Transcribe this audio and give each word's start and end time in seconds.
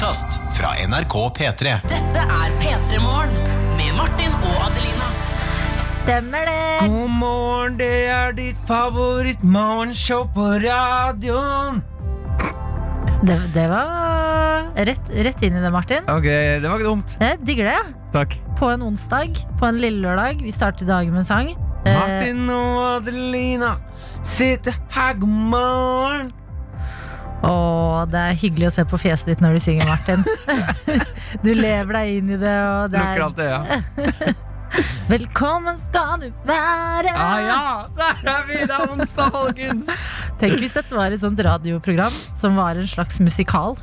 podkast 0.00 0.40
fra 0.56 0.68
NRK 0.88 1.14
P3. 1.36 1.72
Dette 1.84 2.20
er 2.24 2.52
P3 2.62 3.00
Morgen 3.04 3.34
med 3.76 3.90
Martin 3.98 4.32
og 4.32 4.62
Adelina. 4.64 5.08
Stemmer 5.84 6.48
det. 6.48 6.86
God 6.88 7.10
morgen, 7.18 7.76
det 7.76 8.06
er 8.08 8.32
ditt 8.32 8.56
favoritt-morgenshow 8.64 10.24
på 10.32 10.46
radioen. 10.64 11.82
det. 13.28 13.36
Det 13.52 13.66
var 13.68 14.72
rett, 14.88 15.12
rett 15.28 15.44
inn 15.44 15.60
i 15.60 15.64
det, 15.66 15.74
Martin. 15.76 16.08
Ok, 16.08 16.30
det 16.32 16.64
var 16.64 16.80
ikke 16.80 16.88
dumt. 16.88 17.16
Jeg 17.20 17.44
digger 17.44 17.68
det. 17.74 17.78
Takk. 18.16 18.40
På 18.56 18.72
en 18.72 18.88
onsdag, 18.88 19.36
på 19.60 19.68
en 19.68 19.84
lille 19.84 20.00
lørdag. 20.00 20.40
Vi 20.40 20.56
starter 20.56 20.88
dagen 20.88 21.12
med 21.12 21.26
en 21.26 21.28
sang. 21.28 21.52
Eh, 21.84 21.92
Martin 21.92 22.48
og 22.48 22.84
Adelina 22.96 23.76
sitter 24.24 24.80
her, 24.96 25.12
god 25.20 25.40
morgen. 25.52 26.32
Og 27.46 28.10
det 28.12 28.20
er 28.20 28.38
hyggelig 28.40 28.68
å 28.68 28.74
se 28.74 28.84
på 28.88 29.00
fjeset 29.00 29.32
ditt 29.32 29.42
når 29.44 29.56
du 29.56 29.64
synger, 29.64 29.88
Martin. 29.88 30.24
du 31.44 31.50
lever 31.56 31.96
deg 31.96 32.14
inn 32.18 32.36
i 32.36 32.38
det, 32.40 32.54
og 32.68 32.92
det 32.92 33.02
Lukker 33.04 33.26
alt 33.26 33.42
alt 33.46 34.30
øya. 34.30 34.38
Velkommen 35.10 35.78
skal 35.82 36.20
du 36.22 36.28
være. 36.46 37.14
Ah, 37.18 37.38
ja, 37.42 37.62
der 37.98 38.28
er 38.30 38.44
vi! 38.46 38.60
Det 38.62 38.76
er 38.76 38.92
onsdag, 38.94 39.32
folkens. 39.34 39.90
Tenk 40.38 40.60
hvis 40.62 40.76
dette 40.78 40.94
var 40.94 41.10
et 41.10 41.22
sånt 41.22 41.40
radioprogram 41.42 42.20
som 42.38 42.58
var 42.60 42.78
en 42.78 42.90
slags 42.90 43.18
musikal. 43.24 43.74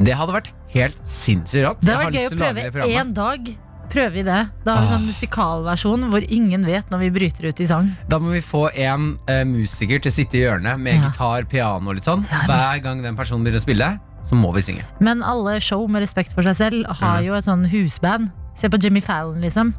Det 0.00 0.16
hadde 0.18 0.34
vært 0.34 0.50
helt 0.74 0.98
sinnssykt 1.06 1.68
rått. 1.68 1.84
Det 1.84 1.94
hadde 1.94 2.08
vært 2.08 2.18
gøy 2.18 2.26
å 2.26 2.34
prøve 2.40 2.66
det 2.80 2.88
én 2.98 3.14
dag. 3.14 3.54
Prøver 3.94 4.12
vi 4.12 4.22
det. 4.26 4.40
Da 4.66 4.74
har 4.74 4.82
vi 4.82 4.88
sånn 4.90 5.04
Ah. 5.04 5.10
musikalversjon 5.12 6.08
hvor 6.10 6.24
ingen 6.28 6.64
vet 6.66 6.90
når 6.90 6.98
vi 7.04 7.10
bryter 7.14 7.46
ut 7.48 7.60
i 7.62 7.66
sang. 7.70 7.92
Da 8.10 8.18
må 8.18 8.32
vi 8.34 8.40
få 8.42 8.68
en 8.74 9.16
eh, 9.28 9.44
musiker 9.46 10.00
til 10.02 10.10
å 10.10 10.14
sitte 10.14 10.34
i 10.34 10.42
hjørnet 10.42 10.80
med 10.82 10.94
Ja. 10.98 11.08
gitar, 11.08 11.46
piano 11.48 11.88
og 11.90 11.94
litt 11.94 12.04
sånn. 12.04 12.26
Ja, 12.30 12.38
men- 12.42 12.50
Hver 12.50 12.82
gang 12.82 13.02
den 13.02 13.16
personen 13.16 13.44
begynner 13.44 13.60
å 13.62 13.66
spille, 13.66 14.00
så 14.24 14.34
må 14.34 14.52
vi 14.54 14.60
synge. 14.62 14.82
Men 15.00 15.22
alle 15.22 15.60
show 15.60 15.86
med 15.88 16.02
respekt 16.02 16.34
for 16.34 16.42
seg 16.42 16.56
selv 16.56 16.86
har 16.98 17.22
jo 17.22 17.34
et 17.34 17.44
sånn 17.44 17.66
husband. 17.70 18.32
Se 18.54 18.68
på 18.68 18.78
Jimmy 18.82 19.00
Fallon, 19.00 19.40
liksom. 19.40 19.72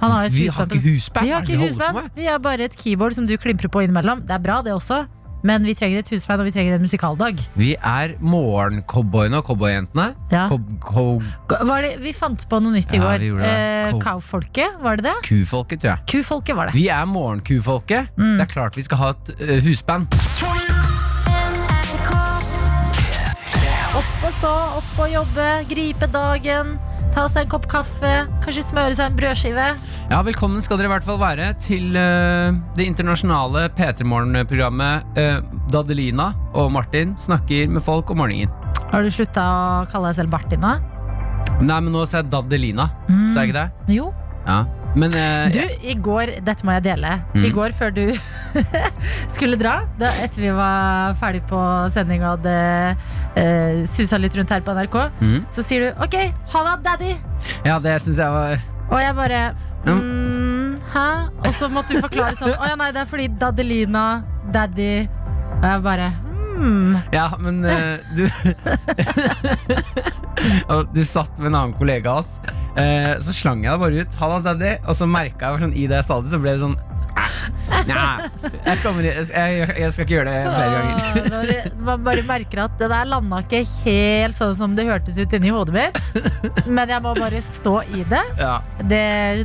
Han 0.00 0.10
har 0.10 0.24
et 0.24 0.32
Vi 0.32 0.48
har 0.48 0.66
husband. 0.66 0.72
ikke 0.72 0.82
på- 0.82 0.94
husband. 0.94 1.24
Vi 1.24 1.30
har 1.30 1.40
hva 1.40 1.42
er 1.42 1.46
det 1.46 1.48
ikke 1.52 1.58
vi 1.58 1.62
holder 1.62 1.76
på 1.76 1.86
husband. 1.86 1.94
med? 2.02 2.10
Vi 2.16 2.24
har 2.26 2.38
bare 2.38 2.60
et 2.60 2.76
keyboard 2.76 3.14
som 3.14 3.26
du 3.26 3.36
klimprer 3.36 3.68
på 3.70 3.82
innimellom. 3.86 4.20
Det 4.26 4.30
er 4.30 4.38
bra, 4.38 4.60
det 4.62 4.72
også. 4.72 5.06
Men 5.42 5.64
vi 5.66 5.74
trenger 5.74 5.98
et 6.02 6.10
husband, 6.12 6.40
og 6.42 6.46
vi 6.46 6.52
trenger 6.54 6.76
en 6.76 6.84
musikaldag. 6.84 7.40
Vi 7.58 7.72
er 7.74 8.14
morgencowboyene 8.22 9.40
og 9.40 9.48
cowboyjentene. 9.48 10.12
Ja. 10.30 10.46
Det, 10.48 11.92
vi 12.02 12.12
fant 12.14 12.44
på 12.48 12.60
noe 12.62 12.76
nytt 12.76 12.94
i 12.94 13.00
Ja, 13.00 13.08
går. 13.08 13.24
vi. 13.26 13.32
Eh, 13.48 13.98
Cowfolket, 14.02 14.78
var 14.82 14.96
det 14.96 15.08
det? 15.10 15.16
Kufolket, 15.26 15.82
tror 15.82 15.90
jeg. 15.96 16.06
Kufolket 16.12 16.56
var 16.56 16.70
det. 16.70 16.74
Vi 16.78 16.86
er 16.88 17.04
morgenkufolket. 17.10 18.14
Mm. 18.16 18.36
Det 18.38 18.46
er 18.46 18.52
klart 18.54 18.76
vi 18.78 18.86
skal 18.86 19.02
ha 19.02 19.10
et 19.16 19.34
uh, 19.40 19.58
husband. 19.66 20.06
Opp 23.92 24.24
og 24.24 24.32
stå, 24.38 24.52
opp 24.78 25.00
og 25.04 25.10
jobbe, 25.12 25.48
gripe 25.68 26.06
dagen. 26.14 26.76
Ta 27.12 27.26
seg 27.28 27.44
en 27.44 27.50
kopp 27.52 27.66
kaffe, 27.68 28.10
kanskje 28.40 28.62
smøre 28.64 28.94
seg 28.96 29.10
en 29.10 29.16
brødskive. 29.18 29.66
Ja, 30.08 30.20
Velkommen 30.24 30.62
skal 30.64 30.78
dere 30.80 30.88
i 30.88 30.92
hvert 30.94 31.04
fall 31.04 31.18
være 31.20 31.50
til 31.60 31.92
uh, 31.92 32.56
det 32.78 32.86
internasjonale 32.88 33.66
P3 33.76 34.06
Morgen-programmet 34.08 35.18
uh, 35.20 35.42
Dadelina 35.72 36.30
og 36.56 36.70
Martin 36.72 37.12
snakker 37.20 37.68
med 37.72 37.84
folk 37.84 38.10
om 38.14 38.22
morgenen. 38.22 38.52
Har 38.92 39.04
du 39.04 39.12
slutta 39.12 39.44
å 39.44 39.84
kalle 39.92 40.08
deg 40.12 40.22
selv 40.22 40.32
Bartin 40.32 40.64
nå? 40.64 40.72
Nei, 41.62 41.78
men 41.84 41.92
nå 41.92 42.06
sier 42.08 42.22
jeg 42.22 42.32
Dadelina, 42.32 42.88
Mm. 43.12 43.28
sa 43.34 43.42
jeg 43.44 43.52
ikke 43.52 43.60
det? 43.60 43.94
Jo. 43.98 44.08
Ja. 44.46 44.62
Men 44.94 45.14
uh, 45.16 45.48
Du, 45.52 45.60
i 45.82 45.94
går, 45.96 46.34
dette 46.44 46.66
må 46.66 46.74
jeg 46.76 46.84
dele. 46.90 47.14
Mm. 47.32 47.44
I 47.48 47.52
går 47.54 47.74
før 47.76 47.94
du 47.96 48.04
skulle 49.34 49.56
dra, 49.60 49.78
da, 50.00 50.10
etter 50.24 50.44
vi 50.44 50.52
var 50.56 51.16
ferdig 51.20 51.42
på 51.48 51.60
sending 51.92 52.24
og 52.24 52.36
hadde 52.36 52.56
uh, 53.38 53.84
susa 53.88 54.20
litt 54.20 54.36
rundt 54.36 54.52
her 54.52 54.64
på 54.64 54.76
NRK, 54.76 54.98
mm. 55.22 55.38
så 55.52 55.64
sier 55.64 55.86
du 55.86 56.04
OK, 56.04 56.18
ha 56.54 56.64
det, 56.68 56.76
daddy. 56.84 57.14
Ja, 57.66 57.78
det 57.82 57.96
syns 58.04 58.20
jeg 58.20 58.32
var 58.32 58.60
Og 58.92 58.98
jeg 59.00 59.14
bare 59.16 59.38
mm, 59.86 60.76
Hæ? 60.92 61.06
Og 61.42 61.54
så 61.56 61.68
måtte 61.72 61.96
du 61.96 62.02
forklare 62.04 62.36
sånn 62.38 62.52
Å 62.54 62.68
ja, 62.70 62.76
nei, 62.78 62.90
det 62.94 63.00
er 63.02 63.08
fordi 63.10 63.26
Dadelina, 63.40 64.04
daddy 64.54 64.90
Og 65.56 65.66
jeg 65.66 65.82
bare 65.86 66.08
hmm. 66.58 66.96
Ja, 67.14 67.26
men 67.42 67.64
uh, 67.66 67.98
du 68.14 68.24
du 70.96 71.02
satt 71.06 71.38
med 71.38 71.50
en 71.50 71.56
annen 71.56 71.74
kollega 71.78 72.12
av 72.12 72.22
oss. 72.22 72.61
Eh, 72.80 73.12
så 73.22 73.36
slang 73.36 73.66
jeg 73.66 73.74
det 73.74 73.82
bare 73.82 74.06
ut. 74.06 74.16
Halla, 74.22 74.40
daddy. 74.44 74.72
Og 74.86 74.98
så 74.98 75.08
merka 75.10 75.52
jeg 75.52 75.66
sånn, 75.66 75.76
i 75.76 75.86
det 75.90 76.00
jeg 76.02 76.08
sa 76.08 76.20
det, 76.22 76.32
så 76.32 76.42
ble 76.42 76.56
det 76.56 76.64
sånn 76.64 76.80
Nei, 77.82 78.28
jeg, 78.64 78.78
kommer, 78.82 79.04
jeg, 79.04 79.24
jeg, 79.26 79.90
skal 79.92 80.04
ikke 80.04 80.14
gjøre 80.14 80.32
det 80.32 80.52
flere 80.54 80.74
ganger. 80.76 81.66
Åh, 81.66 81.78
Man 81.88 82.04
bare 82.06 82.24
merker 82.26 82.62
at 82.66 82.76
det 82.80 82.88
der 82.92 83.08
landa 83.10 83.40
ikke 83.42 83.62
helt 83.66 84.38
sånn 84.38 84.54
som 84.56 84.76
det 84.78 84.86
hørtes 84.88 85.18
ut 85.18 85.34
inni 85.36 85.52
hodet 85.52 85.74
mitt. 85.76 86.68
Men 86.76 86.92
jeg 86.92 87.02
må 87.04 87.14
bare 87.18 87.42
stå 87.44 87.74
i 87.90 88.04
det. 88.10 88.22
Ja. 88.38 88.54
det, 88.88 89.02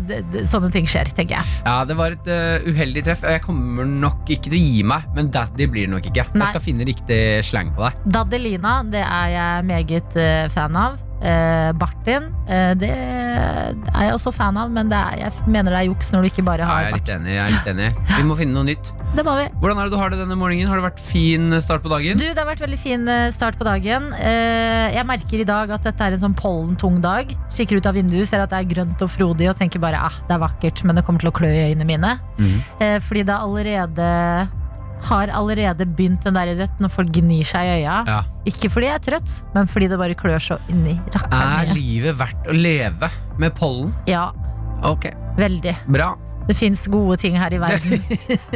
det, 0.09 0.45
sånne 0.47 0.69
ting 0.73 0.87
skjer, 0.89 1.09
tenker 1.17 1.39
jeg. 1.39 1.57
Ja, 1.65 1.79
det 1.87 1.97
var 1.99 2.15
et 2.15 2.29
uh, 2.29 2.67
uheldig 2.67 3.07
treff. 3.07 3.25
og 3.25 3.35
Jeg 3.35 3.45
kommer 3.45 3.89
nok 3.89 4.29
ikke 4.29 4.51
til 4.51 4.59
å 4.59 4.63
gi 4.63 4.85
meg, 4.93 5.09
men 5.17 5.33
daddy 5.33 5.69
blir 5.71 5.89
det 5.89 5.95
nok 5.95 6.11
ikke. 6.11 6.29
Nei. 6.33 6.45
Jeg 6.45 6.55
skal 6.55 6.65
finne 6.69 6.87
riktig 6.87 7.21
slang 7.47 7.73
på 7.77 7.87
deg. 7.87 8.07
Dadelina, 8.19 8.79
det 8.87 9.03
er 9.03 9.35
jeg 9.35 9.67
meget 9.73 10.19
uh, 10.19 10.47
fan 10.53 10.77
av. 10.87 11.01
Eh, 11.17 11.71
Bartin, 11.73 12.27
eh, 12.45 12.73
det 12.77 12.91
er 12.93 14.03
jeg 14.05 14.13
også 14.13 14.29
fan 14.35 14.57
av, 14.61 14.69
men 14.69 14.85
det 14.91 14.97
er, 14.99 15.15
jeg 15.23 15.47
mener 15.49 15.73
det 15.73 15.79
er 15.79 15.87
juks 15.87 16.11
når 16.13 16.21
du 16.21 16.27
ikke 16.29 16.43
bare 16.45 16.61
Ja, 16.61 16.67
har 16.69 16.83
jeg 16.83 16.91
er 16.91 16.97
litt 16.99 17.09
enig. 17.15 17.31
jeg 17.33 17.41
er 17.41 17.53
litt 17.55 17.69
enig 17.71 17.87
Vi 18.19 18.25
må 18.27 18.35
finne 18.37 18.53
noe 18.53 18.67
nytt. 18.67 18.91
Det 19.17 19.23
må 19.25 19.33
vi. 19.39 19.45
Hvordan 19.63 19.79
er 19.81 19.87
det 19.87 19.93
du 19.95 19.97
har 19.97 20.11
det 20.13 20.19
denne 20.19 20.35
morgenen? 20.37 20.67
Har 20.69 20.77
det 20.77 20.83
vært 20.85 20.99
fin 21.01 21.49
start 21.63 21.81
på 21.81 21.89
dagen? 21.89 22.19
Du, 22.21 22.25
Det 22.27 22.37
har 22.37 22.45
vært 22.49 22.61
veldig 22.61 22.77
fin 22.77 23.07
eh, 23.09 23.29
start 23.33 23.57
på 23.57 23.65
dagen. 23.65 24.11
Eh, 24.19 24.93
Jeg 24.93 25.07
merker 25.09 25.41
i 25.41 25.47
dag 25.47 25.71
at 25.73 25.87
dette 25.89 26.05
er 26.05 26.13
en 26.13 26.21
sånn 26.27 26.35
pollentung 26.37 27.01
dag. 27.01 27.33
Kikker 27.49 27.79
ut 27.81 27.89
av 27.89 27.97
vinduet, 27.97 28.27
ser 28.29 28.43
at 28.45 28.53
det 28.53 28.59
er 28.61 28.69
grønt 28.75 29.01
og 29.01 29.09
frodig 29.09 29.49
og 29.49 29.57
tenker 29.57 29.81
bare 29.81 29.97
ah, 30.11 30.21
det 30.27 30.37
er 30.37 30.43
vakkert, 30.43 30.83
men 30.85 30.99
det 30.99 31.05
kommer 31.07 31.23
til 31.23 31.31
å 31.31 31.35
klø 31.39 31.49
i 31.49 31.65
øynene 31.71 31.87
mine. 31.87 32.13
Mm. 32.37 33.01
Fordi 33.07 33.23
det 33.25 33.33
er 33.33 33.47
allerede 33.47 34.07
har 35.07 35.29
allerede 35.29 35.85
begynt 35.85 36.23
den 36.25 36.33
der, 36.33 36.53
vet, 36.57 36.79
når 36.81 36.89
folk 36.89 37.11
gnir 37.13 37.45
seg 37.45 37.63
i 37.67 37.73
øya. 37.81 37.97
Ja. 38.07 38.21
Ikke 38.49 38.69
fordi 38.73 38.87
jeg 38.89 38.95
er 38.97 39.03
trøtt, 39.05 39.33
men 39.53 39.67
fordi 39.69 39.87
det 39.91 39.99
bare 40.01 40.15
klør 40.17 40.39
så 40.41 40.57
inni 40.73 40.95
Er 40.97 41.19
rakkeren. 41.19 41.69
Er 41.69 41.73
livet 41.77 42.17
verdt 42.19 42.47
å 42.49 42.55
leve 42.57 43.09
med 43.37 43.55
pollen? 43.55 43.93
Ja, 44.09 44.29
Ok, 44.85 45.07
veldig. 45.37 45.73
bra. 45.89 46.11
Det 46.47 46.55
fins 46.55 46.85
gode 46.87 47.17
ting 47.19 47.35
her 47.35 47.51
i 47.51 47.57
verden 47.59 47.97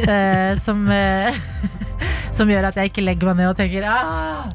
uh, 0.06 0.54
som, 0.64 0.86
uh, 0.88 1.34
som 2.36 2.48
gjør 2.48 2.70
at 2.70 2.78
jeg 2.78 2.92
ikke 2.92 3.02
legger 3.04 3.28
meg 3.28 3.42
ned 3.42 3.50
og 3.50 3.58
tenker 3.58 3.84
ah, 3.84 4.46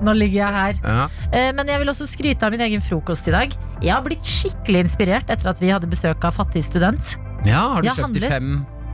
nå 0.00 0.14
ligger 0.16 0.38
jeg 0.44 0.54
her. 0.54 0.78
Ja. 0.84 1.04
Eh, 1.32 1.50
Men 1.56 1.68
jeg 1.68 1.80
vil 1.82 1.88
også 1.92 2.06
skryte 2.08 2.46
av 2.46 2.52
min 2.54 2.62
egen 2.66 2.80
frokost 2.84 3.28
i 3.28 3.34
dag. 3.34 3.52
Jeg 3.82 3.92
har 3.92 4.02
blitt 4.04 4.24
skikkelig 4.24 4.86
inspirert 4.86 5.30
etter 5.32 5.50
at 5.50 5.60
vi 5.60 5.70
hadde 5.72 5.88
besøk 5.88 6.24
av 6.24 6.36
Fattig 6.36 6.62
student. 6.64 7.16
ja, 7.46 7.62
har 7.74 7.82
du 7.82 7.88
Jeg 7.88 7.96
kjøpt 7.98 8.14
de 8.20 8.20
fem? 8.28 8.50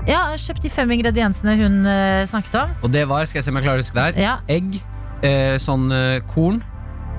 Ja, 0.08 0.32
kjøpt 0.34 0.64
de 0.66 0.70
fem 0.72 0.90
ingrediensene 0.96 1.54
hun 1.60 1.76
eh, 1.86 2.24
snakket 2.26 2.56
om. 2.58 2.72
Og 2.82 2.90
det 2.90 3.04
var, 3.10 3.22
skal 3.30 3.38
jeg 3.38 3.46
se 3.46 3.52
om 3.52 3.58
jeg 3.60 3.66
klarer 3.68 3.82
å 3.82 3.84
huske 3.84 3.98
det 3.98 4.06
her, 4.08 4.18
Ja, 4.18 4.32
egg, 4.50 4.80
eh, 5.22 5.54
sånn 5.62 5.86
eh, 5.94 6.18
korn, 6.32 6.58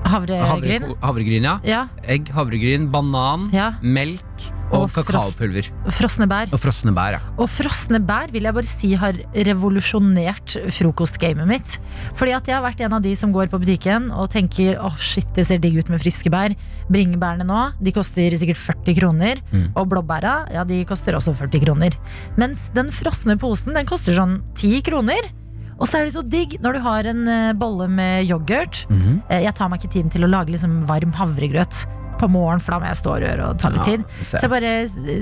Havregryn. 0.04 0.42
havregryn, 0.44 0.90
havregryn, 1.00 1.46
ja. 1.48 1.54
Ja, 1.64 1.78
Egg, 2.12 2.28
havregryn, 2.36 2.90
banan, 2.92 3.46
ja. 3.56 3.70
melk 3.80 4.50
og, 4.74 4.86
Og 4.86 4.94
kakaopulver. 4.94 5.68
Frosne 5.94 6.26
bær. 6.30 6.50
Og 6.52 6.60
frosne 6.60 6.94
bær, 6.96 7.16
ja. 7.16 7.20
Og 7.38 7.48
frosne 7.50 8.00
bær 8.04 8.32
vil 8.34 8.48
jeg 8.48 8.56
bare 8.56 8.68
si 8.68 8.92
har 8.98 9.18
revolusjonert 9.48 10.56
frokostgamet 10.74 11.48
mitt. 11.48 11.76
Fordi 12.18 12.34
at 12.36 12.50
jeg 12.50 12.58
har 12.58 12.64
vært 12.64 12.82
en 12.84 12.96
av 12.98 13.04
de 13.04 13.14
som 13.18 13.32
går 13.34 13.50
på 13.52 13.60
butikken 13.62 14.10
og 14.12 14.30
tenker 14.34 14.78
åh 14.82 14.98
shit, 15.00 15.28
det 15.36 15.46
ser 15.48 15.62
digg 15.62 15.78
ut 15.78 15.92
med 15.92 16.02
friske 16.02 16.32
bær. 16.32 16.56
Bringebærene 16.92 17.46
nå, 17.48 17.62
de 17.80 17.94
koster 17.94 18.34
sikkert 18.40 18.60
40 18.60 18.98
kroner. 19.00 19.40
Mm. 19.54 19.70
Og 19.72 19.88
blåbæra, 19.92 20.36
ja, 20.54 20.66
de 20.68 20.82
koster 20.88 21.16
også 21.18 21.36
40 21.38 21.64
kroner. 21.66 21.96
Mens 22.40 22.68
den 22.76 22.92
frosne 22.94 23.38
posen, 23.40 23.74
den 23.76 23.88
koster 23.88 24.16
sånn 24.16 24.40
10 24.58 24.84
kroner. 24.90 25.32
Og 25.74 25.88
så 25.90 25.98
er 25.98 26.06
det 26.06 26.14
så 26.14 26.22
digg 26.22 26.58
når 26.62 26.76
du 26.76 26.84
har 26.84 27.08
en 27.10 27.26
eh, 27.28 27.56
bolle 27.58 27.88
med 27.90 28.30
yoghurt. 28.30 28.86
Mm 28.88 29.00
-hmm. 29.02 29.42
Jeg 29.42 29.54
tar 29.54 29.68
meg 29.68 29.80
ikke 29.80 29.92
tiden 29.92 30.10
til 30.10 30.24
å 30.24 30.30
lage 30.30 30.52
liksom 30.52 30.86
varm 30.86 31.12
havregrøt 31.12 31.86
på 32.20 32.28
morgen, 32.30 32.62
for 32.62 32.74
da 32.74 32.80
må 32.82 32.90
jeg 32.90 33.00
stå 33.00 33.12
og 33.14 33.22
røre 33.24 33.48
og 33.50 33.60
ta 33.62 33.70
litt 33.72 33.86
tid. 33.86 34.04
Ja. 34.20 34.26
Så 34.30 34.42
jeg 34.44 34.52
bare 34.52 34.72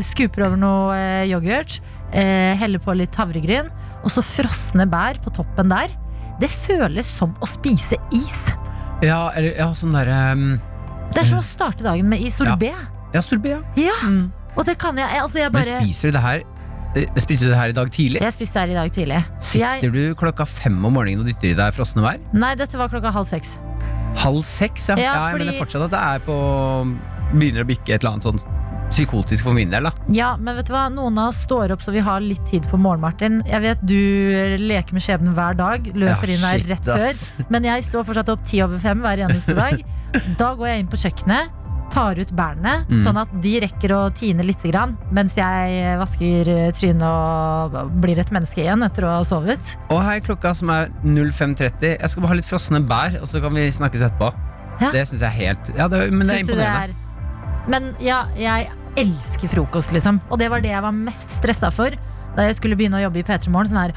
skuper 0.04 0.46
over 0.48 0.60
noe 0.60 0.96
eh, 0.96 1.24
yoghurt, 1.30 1.78
eh, 2.12 2.52
heller 2.60 2.82
på 2.82 2.94
litt 2.98 3.16
havregryn, 3.18 3.70
og 4.02 4.12
så 4.12 4.24
frosne 4.26 4.86
bær 4.90 5.20
på 5.22 5.32
toppen 5.34 5.72
der. 5.72 5.94
Det 6.42 6.50
føles 6.50 7.06
som 7.06 7.34
å 7.42 7.48
spise 7.48 7.98
is. 8.14 8.38
Ja, 9.02 9.30
eller 9.34 9.58
ja, 9.58 9.68
sånn 9.74 9.94
derre 9.94 10.16
um, 10.38 10.44
Det 11.10 11.24
er 11.24 11.28
som 11.32 11.40
å 11.40 11.44
starte 11.44 11.82
dagen 11.82 12.06
med 12.10 12.22
is 12.22 12.36
sorbet. 12.38 12.76
Ja, 13.12 13.22
sorbet, 13.24 13.58
ja. 13.58 13.90
Ja. 13.90 13.98
Mm. 14.06 14.30
Og 14.56 14.66
det 14.68 14.76
kan 14.80 14.98
jeg, 15.00 15.08
altså 15.16 15.40
jeg 15.40 15.52
Men 15.54 15.64
spiser 15.64 16.10
du 16.12 16.18
det 16.18 16.22
her 16.22 16.42
Spiste 16.92 17.22
Spiser 17.24 17.46
du 17.48 17.52
det 17.54 17.56
her 17.56 17.72
i 17.72 17.76
dag 17.76 17.90
tidlig? 17.92 18.20
Jeg 18.20 18.34
spiste 18.34 18.60
det 18.60 18.62
her 18.66 18.72
i 18.72 18.76
dag 18.76 18.90
tidlig. 18.92 19.20
Sitter 19.40 19.86
Jeg, 19.86 19.92
du 19.94 20.18
klokka 20.20 20.44
fem 20.44 20.76
om 20.76 20.92
morgenen 20.92 21.22
og 21.24 21.30
dytter 21.30 21.54
i 21.54 21.56
deg 21.56 21.72
frosne 21.72 22.04
bær? 22.04 22.20
nei, 22.36 22.52
dette 22.60 22.76
var 22.76 22.92
klokka 22.92 23.14
halv 23.14 23.30
seks. 23.30 23.54
Halv 24.16 24.44
seks, 24.44 24.88
ja. 24.92 24.96
Ja, 25.00 25.30
fordi- 25.32 25.46
mener 25.46 25.58
fortsatt 25.58 25.84
at 25.84 25.90
det 25.90 26.00
er 26.00 26.18
på 26.26 26.36
Begynner 27.32 27.64
å 27.64 27.68
bikke 27.68 27.94
et 27.94 28.02
eller 28.04 28.12
annet 28.12 28.26
sånn 28.26 28.42
psykotisk 28.92 29.44
for 29.44 29.54
min 29.56 29.70
del. 29.70 29.84
da 29.84 29.92
Ja, 30.12 30.36
men 30.36 30.54
vet 30.54 30.66
du 30.66 30.72
hva? 30.74 30.90
Noen 30.92 31.16
av 31.18 31.28
oss 31.30 31.38
står 31.46 31.70
opp 31.72 31.80
så 31.80 31.92
vi 31.94 32.00
har 32.04 32.20
litt 32.20 32.44
tid 32.44 32.66
på 32.68 32.76
morgen, 32.78 33.00
Martin. 33.00 33.40
Jeg 33.48 33.62
vet 33.62 33.80
du 33.86 33.96
leker 34.60 34.92
med 34.92 35.00
skjebnen 35.00 35.32
hver 35.34 35.56
dag, 35.56 35.82
løper 35.94 36.28
Ja, 36.28 36.34
inn 36.34 36.42
der 36.44 36.74
rett 36.74 36.88
ass. 36.92 37.26
før. 37.38 37.46
Men 37.48 37.64
jeg 37.64 37.82
står 37.84 38.04
fortsatt 38.04 38.28
opp 38.28 38.44
ti 38.44 38.60
over 38.60 38.78
fem 38.78 39.00
hver 39.00 39.16
eneste 39.24 39.54
dag. 39.56 39.82
Da 40.36 40.54
går 40.54 40.66
jeg 40.68 40.80
inn 40.80 40.88
på 40.92 41.00
kjøkkenet, 41.00 41.48
tar 41.92 42.18
ut 42.18 42.30
bærene, 42.36 42.74
Mm. 42.88 43.00
sånn 43.04 43.18
at 43.20 43.28
de 43.44 43.52
rekker 43.60 43.92
å 43.92 44.00
tine 44.16 44.42
litt, 44.48 44.62
grann, 44.64 44.96
mens 45.12 45.34
jeg 45.36 45.98
vasker 46.00 46.48
trynet 46.72 47.02
og 47.04 47.92
blir 48.00 48.18
et 48.22 48.30
menneske 48.32 48.62
igjen 48.64 48.82
etter 48.86 49.04
å 49.04 49.12
ha 49.18 49.22
sovet. 49.28 49.76
Og 49.90 50.00
her 50.02 50.16
er 50.16 50.24
klokka 50.24 50.54
som 50.56 50.70
er 50.72 50.88
05.30. 51.04 51.98
Jeg 52.00 52.08
skal 52.10 52.22
bare 52.22 52.32
ha 52.32 52.38
litt 52.40 52.48
frosne 52.48 52.80
bær, 52.88 53.20
og 53.20 53.28
så 53.28 53.40
kan 53.44 53.52
vi 53.54 53.68
snakkes 53.70 54.02
etterpå. 54.08 54.32
Ja. 54.80 54.90
Det 54.90 55.04
syns 55.06 55.20
jeg 55.20 55.28
er 55.28 55.36
helt 55.36 55.68
Ja, 55.76 55.86
det, 55.88 56.10
men 56.10 56.26
det 56.26 56.34
er 56.40 56.44
imponerende. 56.46 56.86
Det 56.88 56.96
er 56.96 57.70
Men 57.70 57.94
ja, 58.02 58.24
jeg 58.34 58.70
elsker 58.96 59.48
frokost, 59.48 59.92
liksom. 59.94 60.20
Og 60.30 60.38
det 60.40 60.48
var 60.50 60.60
det 60.60 60.70
jeg 60.72 60.82
var 60.82 60.90
mest 60.96 61.28
stressa 61.38 61.70
for 61.72 61.90
da 62.34 62.42
jeg 62.48 62.56
skulle 62.56 62.74
begynne 62.76 62.98
å 62.98 63.04
jobbe 63.04 63.20
i 63.20 63.22
P3 63.22 63.48
Morgen. 63.52 63.68
Sånn 63.70 63.82
her, 63.84 63.92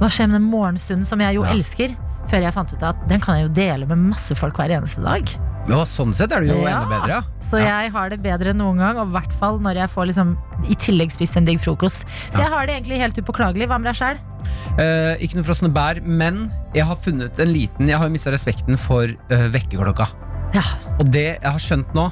hva 0.00 0.08
skjer 0.08 0.30
med 0.30 0.40
den 0.40 0.48
morgenstunden 0.50 1.04
som 1.04 1.18
jeg 1.20 1.34
jo 1.34 1.42
Ja. 1.44 1.50
elsker? 1.52 1.96
Før 2.30 2.40
jeg 2.40 2.54
fant 2.54 2.72
ut 2.72 2.82
at 2.82 3.08
den 3.08 3.20
kan 3.20 3.34
jeg 3.36 3.48
jo 3.48 3.52
dele 3.52 3.86
med 3.86 3.98
masse 3.98 4.34
folk 4.38 4.54
hver 4.56 4.70
eneste 4.70 5.02
dag. 5.02 5.26
Ja, 5.70 5.84
sånn 5.86 6.10
sett 6.14 6.32
er 6.34 6.40
det 6.42 6.48
jo 6.50 6.62
Ja. 6.66 6.82
enda 6.82 6.88
bedre, 6.90 7.08
ja. 7.08 7.22
Så 7.38 7.58
jeg 7.62 7.92
har 7.92 8.08
det 8.10 8.20
bedre 8.22 8.50
enn 8.50 8.58
noen 8.58 8.78
gang, 8.78 8.96
og 8.98 9.08
i 9.08 9.12
hvert 9.12 9.32
fall 9.38 9.58
når 9.62 9.74
jeg 9.76 9.90
får 9.92 10.06
liksom 10.10 10.36
i 10.68 10.74
tillegg 10.74 11.10
spist 11.14 11.36
en 11.36 11.44
digg 11.46 11.60
frokost. 11.60 12.02
Så 12.30 12.38
Ja. 12.38 12.44
jeg 12.44 12.50
har 12.50 12.66
det 12.66 12.74
egentlig 12.82 12.98
helt 12.98 13.18
upåklagelig. 13.18 13.68
Hva 13.68 13.78
med 13.80 13.94
deg 13.94 13.94
sjæl? 14.00 14.18
Eh, 14.78 15.16
ikke 15.22 15.36
noe 15.36 15.44
frosne 15.44 15.72
bær, 15.72 16.02
men 16.02 16.50
jeg 16.74 16.84
har 16.84 16.96
funnet 16.96 17.38
en 17.38 17.48
liten 17.52 17.86
Jeg 17.88 17.98
har 17.98 18.08
mista 18.08 18.30
respekten 18.32 18.76
for 18.78 19.04
uh, 19.04 19.48
vekkerklokka. 19.52 20.08
Ja. 20.54 20.62
Og 20.98 21.10
det 21.10 21.38
jeg 21.40 21.50
har 21.52 21.58
skjønt 21.58 21.94
nå, 21.94 22.10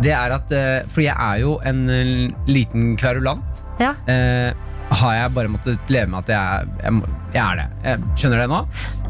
det 0.00 0.12
er 0.12 0.32
at 0.32 0.50
uh, 0.52 0.86
For 0.88 1.00
jeg 1.02 1.16
er 1.18 1.38
jo 1.40 1.58
en 1.64 1.84
uh, 1.88 2.34
liten 2.46 2.96
kverulant. 2.96 3.62
Ja. 3.78 3.92
Eh, 4.08 4.52
har 4.94 5.14
jeg 5.16 5.30
bare 5.34 5.50
måttet 5.50 5.90
leve 5.90 6.10
med 6.12 6.24
at 6.24 6.30
jeg, 6.30 6.74
jeg, 6.82 7.14
jeg 7.34 7.42
er 7.42 7.60
det. 7.60 7.66
Jeg, 7.84 8.10
skjønner 8.16 8.36
du 8.38 8.42
det 8.42 8.50
nå? 8.52 8.60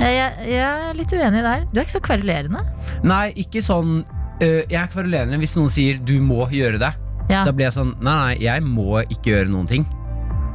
Jeg, 0.00 0.30
jeg 0.48 0.62
er 0.66 0.96
litt 0.96 1.12
uenig 1.12 1.42
der. 1.44 1.66
Du 1.70 1.76
er 1.76 1.84
ikke 1.84 1.96
så 1.96 2.04
kverulerende. 2.06 2.62
Nei, 3.06 3.24
ikke 3.42 3.60
sånn 3.64 3.98
eh, 4.40 4.62
Jeg 4.70 4.78
er 4.80 4.88
kverulerende 4.92 5.40
hvis 5.42 5.56
noen 5.58 5.72
sier 5.72 6.00
'du 6.00 6.16
må 6.24 6.48
gjøre 6.52 6.80
det'. 6.82 7.02
Ja. 7.28 7.42
Da 7.42 7.52
blir 7.52 7.66
jeg 7.66 7.74
sånn 7.74 7.92
Nei, 7.98 8.14
nei, 8.14 8.34
jeg 8.44 8.62
må 8.64 9.02
ikke 9.04 9.34
gjøre 9.34 9.52
noen 9.52 9.68
ting. 9.70 9.86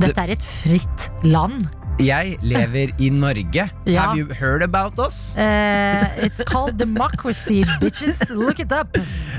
Dette 0.01 0.23
er 0.23 0.33
et 0.33 0.45
fritt 0.45 1.09
land. 1.27 1.67
Jeg 1.99 2.37
lever 2.41 2.93
i 2.97 3.09
Norge. 3.13 3.67
Ja. 3.85 4.01
Have 4.07 4.17
you 4.17 4.27
heard 4.33 4.63
about 4.63 4.97
us? 4.99 5.35
Uh, 5.37 6.05
it's 6.23 6.41
called 6.45 6.77
democracy, 6.77 7.63
bitches. 7.81 8.21
Look 8.29 8.59
it 8.59 8.71
up. 8.71 8.95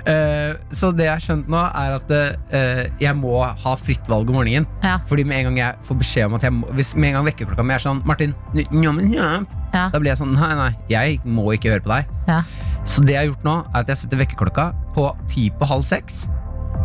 Uh, 0.06 0.58
så 0.74 0.90
det 0.94 1.06
jeg 1.06 1.12
har 1.14 1.22
skjønt 1.24 1.48
nå, 1.50 1.58
er 1.58 1.96
at 1.96 2.12
uh, 2.12 2.82
jeg 3.00 3.16
må 3.18 3.38
ha 3.46 3.74
fritt 3.80 4.06
valg 4.10 4.28
om 4.30 4.36
morgenen. 4.40 4.66
Ja. 4.84 4.98
Fordi 5.08 5.24
med 5.24 5.38
en 5.40 5.48
gang 5.50 5.58
jeg 5.62 5.86
får 5.88 6.00
beskjed 6.02 6.28
om 6.28 6.36
at 6.38 6.46
jeg 6.46 6.54
må 6.58 6.68
Hvis 6.76 6.92
med 6.96 7.12
en 7.12 7.18
gang 7.20 7.28
vekkerklokka 7.30 7.64
mi 7.66 7.74
er 7.78 7.82
sånn 7.86 8.02
Martin, 8.08 8.34
n- 8.54 8.66
njå, 8.70 8.92
men 8.98 9.10
njå», 9.14 9.30
Ja. 9.72 9.86
da 9.88 9.98
blir 10.02 10.10
jeg 10.12 10.20
sånn 10.20 10.34
Nei, 10.36 10.52
nei, 10.58 10.70
jeg 10.92 11.20
må 11.24 11.46
ikke 11.56 11.72
høre 11.72 11.84
på 11.86 11.94
deg. 11.94 12.10
Ja. 12.28 12.42
Så 12.84 13.00
det 13.06 13.14
jeg 13.16 13.22
har 13.22 13.30
gjort 13.32 13.44
nå, 13.48 13.56
er 13.72 13.80
at 13.86 13.88
jeg 13.94 14.02
setter 14.02 14.20
vekkerklokka 14.20 14.68
på 14.94 15.08
ti 15.30 15.48
på 15.56 15.68
halv 15.70 15.86
seks. 15.86 16.26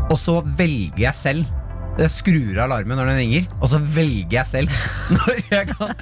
Og 0.07 0.15
så 0.21 0.39
velger 0.55 1.01
jeg 1.09 1.13
selv. 1.17 1.49
Jeg 1.97 2.11
skrur 2.13 2.57
av 2.59 2.67
alarmen 2.67 2.99
når 2.99 3.09
den 3.09 3.17
ringer, 3.23 3.45
og 3.57 3.69
så 3.71 3.79
velger 3.81 4.35
jeg 4.37 4.45
selv 4.45 4.75
når 5.15 5.39
jeg 5.49 5.69
kan 5.71 5.95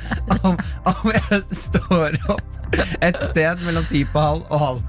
om, 0.44 0.58
om 0.92 1.12
jeg 1.14 1.40
står 1.56 2.18
opp 2.34 2.76
et 3.00 3.20
sted 3.30 3.62
mellom 3.64 3.86
ti 3.88 4.02
på 4.12 4.20
halv 4.20 4.44
og 4.50 4.60
halv. 4.60 4.82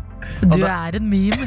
Du 0.42 0.64
er 0.66 0.96
en 0.98 1.06
meme. 1.10 1.46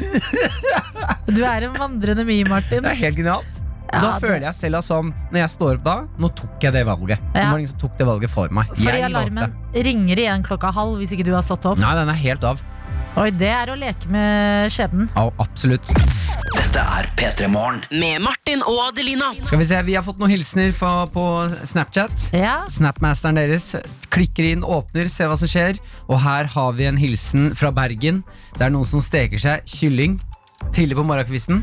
Du 1.30 1.42
er 1.46 1.66
en 1.66 1.74
vandrende 1.76 2.24
meme, 2.26 2.48
Martin. 2.48 2.82
Det 2.86 2.94
er 2.94 2.98
helt 3.04 3.18
genialt. 3.20 3.58
Ja, 3.90 4.00
da 4.00 4.08
det- 4.14 4.22
føler 4.22 4.44
jeg 4.46 4.54
selv 4.54 4.78
at 4.78 4.86
sånn 4.86 5.08
Når 5.34 5.38
jeg 5.40 5.50
står 5.50 5.72
opp 5.80 5.84
da, 5.84 5.94
nå 6.22 6.28
tok 6.38 6.62
jeg 6.62 6.72
det 6.76 6.84
valget. 6.86 7.18
Det 7.34 7.42
Ja. 7.42 7.50
var 7.50 7.58
ingen 7.58 7.70
som 7.72 7.78
tok 7.82 7.96
det 7.98 8.06
valget 8.06 8.30
for 8.30 8.48
meg. 8.54 8.68
Fordi 8.70 8.96
jeg 9.00 9.08
alarmen 9.10 9.52
ringer 9.74 10.16
igjen 10.24 10.44
klokka 10.46 10.70
halv 10.74 10.96
hvis 11.02 11.12
ikke 11.16 11.26
du 11.26 11.32
har 11.34 11.42
stått 11.42 11.66
opp. 11.66 11.78
Nei, 11.82 11.92
den 11.98 12.08
er 12.08 12.20
helt 12.24 12.44
av. 12.46 12.62
Oi, 13.18 13.30
det 13.34 13.48
er 13.50 13.70
å 13.72 13.74
leke 13.76 14.08
med 14.12 14.70
skjebnen. 14.72 15.08
Ja, 15.16 15.26
absolutt. 15.42 15.88
Dette 16.54 16.82
er 16.98 17.08
P3 17.18 17.48
Morgen. 17.50 17.80
Med 17.90 18.22
Martin 18.22 18.62
og 18.62 18.78
Adelina. 18.86 19.32
Skal 19.42 19.58
vi 19.60 19.66
se, 19.66 19.80
Vi 19.86 19.96
har 19.98 20.04
fått 20.06 20.20
noen 20.22 20.30
hilsener 20.30 20.70
fra, 20.76 21.04
på 21.10 21.24
Snapchat. 21.66 22.28
Ja, 22.36 22.60
Snapmasteren 22.70 23.36
deres 23.40 23.72
klikker 24.14 24.46
inn, 24.52 24.62
åpner, 24.64 25.10
ser 25.10 25.28
hva 25.30 25.36
som 25.40 25.50
skjer. 25.50 25.80
Og 26.06 26.20
her 26.22 26.48
har 26.54 26.72
vi 26.78 26.86
en 26.88 27.00
hilsen 27.00 27.50
fra 27.58 27.72
Bergen. 27.74 28.22
Det 28.56 28.68
er 28.68 28.72
noen 28.74 28.88
som 28.88 29.02
steker 29.04 29.42
seg 29.42 29.66
kylling 29.68 30.16
tidlig 30.76 30.96
på 30.98 31.04
morgenkvisten. 31.08 31.62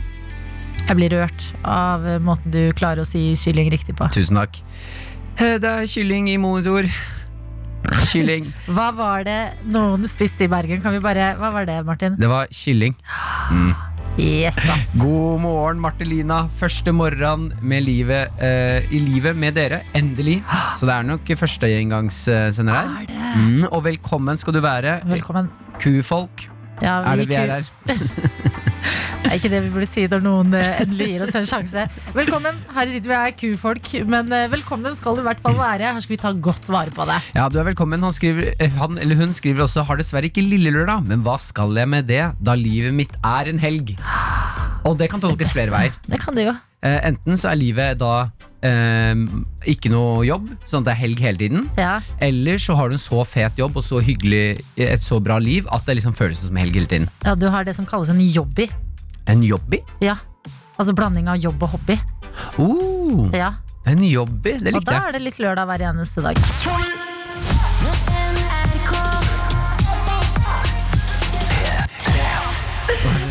jeg 0.88 0.96
blir 0.98 1.10
rørt 1.14 1.44
av 1.64 2.04
måten 2.24 2.52
du 2.52 2.72
klarer 2.74 3.02
å 3.04 3.08
si 3.08 3.32
kylling 3.40 3.70
riktig 3.72 3.96
på. 3.96 4.08
Tusen 4.14 4.36
takk. 4.40 4.60
Eh, 5.40 5.58
Det 5.62 5.70
er 5.70 5.88
kylling 5.88 6.28
i 6.30 6.38
monitor. 6.38 6.84
Kylling. 8.08 8.48
Hva 8.72 8.90
var 8.96 9.26
det 9.28 9.40
noen 9.70 10.08
spiste 10.10 10.48
i 10.48 10.52
Bergen? 10.52 10.82
Kan 10.84 10.96
vi 10.96 11.04
bare, 11.04 11.36
Hva 11.40 11.52
var 11.54 11.68
det, 11.68 11.78
Martin? 11.86 12.18
Det 12.20 12.30
var 12.32 12.50
kylling. 12.52 12.96
Yes, 14.18 14.58
ass. 14.58 14.96
God 14.98 15.44
morgen, 15.44 15.78
Martelina. 15.80 16.48
Første 16.58 16.90
morgen 16.96 17.52
med 17.62 17.86
livet, 17.86 18.34
uh, 18.42 18.82
i 18.90 19.02
livet 19.04 19.38
med 19.38 19.54
dere. 19.60 19.84
Endelig. 19.94 20.40
Så 20.80 20.90
det 20.90 20.96
er 20.96 21.06
nok 21.06 21.30
førstegjengangssender 21.38 22.74
her. 22.74 23.06
Er? 23.14 23.38
Mm, 23.38 23.68
og 23.70 23.84
velkommen 23.86 24.40
skal 24.42 24.58
du 24.58 24.62
være, 24.66 25.00
Velkommen. 25.06 25.52
kufolk. 25.78 26.48
Ja, 26.82 27.02
Er 27.02 27.16
det 27.18 27.28
vi 27.30 27.38
er 27.40 27.60
her? 27.60 27.64
Det 29.28 29.34
er 29.34 29.40
ikke 29.42 29.50
det 29.52 29.60
vi 29.66 29.72
burde 29.74 29.88
si 29.90 30.04
når 30.08 30.22
noen 30.24 30.54
eh, 30.56 30.78
endelig 30.86 31.08
gir 31.10 31.24
oss 31.26 31.36
en 31.36 31.48
sjanse. 31.50 31.82
Velkommen. 32.16 32.62
Her 32.72 32.92
sitter 32.94 33.12
vi 33.12 33.16
og 33.18 33.26
er 33.26 33.34
kufolk, 33.36 33.90
men 34.08 34.32
eh, 34.32 34.46
velkommen 34.54 34.94
skal 34.96 35.18
du 35.18 35.20
i 35.20 35.26
hvert 35.26 35.42
fall 35.44 35.58
være. 35.58 35.90
Her 35.98 36.06
skal 36.06 36.14
vi 36.14 36.20
ta 36.22 36.32
godt 36.32 36.70
vare 36.72 36.94
på 36.96 37.04
deg. 37.10 37.28
Ja, 37.36 37.50
du 37.52 37.58
er 37.60 37.68
velkommen. 37.68 38.06
Han, 38.08 38.16
skriver, 38.16 38.54
eh, 38.56 38.78
han 38.80 38.96
eller 39.04 39.20
hun 39.20 39.36
skriver 39.36 39.66
også 39.66 39.84
Har 39.90 40.00
dessverre 40.00 40.30
ikke 40.32 40.46
lillelørdag, 40.46 41.04
men 41.10 41.26
hva 41.28 41.36
skal 41.44 41.76
jeg 41.76 41.92
med 41.92 42.08
det, 42.08 42.22
da 42.40 42.56
livet 42.56 42.96
mitt 42.96 43.20
er 43.20 43.52
en 43.52 43.60
helg? 43.60 43.98
Og 44.88 44.96
det 45.02 45.10
kan 45.12 45.20
tolkes 45.20 45.52
flere 45.52 45.76
veier. 45.76 46.00
Det 46.08 46.22
kan 46.24 46.38
det 46.38 46.48
jo. 46.48 46.56
Enten 46.88 47.36
så 47.36 47.52
er 47.52 47.60
livet 47.60 48.00
da 48.00 48.30
eh, 48.62 49.14
ikke 49.66 49.92
noe 49.94 50.26
jobb, 50.28 50.50
sånn 50.66 50.82
at 50.82 50.90
det 50.90 50.94
er 50.96 51.02
helg 51.04 51.20
hele 51.20 51.38
tiden. 51.38 51.70
Ja. 51.78 52.00
Eller 52.24 52.58
så 52.62 52.76
har 52.76 52.90
du 52.90 52.98
en 52.98 53.02
så 53.02 53.24
fet 53.28 53.58
jobb 53.60 53.78
og 53.78 53.84
så 53.84 54.02
hyggelig, 54.04 54.62
et 54.78 55.02
så 55.04 55.20
bra 55.24 55.38
liv 55.42 55.68
at 55.72 55.86
det 55.86 55.98
liksom 56.00 56.16
føles 56.18 56.40
som 56.40 56.56
helg 56.56 56.74
hele 56.74 56.88
tiden. 56.88 57.10
ja, 57.26 57.36
du 57.36 57.48
har 57.50 57.64
det 57.68 57.76
som 57.76 57.86
kalles 57.86 58.10
en 58.10 58.22
jobby. 58.22 58.70
En 59.28 59.44
jobby? 59.44 59.82
Ja. 60.02 60.16
Altså 60.78 60.94
blanding 60.94 61.28
av 61.28 61.38
jobb 61.42 61.64
og 61.64 61.70
hobby. 61.76 62.00
Uh, 62.58 63.30
Ja. 63.34 63.54
en 63.86 64.04
jobby, 64.04 64.60
det 64.62 64.76
Og 64.76 64.86
da 64.86 65.08
er 65.08 65.12
det 65.14 65.22
litt 65.22 65.40
lørdag 65.40 65.66
hver 65.66 65.90
eneste 65.90 66.22
dag. 66.22 66.36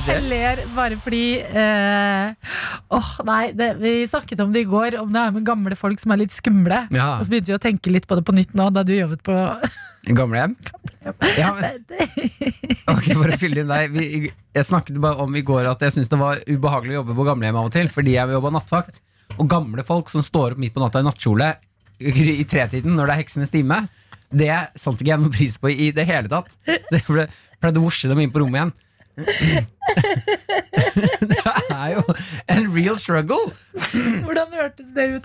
Jeg 0.06 0.22
ler 0.30 0.60
bare 0.76 0.96
fordi 1.02 1.22
eh, 1.42 2.52
Åh, 2.94 3.08
nei, 3.26 3.40
det, 3.58 3.72
Vi 3.82 3.92
snakket 4.08 4.40
om 4.44 4.52
det 4.54 4.62
i 4.62 4.68
går, 4.70 4.96
om 5.00 5.10
det 5.12 5.18
er 5.22 5.32
med 5.34 5.46
gamle 5.46 5.74
folk 5.78 5.98
som 6.02 6.14
er 6.14 6.20
litt 6.22 6.34
skumle. 6.34 6.84
Ja, 6.94 7.16
Og 7.18 7.26
så 7.26 7.32
begynte 7.32 7.50
vi 7.52 7.56
å 7.56 7.62
tenke 7.62 7.92
litt 7.94 8.06
på 8.08 8.18
det 8.18 8.24
på 8.28 8.34
nytt 8.36 8.54
nå, 8.58 8.68
da 8.76 8.84
du 8.86 8.92
jobbet 8.94 9.24
på 9.26 9.34
Gamlehjem. 10.06 10.52
Ja, 11.34 11.50
men, 11.58 11.80
ok, 12.92 13.08
for 13.18 13.32
å 13.34 13.38
fylle 13.40 13.64
inn 13.64 13.70
deg 13.72 13.90
vi, 13.94 14.06
Jeg 14.54 14.68
snakket 14.68 15.00
bare 15.02 15.18
om 15.26 15.34
i 15.38 15.42
går 15.46 15.66
at 15.72 15.82
jeg 15.82 15.96
syntes 15.96 16.12
det 16.12 16.20
var 16.20 16.38
ubehagelig 16.46 16.94
å 16.94 17.00
jobbe 17.00 17.16
på 17.18 17.26
gamlehjem 17.26 17.58
av 17.58 17.66
og 17.70 17.74
til, 17.74 17.90
fordi 17.90 18.14
jeg 18.14 18.36
jobba 18.36 18.52
nattvakt. 18.54 19.02
Og 19.36 19.48
gamle 19.50 19.82
folk 19.86 20.10
som 20.12 20.22
står 20.22 20.54
opp 20.54 20.62
midt 20.62 20.74
på 20.76 20.82
natta 20.84 21.02
i 21.02 21.06
nattkjole 21.08 21.50
i 21.98 22.44
tretiden 22.46 22.94
når 22.94 23.08
det 23.08 23.14
er 23.16 23.22
heksenes 23.24 23.50
time, 23.54 23.80
det 24.30 24.52
satte 24.78 25.00
ikke 25.02 25.10
jeg 25.16 25.22
noen 25.24 25.34
pris 25.34 25.54
på 25.62 25.70
i 25.74 25.90
det 25.96 26.04
hele 26.06 26.30
tatt. 26.30 26.54
Så 26.66 26.98
jeg 27.00 27.06
ble- 27.08 27.26
pleide 27.62 27.80
å 27.80 27.86
morse 27.88 28.10
dem 28.10 28.20
inn 28.22 28.30
på 28.34 28.42
rommet 28.42 28.60
igjen. 28.60 28.72
det 31.30 31.38
er 31.70 31.88
jo 31.94 32.02
en 32.52 32.66
real 32.74 32.98
struggle. 33.00 33.46
Hvordan 34.24 34.46
hørtes 34.52 34.88
det 34.96 35.04
ut? 35.16 35.24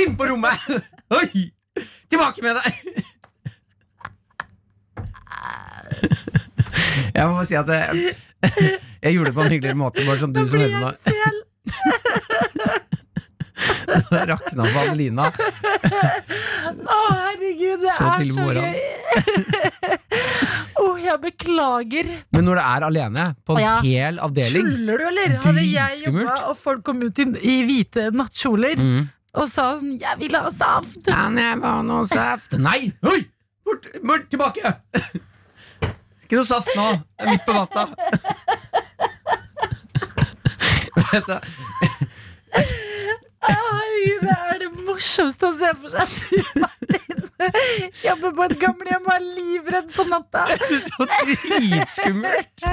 Inn 0.00 0.16
på 0.16 0.24
rommet! 0.30 0.60
Oi! 1.12 1.50
Tilbake 2.10 2.40
med 2.44 2.54
deg! 2.56 2.72
Jeg 7.16 7.22
må 7.26 7.32
bare 7.36 7.46
si 7.48 7.54
at 7.56 7.68
jeg, 7.72 7.80
jeg 9.02 9.12
gjorde 9.14 9.28
det 9.30 9.34
på 9.36 9.42
en 9.44 9.50
hyggeligere 9.52 9.78
måte. 9.80 10.04
Bare 10.08 10.18
sånn 10.20 10.34
du 10.36 10.42
som 10.48 10.58
hører 10.60 10.80
meg. 10.80 10.94
Det 13.86 14.22
rakna 14.28 14.62
på 14.68 14.78
Adelina. 14.82 15.24
Å, 15.30 15.32
herregud, 17.16 17.78
det 17.82 17.90
Så 17.94 18.04
er 18.10 18.16
så 18.28 18.46
gøy. 18.52 18.74
Å, 20.76 20.86
jeg 21.00 21.16
beklager. 21.22 22.08
Men 22.36 22.44
når 22.48 22.58
det 22.60 22.64
er 22.68 22.86
alene 22.90 23.24
på 23.46 23.56
en 23.56 23.62
Ja. 23.62 23.76
hel 23.84 24.18
avdeling 24.20 24.66
Tuller 24.66 24.98
du, 25.00 25.04
eller? 25.08 25.36
Hadde 25.44 25.64
jeg 25.64 26.02
jobba, 26.04 26.34
og 26.50 26.56
folk 26.60 26.82
kom 26.84 27.00
ut 27.02 27.18
i, 27.22 27.26
i 27.40 27.56
hvite 27.64 28.10
nattkjoler 28.12 28.76
mm. 28.76 29.08
og 29.40 29.48
sa 29.48 29.70
sånn 29.78 29.96
'Jeg 29.96 30.18
vil 30.20 30.36
ha 30.36 30.50
saft'. 30.52 31.06
Kan 31.08 31.38
jeg 31.40 31.60
få 31.62 31.72
noe 31.86 32.04
saft? 32.10 32.58
Nei! 32.60 32.92
Oi! 33.02 33.24
Bort, 33.66 33.88
bort, 34.04 34.28
tilbake! 34.30 34.74
Ikke 36.26 36.36
noe 36.40 36.46
saft 36.46 36.70
nå. 36.76 36.86
Det 37.16 37.24
er 37.24 37.30
midt 37.32 37.44
på 37.46 37.52
natta. 37.54 37.86
Ai, 43.46 44.18
det 44.22 44.34
er 44.34 44.58
det 44.64 44.70
morsomste 44.86 45.50
å 45.50 45.54
se 45.56 45.70
for 45.82 45.90
seg. 45.94 46.08
Jobber 48.06 48.32
på 48.32 48.46
et 48.46 48.56
gamlehjem 48.60 49.04
og 49.04 49.12
er 49.12 49.24
livredd 49.24 49.90
på 49.92 50.06
natta. 50.08 50.46
så 50.88 51.06
dritskummelt! 51.12 52.66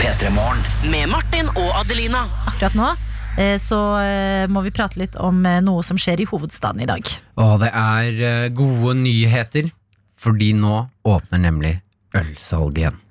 P3 0.00 0.32
Morgen. 0.34 0.60
Med 0.92 1.08
Martin 1.08 1.48
og 1.54 1.70
Adelina. 1.80 2.24
Akkurat 2.50 2.76
nå 2.76 2.90
eh, 3.38 3.56
så 3.62 3.78
eh, 4.02 4.44
må 4.52 4.64
vi 4.66 4.74
prate 4.74 5.00
litt 5.00 5.16
om 5.16 5.40
eh, 5.48 5.62
noe 5.64 5.84
som 5.86 6.00
skjer 6.00 6.24
i 6.24 6.28
hovedstaden 6.28 6.84
i 6.84 6.90
dag. 6.90 7.08
Og 7.40 7.54
det 7.62 7.70
er 7.72 8.50
gode 8.56 8.98
nyheter, 9.00 9.70
fordi 10.20 10.52
nå 10.58 10.84
åpner 11.08 11.46
nemlig 11.46 11.78
ølsalget 12.14 12.84
igjen. 12.84 13.03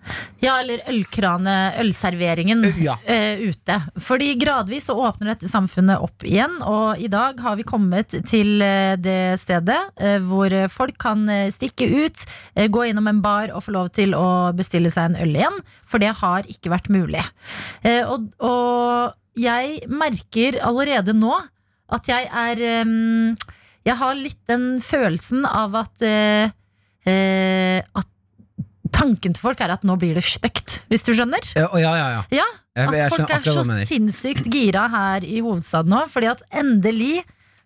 Ja, 0.44 0.58
eller 0.62 0.84
ølkrane, 0.90 1.56
ølserveringen 1.82 2.66
ja. 2.82 2.98
uh, 3.08 3.44
ute. 3.50 3.80
Fordi 4.04 4.34
gradvis 4.40 4.90
så 4.90 4.98
åpner 4.98 5.34
dette 5.34 5.50
samfunnet 5.52 6.04
opp 6.04 6.26
igjen, 6.28 6.60
og 6.68 7.02
i 7.02 7.10
dag 7.12 7.40
har 7.44 7.58
vi 7.60 7.68
kommet 7.68 8.16
til 8.30 8.62
eh, 8.64 8.96
det 9.00 9.40
stedet 9.42 9.80
uh, 10.02 10.20
hvor 10.28 10.54
folk 10.74 10.98
kan 11.02 11.26
eh, 11.32 11.50
stikke 11.54 11.88
ut, 11.88 12.26
uh, 12.58 12.68
gå 12.68 12.90
innom 12.90 13.10
en 13.12 13.24
bar 13.24 13.54
og 13.54 13.66
få 13.68 13.76
lov 13.76 13.92
til 13.96 14.16
å 14.18 14.52
bestille 14.56 14.92
seg 14.94 15.12
en 15.12 15.20
øl 15.26 15.36
igjen, 15.38 15.60
for 15.88 16.04
det 16.04 16.14
har 16.22 16.48
ikke 16.50 16.74
vært 16.74 16.92
mulig. 16.94 17.24
Eh, 17.84 18.04
og, 18.08 18.30
og 18.44 19.14
jeg 19.40 19.90
merker 19.90 20.60
allerede 20.62 21.16
nå 21.18 21.34
at 21.94 22.10
jeg 22.10 22.30
er 22.30 22.62
um, 22.86 23.34
Jeg 23.86 23.98
har 24.00 24.16
litt 24.18 24.40
den 24.50 24.80
følelsen 24.82 25.44
av 25.46 25.76
at 25.82 26.06
eh, 26.06 26.54
eh, 27.10 27.82
At 27.84 28.10
tanken 28.94 29.36
til 29.36 29.44
folk 29.44 29.62
er 29.64 29.74
at 29.76 29.86
nå 29.88 29.96
blir 30.00 30.18
det 30.18 30.24
stygt, 30.26 30.82
hvis 30.92 31.06
du 31.06 31.14
skjønner? 31.16 31.46
Ja, 31.58 31.70
ja, 31.82 31.94
ja, 32.00 32.08
ja. 32.16 32.24
Ja, 32.40 32.50
at 32.84 33.14
folk 33.14 33.34
er 33.34 33.46
så 33.46 33.64
sinnssykt 33.90 34.50
gira 34.54 34.88
her 34.94 35.26
i 35.28 35.42
hovedstaden 35.44 35.94
nå, 35.94 36.06
fordi 36.12 36.32
at 36.32 36.44
endelig 36.64 37.24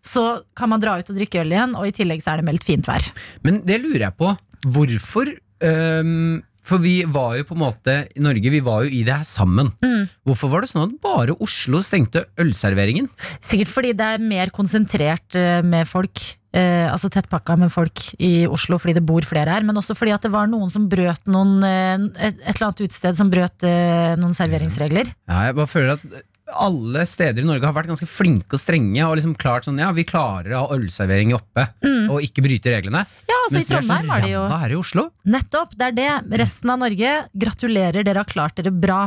så 0.07 0.41
kan 0.57 0.72
man 0.72 0.81
dra 0.84 0.98
ut 1.00 1.10
og 1.12 1.17
drikke 1.17 1.41
øl 1.43 1.51
igjen, 1.51 1.75
og 1.77 1.89
i 1.89 1.96
tillegg 1.96 2.24
så 2.24 2.34
er 2.34 2.41
det 2.41 2.48
meldt 2.48 2.67
fint 2.67 2.88
vær. 2.88 3.03
Men 3.43 3.62
det 3.67 3.81
lurer 3.84 4.07
jeg 4.07 4.15
på. 4.19 4.31
Hvorfor 4.67 5.29
øhm, 5.67 6.39
For 6.67 6.83
vi 6.83 7.00
var 7.07 7.38
jo 7.39 7.45
på 7.47 7.55
en 7.55 7.63
måte 7.63 7.95
i 8.12 8.24
Norge, 8.24 8.51
vi 8.51 8.63
var 8.63 8.83
jo 8.86 8.91
i 8.91 9.03
det 9.07 9.15
her 9.15 9.27
sammen. 9.27 9.71
Mm. 9.83 10.09
Hvorfor 10.27 10.51
var 10.51 10.63
det 10.63 10.71
sånn 10.71 10.83
at 10.83 10.97
bare 11.03 11.38
Oslo 11.43 11.79
stengte 11.86 12.25
ølserveringen? 12.41 13.07
Sikkert 13.39 13.71
fordi 13.71 13.93
det 13.97 14.09
er 14.17 14.24
mer 14.24 14.51
konsentrert 14.55 15.38
eh, 15.39 15.62
med 15.63 15.88
folk, 15.88 16.21
eh, 16.51 16.86
altså 16.91 17.12
tettpakka 17.13 17.55
med 17.62 17.71
folk 17.74 18.03
i 18.19 18.33
Oslo 18.51 18.79
fordi 18.81 18.97
det 19.00 19.05
bor 19.07 19.25
flere 19.27 19.55
her, 19.55 19.67
men 19.67 19.79
også 19.79 19.95
fordi 19.97 20.15
at 20.15 20.27
det 20.27 20.33
var 20.36 20.51
noen 20.51 20.74
som 20.74 20.89
brøt 20.91 21.31
noen 21.31 21.62
eh, 21.63 22.07
et, 22.29 22.41
et 22.43 22.55
eller 22.57 22.69
annet 22.69 22.88
utested 22.88 23.19
som 23.19 23.31
brøt 23.31 23.67
eh, 23.67 24.17
noen 24.19 24.36
serveringsregler. 24.36 25.13
Ja, 25.29 25.47
jeg 25.47 25.59
bare 25.62 25.71
føler 25.71 25.95
at 25.95 26.25
alle 26.53 27.03
steder 27.09 27.43
i 27.43 27.47
Norge 27.47 27.67
har 27.67 27.75
vært 27.75 27.89
ganske 27.91 28.07
flinke 28.09 28.55
og 28.55 28.61
strenge 28.61 29.03
og 29.03 29.17
liksom 29.19 29.35
klart 29.39 29.67
sånn, 29.67 29.79
ja, 29.81 29.89
vi 29.95 30.05
klarer 30.07 30.55
å 30.55 30.63
ha 30.63 30.77
ølservering 30.77 31.33
oppe 31.35 31.67
og 32.07 32.23
ikke 32.23 32.43
bryte 32.45 32.73
reglene. 32.73 33.03
Ja, 33.27 33.37
altså 33.43 33.57
Mens 33.59 33.67
i 33.67 33.71
Trondheim 33.73 33.83
er 33.83 33.85
så 33.85 33.93
Trondheim 33.93 34.11
var 34.13 34.25
det 34.25 34.33
jo 34.33 34.43
ræva 34.45 34.59
her 34.63 34.73
i 34.73 34.79
Oslo. 34.79 35.05
Nettopp, 35.37 35.77
det 35.77 35.87
er 35.89 35.97
det. 35.97 36.09
Resten 36.43 36.73
av 36.73 36.81
Norge, 36.85 37.13
gratulerer, 37.45 38.07
dere 38.07 38.23
har 38.23 38.31
klart 38.31 38.59
dere 38.59 38.73
bra. 38.73 39.01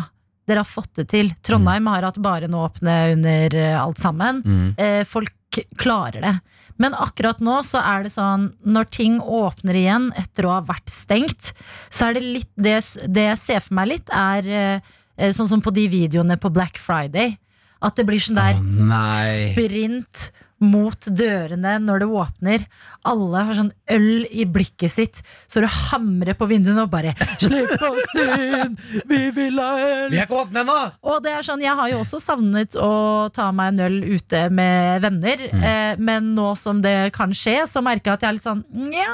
Dere 0.49 0.65
har 0.65 0.69
fått 0.69 0.95
det 1.01 1.09
til. 1.13 1.33
Trondheim 1.47 1.89
har 1.91 2.09
hatt 2.09 2.21
baren 2.23 2.57
åpne 2.57 2.97
under 3.15 3.57
eh, 3.57 3.77
alt 3.81 4.01
sammen. 4.03 4.43
Mm. 4.45 4.71
Eh, 4.77 5.03
folk 5.09 5.61
klarer 5.81 6.25
det. 6.25 6.35
Men 6.81 6.95
akkurat 6.97 7.43
nå 7.45 7.59
så 7.67 7.83
er 7.85 8.07
det 8.07 8.13
sånn, 8.15 8.51
når 8.65 8.89
ting 8.95 9.19
åpner 9.21 9.77
igjen 9.77 10.09
etter 10.19 10.47
å 10.49 10.55
ha 10.55 10.61
vært 10.65 10.89
stengt, 10.89 11.53
så 11.93 12.09
er 12.09 12.17
det 12.17 12.25
litt 12.25 12.51
Det, 12.57 12.79
det 13.09 13.27
jeg 13.31 13.41
ser 13.41 13.61
for 13.65 13.77
meg 13.79 13.91
litt, 13.93 14.13
er 14.13 14.49
eh, 14.49 14.97
sånn 15.37 15.49
som 15.51 15.65
på 15.65 15.73
de 15.77 15.87
videoene 15.93 16.39
på 16.41 16.53
Black 16.53 16.81
Friday. 16.81 17.37
At 17.81 17.97
det 17.97 18.05
blir 18.09 18.21
sånn 18.21 18.37
der 18.37 18.59
oh, 18.61 19.53
sprint 19.55 20.31
mot 20.61 21.07
dørene 21.17 21.79
når 21.81 22.03
det 22.03 22.09
åpner. 22.21 22.65
Alle 23.09 23.45
har 23.49 23.57
sånn 23.57 23.73
øl 23.95 24.27
i 24.29 24.45
blikket 24.45 24.93
sitt, 24.93 25.23
så 25.49 25.63
du 25.65 25.69
hamrer 25.71 26.37
på 26.37 26.49
vinduene 26.51 26.85
og 26.85 26.93
bare 26.93 27.15
'Slipp 27.17 27.73
oss 27.81 28.19
inn! 28.21 28.77
Vi 29.09 29.23
vil 29.37 29.57
ha 29.61 29.71
øl!' 29.81 30.13
Vi 30.13 30.21
er 30.21 30.29
ikke 30.29 30.43
åpne 30.43 30.65
ennå! 30.65 30.79
Og 31.09 31.23
det 31.25 31.33
er 31.33 31.47
sånn, 31.47 31.65
Jeg 31.65 31.77
har 31.77 31.89
jo 31.89 32.03
også 32.05 32.21
savnet 32.21 32.77
å 32.77 33.33
ta 33.33 33.51
meg 33.57 33.73
en 33.73 33.85
øl 33.89 33.99
ute 34.05 34.49
med 34.53 35.01
venner, 35.03 35.49
eh, 35.49 35.97
men 35.97 36.35
nå 36.37 36.53
som 36.61 36.83
det 36.85 37.13
kan 37.17 37.33
skje, 37.33 37.65
så 37.67 37.81
merker 37.85 38.13
jeg 38.13 38.21
at 38.21 38.23
jeg 38.23 38.29
er 38.29 38.37
litt 38.37 38.49
sånn 38.49 38.65
Nja 38.71 39.11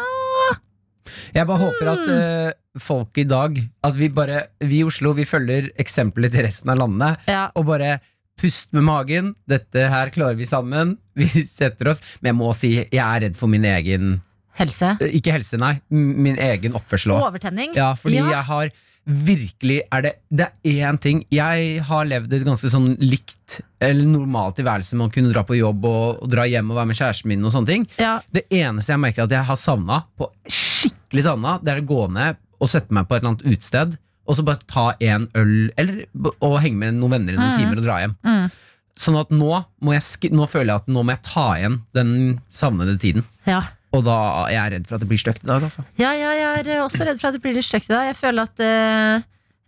Jeg 1.34 1.46
bare 1.46 1.62
håper 1.62 1.92
at 1.94 2.08
eh, 2.10 2.54
folk 2.82 3.18
i 3.18 3.24
dag 3.28 3.58
At 3.86 3.96
vi 3.98 4.08
bare, 4.12 4.42
vi 4.60 4.80
i 4.82 4.84
Oslo, 4.86 5.12
vi 5.16 5.24
følger 5.28 5.70
eksempelet 5.80 6.32
til 6.36 6.46
resten 6.48 6.70
av 6.74 6.78
landet 6.82 7.28
ja, 7.30 7.46
Og 7.56 7.66
bare 7.70 7.98
pust 8.40 8.72
med 8.76 8.84
magen 8.84 9.34
Dette 9.48 9.86
her 9.92 10.10
klarer 10.14 10.36
vi 10.36 10.44
sammen 10.48 10.96
Vi 11.18 11.28
setter 11.48 11.92
oss 11.94 12.02
Men 12.20 12.32
jeg 12.34 12.38
må 12.40 12.50
si, 12.56 12.72
jeg 12.84 13.02
er 13.02 13.22
redd 13.28 13.36
for 13.38 13.48
min 13.52 13.64
egen 13.64 14.18
Helse. 14.56 14.94
eh, 15.04 15.12
Ikke 15.18 15.34
helse, 15.36 15.58
nei 15.60 15.74
Min 15.92 16.38
egen 16.40 16.72
oppførsel 16.78 17.12
òg. 17.12 17.26
Overtenning. 17.30 17.74
Ja, 17.76 17.90
fordi 17.98 18.16
Ja. 18.22 18.30
jeg 18.38 18.44
har 18.50 18.70
virkelig 19.06 19.82
er 19.94 20.02
det, 20.02 20.12
det 20.34 20.46
er 20.66 20.88
én 20.90 20.96
ting 20.98 21.20
Jeg 21.30 21.82
har 21.86 22.08
levd 22.08 22.32
et 22.34 22.42
ganske 22.46 22.70
sånn 22.72 22.88
likt 22.98 23.60
Eller 23.84 24.08
normalt 24.08 24.56
tilværelse 24.58 24.96
Med 24.98 25.10
å 25.10 25.12
kunne 25.14 25.30
dra 25.34 25.44
på 25.46 25.54
jobb 25.60 25.84
og, 25.86 26.22
og 26.24 26.32
dra 26.32 26.46
hjem 26.48 26.72
og 26.72 26.80
være 26.80 26.90
med 26.90 26.98
kjæresten 26.98 27.30
min 27.30 27.44
Og 27.46 27.52
sånne 27.54 27.70
ting 27.70 27.84
Ja, 28.02 28.16
det 28.34 28.46
eneste 28.50 28.96
jeg 28.96 29.02
merker 29.04 29.28
at 29.28 29.36
jeg 29.36 29.46
har 29.46 29.60
savna, 29.60 30.00
på 30.18 30.26
skikkelig 30.50 31.22
savna, 31.28 31.54
det 31.62 31.72
er 31.76 31.84
å 31.84 31.86
gå 31.92 32.00
ned 32.16 32.40
og 32.60 32.68
sette 32.72 32.94
meg 32.94 33.08
på 33.08 33.16
et 33.16 33.22
eller 33.22 33.34
annet 33.34 33.46
utested, 33.46 33.96
og 34.26 34.34
så 34.38 34.42
bare 34.46 34.62
ta 34.66 34.86
en 35.06 35.28
øl, 35.38 35.70
eller 35.78 36.04
og 36.40 36.56
henge 36.64 36.80
med 36.80 36.96
noen 36.98 37.12
venner 37.18 37.36
i 37.36 37.38
noen 37.38 37.52
Mm. 37.54 37.58
timer 37.60 37.78
og 37.78 37.84
dra 37.84 37.98
hjem. 38.02 38.14
Mm. 38.26 38.50
Sånn 38.96 39.20
at 39.20 39.30
nå, 39.30 39.64
må 39.84 39.92
jeg 39.92 40.32
nå 40.32 40.46
føler 40.48 40.72
jeg 40.72 40.82
at 40.82 40.86
nå 40.88 41.02
må 41.04 41.12
jeg 41.12 41.22
ta 41.22 41.46
igjen 41.58 41.82
den 41.94 42.40
savnede 42.50 42.98
tiden. 42.98 43.24
ja. 43.46 43.62
Og 43.94 44.02
da 44.04 44.44
er 44.50 44.50
jeg 44.52 44.72
redd 44.72 44.86
for 44.88 44.96
at 44.96 45.00
det 45.00 45.08
blir 45.08 45.20
stygt 45.22 45.44
i 45.44 45.46
dag, 45.48 45.62
altså. 45.62 45.80
Ja, 45.96 46.10
ja, 46.12 46.32
jeg 46.36 46.66
er 46.66 46.82
også 46.82 47.06
redd 47.06 47.20
for 47.20 47.28
at 47.30 47.36
det 47.38 47.40
blir 47.40 47.54
litt 47.54 47.64
stygt 47.64 47.86
i 47.88 47.94
dag. 47.94 48.08
Jeg 48.10 48.16
føler 48.18 48.42
at 48.42 48.60
uh, 48.60 49.22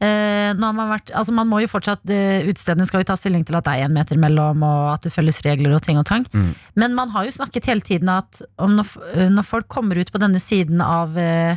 eh, 0.05 0.51
har 0.53 0.75
man, 0.75 0.91
vært, 0.91 1.13
altså 1.17 1.33
man 1.33 1.49
må 1.49 1.63
jo 1.63 1.71
fortsatt 1.71 2.03
uh, 2.03 2.49
Utestedene 2.51 2.85
skal 2.85 3.01
jo 3.01 3.09
ta 3.09 3.17
stilling 3.17 3.47
til 3.49 3.57
at 3.57 3.65
det 3.65 3.73
er 3.79 3.87
én 3.87 3.95
meter 3.95 4.19
mellom, 4.21 4.61
og 4.67 4.91
at 4.97 5.07
det 5.07 5.15
følges 5.15 5.41
regler 5.47 5.73
og 5.79 5.81
ting 5.87 5.97
og 6.03 6.05
tang. 6.11 6.27
Mm. 6.35 6.51
Men 6.83 6.95
man 6.99 7.15
har 7.15 7.25
jo 7.25 7.33
snakket 7.39 7.71
hele 7.71 7.81
tiden 7.81 8.11
at 8.13 8.43
om 8.59 8.77
når, 8.77 8.93
eh, 9.15 9.31
når 9.33 9.47
folk 9.49 9.69
kommer 9.73 9.97
ut 9.97 10.13
på 10.13 10.21
denne 10.21 10.43
siden 10.43 10.83
av 10.85 11.17
eh, 11.17 11.57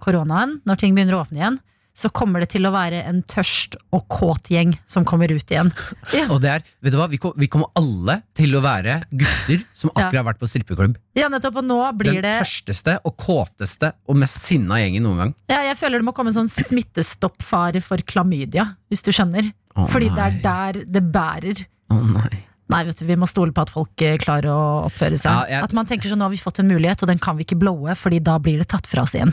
koronaen, 0.00 0.60
når 0.66 0.76
ting 0.82 0.94
begynner 0.94 1.16
å 1.18 1.24
åpne 1.24 1.40
igjen, 1.42 1.56
så 1.96 2.10
kommer 2.12 2.42
det 2.44 2.50
til 2.52 2.66
å 2.68 2.70
være 2.74 2.98
en 3.08 3.22
tørst 3.24 3.78
og 3.96 4.02
kåt 4.12 4.50
gjeng 4.52 4.74
som 4.84 5.04
kommer 5.08 5.32
ut 5.32 5.48
igjen. 5.48 5.70
Ja, 6.12 6.26
Og 6.28 6.42
det 6.44 6.50
er, 6.52 6.64
vet 6.84 6.92
du 6.92 6.98
hva, 7.00 7.06
vi, 7.08 7.16
kom, 7.16 7.32
vi 7.40 7.48
kommer 7.48 7.70
alle 7.80 8.18
til 8.36 8.52
å 8.52 8.60
være 8.60 8.98
gutter 9.16 9.62
som 9.72 9.88
Ja. 9.94 10.02
akkurat 10.04 10.18
har 10.20 10.26
vært 10.28 10.42
på 10.42 10.48
strippeklubb. 10.50 10.98
ja 11.16 11.30
nettopp. 11.32 11.56
Og 11.62 11.64
nå 11.64 11.78
blir 11.96 12.20
Den 12.20 12.26
det 12.28 12.34
tørsteste 12.42 12.98
og 13.02 13.16
kåteste 13.16 13.94
og 14.06 14.20
mest 14.20 14.44
sinna 14.44 14.76
gjengen 14.82 15.02
noen 15.08 15.22
gang. 15.24 15.32
Ja, 15.48 15.62
jeg 15.70 15.78
føler 15.80 15.98
det 16.04 16.08
må 16.10 16.12
komme 16.12 16.34
en 16.34 16.36
sånn 16.42 16.52
smittestoppfare 16.52 17.80
for 17.80 17.96
klamydia, 18.04 18.68
hvis 18.92 19.00
du 19.02 19.10
skjønner. 19.16 19.48
Å, 19.76 19.88
Fordi 19.88 20.12
det 20.12 20.26
er 20.28 20.36
der 20.44 20.84
det 20.84 21.02
bærer. 21.12 21.64
Å 21.92 21.96
nei. 22.12 22.44
Nei, 22.68 22.80
vet 22.84 22.98
du, 22.98 23.04
vi 23.06 23.14
må 23.16 23.28
stole 23.30 23.52
på 23.54 23.62
at 23.62 23.70
folk 23.70 24.02
eh, 24.02 24.16
klarer 24.18 24.50
å 24.50 24.60
oppføre 24.88 25.14
seg. 25.20 25.30
Ja, 25.30 25.44
jeg- 25.48 25.62
At 25.68 25.72
man 25.72 25.86
tenker 25.86 26.08
sånn, 26.10 26.18
nå 26.18 26.26
har 26.26 26.30
vi 26.34 26.36
fått 26.42 26.58
en 26.58 26.68
mulighet, 26.68 27.02
og 27.02 27.08
den 27.08 27.18
kan 27.22 27.36
vi 27.36 27.44
ikke 27.44 27.58
blowe, 27.58 27.94
Fordi 27.94 28.18
da 28.22 28.38
blir 28.38 28.58
det 28.58 28.68
tatt 28.68 28.86
fra 28.86 29.02
oss 29.02 29.14
igjen. 29.14 29.32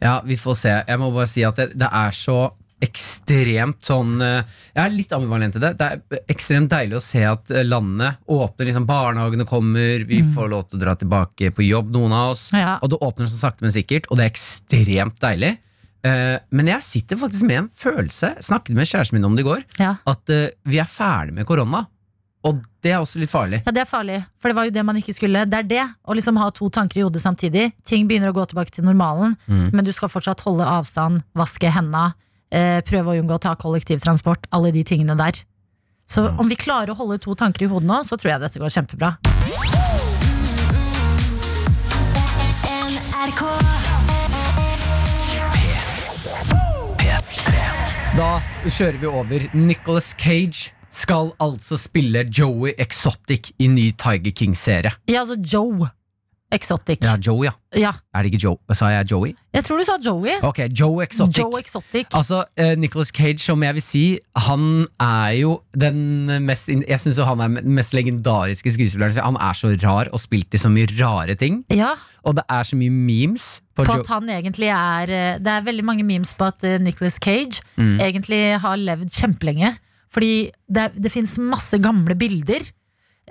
Ja, 0.00 0.20
vi 0.24 0.36
får 0.36 0.56
se. 0.56 0.72
Jeg 0.88 0.98
må 0.98 1.12
bare 1.12 1.28
si 1.28 1.44
at 1.44 1.56
det, 1.56 1.76
det 1.76 1.88
er 1.92 2.10
så 2.10 2.52
ekstremt 2.82 3.84
sånn 3.84 4.14
eh, 4.24 4.42
Jeg 4.74 4.80
er 4.86 4.94
litt 4.94 5.12
ambivalent 5.12 5.52
til 5.52 5.60
det. 5.64 5.74
Det 5.76 5.88
er 5.90 6.22
ekstremt 6.32 6.70
deilig 6.72 6.96
å 6.96 7.02
se 7.04 7.22
at 7.28 7.48
landene 7.50 7.68
landet 7.70 8.16
åpner, 8.32 8.66
liksom 8.70 8.86
barnehagene 8.88 9.46
kommer, 9.48 10.04
vi 10.08 10.22
får 10.34 10.48
lov 10.52 10.64
til 10.70 10.78
å 10.80 10.82
dra 10.86 10.94
tilbake 10.96 11.50
på 11.56 11.66
jobb, 11.66 11.90
noen 11.92 12.12
av 12.16 12.30
oss. 12.34 12.46
Ja. 12.56 12.78
Og 12.82 12.90
det 12.94 13.00
åpner 13.04 13.28
så 13.30 13.36
sakte, 13.40 13.62
men 13.66 13.74
sikkert, 13.76 14.08
og 14.10 14.16
det 14.20 14.26
er 14.26 14.32
ekstremt 14.32 15.20
deilig. 15.20 15.58
Eh, 16.02 16.38
men 16.56 16.66
jeg 16.72 16.82
sitter 16.86 17.20
faktisk 17.20 17.44
med 17.44 17.58
en 17.58 17.70
følelse, 17.76 18.32
snakket 18.40 18.72
med 18.78 18.88
kjæresten 18.88 19.18
min 19.18 19.28
om 19.28 19.36
det 19.36 19.44
i 19.44 19.48
går, 19.50 19.64
Ja. 19.78 19.96
at 20.08 20.30
eh, 20.32 20.48
vi 20.64 20.78
er 20.80 20.88
ferdig 20.88 21.34
med 21.36 21.46
korona. 21.46 21.86
Og 22.48 22.62
det 22.80 22.92
er 22.94 22.98
også 23.02 23.18
litt 23.20 23.28
farlig. 23.28 23.58
ja, 23.66 23.72
det 23.72 23.82
er 23.82 23.88
farlig, 23.90 24.24
for 24.40 24.48
det 24.48 24.56
var 24.56 24.64
jo 24.64 24.70
det 24.72 24.84
man 24.88 24.96
ikke 24.96 25.12
skulle. 25.12 25.42
Det 25.44 25.58
er 25.58 25.66
det, 25.68 25.82
å 26.08 26.14
liksom 26.16 26.38
ha 26.40 26.48
to 26.56 26.70
tanker 26.72 27.00
i 27.00 27.02
hodet 27.04 27.20
samtidig. 27.20 27.72
Ting 27.84 28.06
begynner 28.08 28.32
å 28.32 28.36
gå 28.38 28.46
tilbake 28.48 28.70
til 28.72 28.84
normalen, 28.84 29.36
Mm. 29.46 29.70
men 29.74 29.84
du 29.84 29.92
skal 29.92 30.08
fortsatt 30.08 30.40
holde 30.40 30.64
avstand, 30.64 31.22
vaske 31.36 31.68
henda, 31.70 32.14
eh, 32.50 32.80
prøve 32.80 33.12
å 33.12 33.20
unngå 33.20 33.36
å 33.36 33.40
ta 33.40 33.54
kollektivtransport, 33.54 34.46
alle 34.52 34.72
de 34.72 34.82
tingene 34.84 35.16
der. 35.16 35.44
Så 36.08 36.26
om 36.38 36.48
vi 36.48 36.56
klarer 36.56 36.90
å 36.90 36.96
holde 36.96 37.20
to 37.20 37.34
tanker 37.34 37.66
i 37.66 37.68
hodet 37.68 37.86
nå, 37.86 38.00
så 38.02 38.16
tror 38.16 38.32
jeg 38.32 38.40
dette 38.40 38.58
går 38.58 38.72
kjempebra. 38.72 39.16
Da 48.16 48.40
kjører 48.66 48.98
vi 49.00 49.06
over. 49.08 49.44
Nicholas 49.56 50.12
Cage 50.18 50.72
skal 50.90 51.32
altså 51.40 51.78
spille 51.80 52.26
Joey 52.38 52.74
Exotic 52.78 53.52
i 53.58 53.66
ny 53.70 53.90
Tiger 53.98 54.34
King-serie. 54.36 54.92
Ja, 55.08 55.20
altså 55.22 55.38
Joe. 55.52 55.88
Exotic. 56.50 56.98
Ja, 57.02 57.14
Joe, 57.26 57.44
ja. 57.46 57.52
Ja. 57.78 57.92
Er 58.14 58.24
det 58.24 58.32
ikke 58.32 58.40
Joe? 58.42 58.56
Sa 58.74 58.88
jeg 58.90 59.06
Joey? 59.12 59.34
Jeg 59.54 59.62
tror 59.66 59.78
du 59.78 59.84
sa 59.86 59.94
Joey. 60.02 60.32
Ok, 60.42 60.58
Joe 60.74 61.04
Exotic. 61.04 61.38
Joe 61.38 61.60
Exotic. 61.60 62.08
Altså, 62.10 62.40
uh, 62.58 62.72
Nicholas 62.78 63.12
Cage, 63.14 63.38
som 63.38 63.62
jeg 63.62 63.76
vil 63.76 63.84
si, 63.84 64.02
han 64.48 64.64
er 64.98 65.36
jo 65.38 65.52
den 65.78 66.26
mest 66.46 66.68
Jeg 66.68 66.98
synes 67.00 67.18
jo 67.22 67.26
han 67.28 67.40
er 67.44 67.60
den 67.60 67.74
mest 67.78 67.94
legendariske 67.94 68.72
skuespilleren. 68.74 69.20
Han 69.22 69.38
er 69.38 69.54
så 69.54 69.70
rar 69.84 70.10
og 70.12 70.20
spilt 70.22 70.54
i 70.54 70.58
så 70.60 70.68
mye 70.72 70.90
rare 70.98 71.34
ting. 71.38 71.62
Ja, 71.70 71.92
Og 72.26 72.34
det 72.36 72.44
er 72.50 72.66
så 72.66 72.76
mye 72.76 72.90
memes 72.90 73.60
på, 73.76 73.84
på 73.86 74.00
at 74.00 74.10
han 74.10 74.28
egentlig 74.28 74.68
er 74.74 75.08
eh, 75.08 75.38
Det 75.40 75.48
er 75.48 75.62
veldig 75.64 75.84
mange 75.86 76.04
memes 76.04 76.34
på 76.34 76.50
at 76.50 76.62
Nicholas 76.62 76.90
Nicolas 76.90 77.14
Cage 77.22 77.62
Mm. 77.78 78.00
egentlig 78.00 78.58
har 78.60 78.76
levd 78.76 79.08
kjempelenge. 79.14 79.76
Fordi 80.10 80.50
det, 80.68 80.90
det 80.98 81.12
fins 81.14 81.38
masse 81.38 81.78
gamle 81.82 82.16
bilder. 82.18 82.66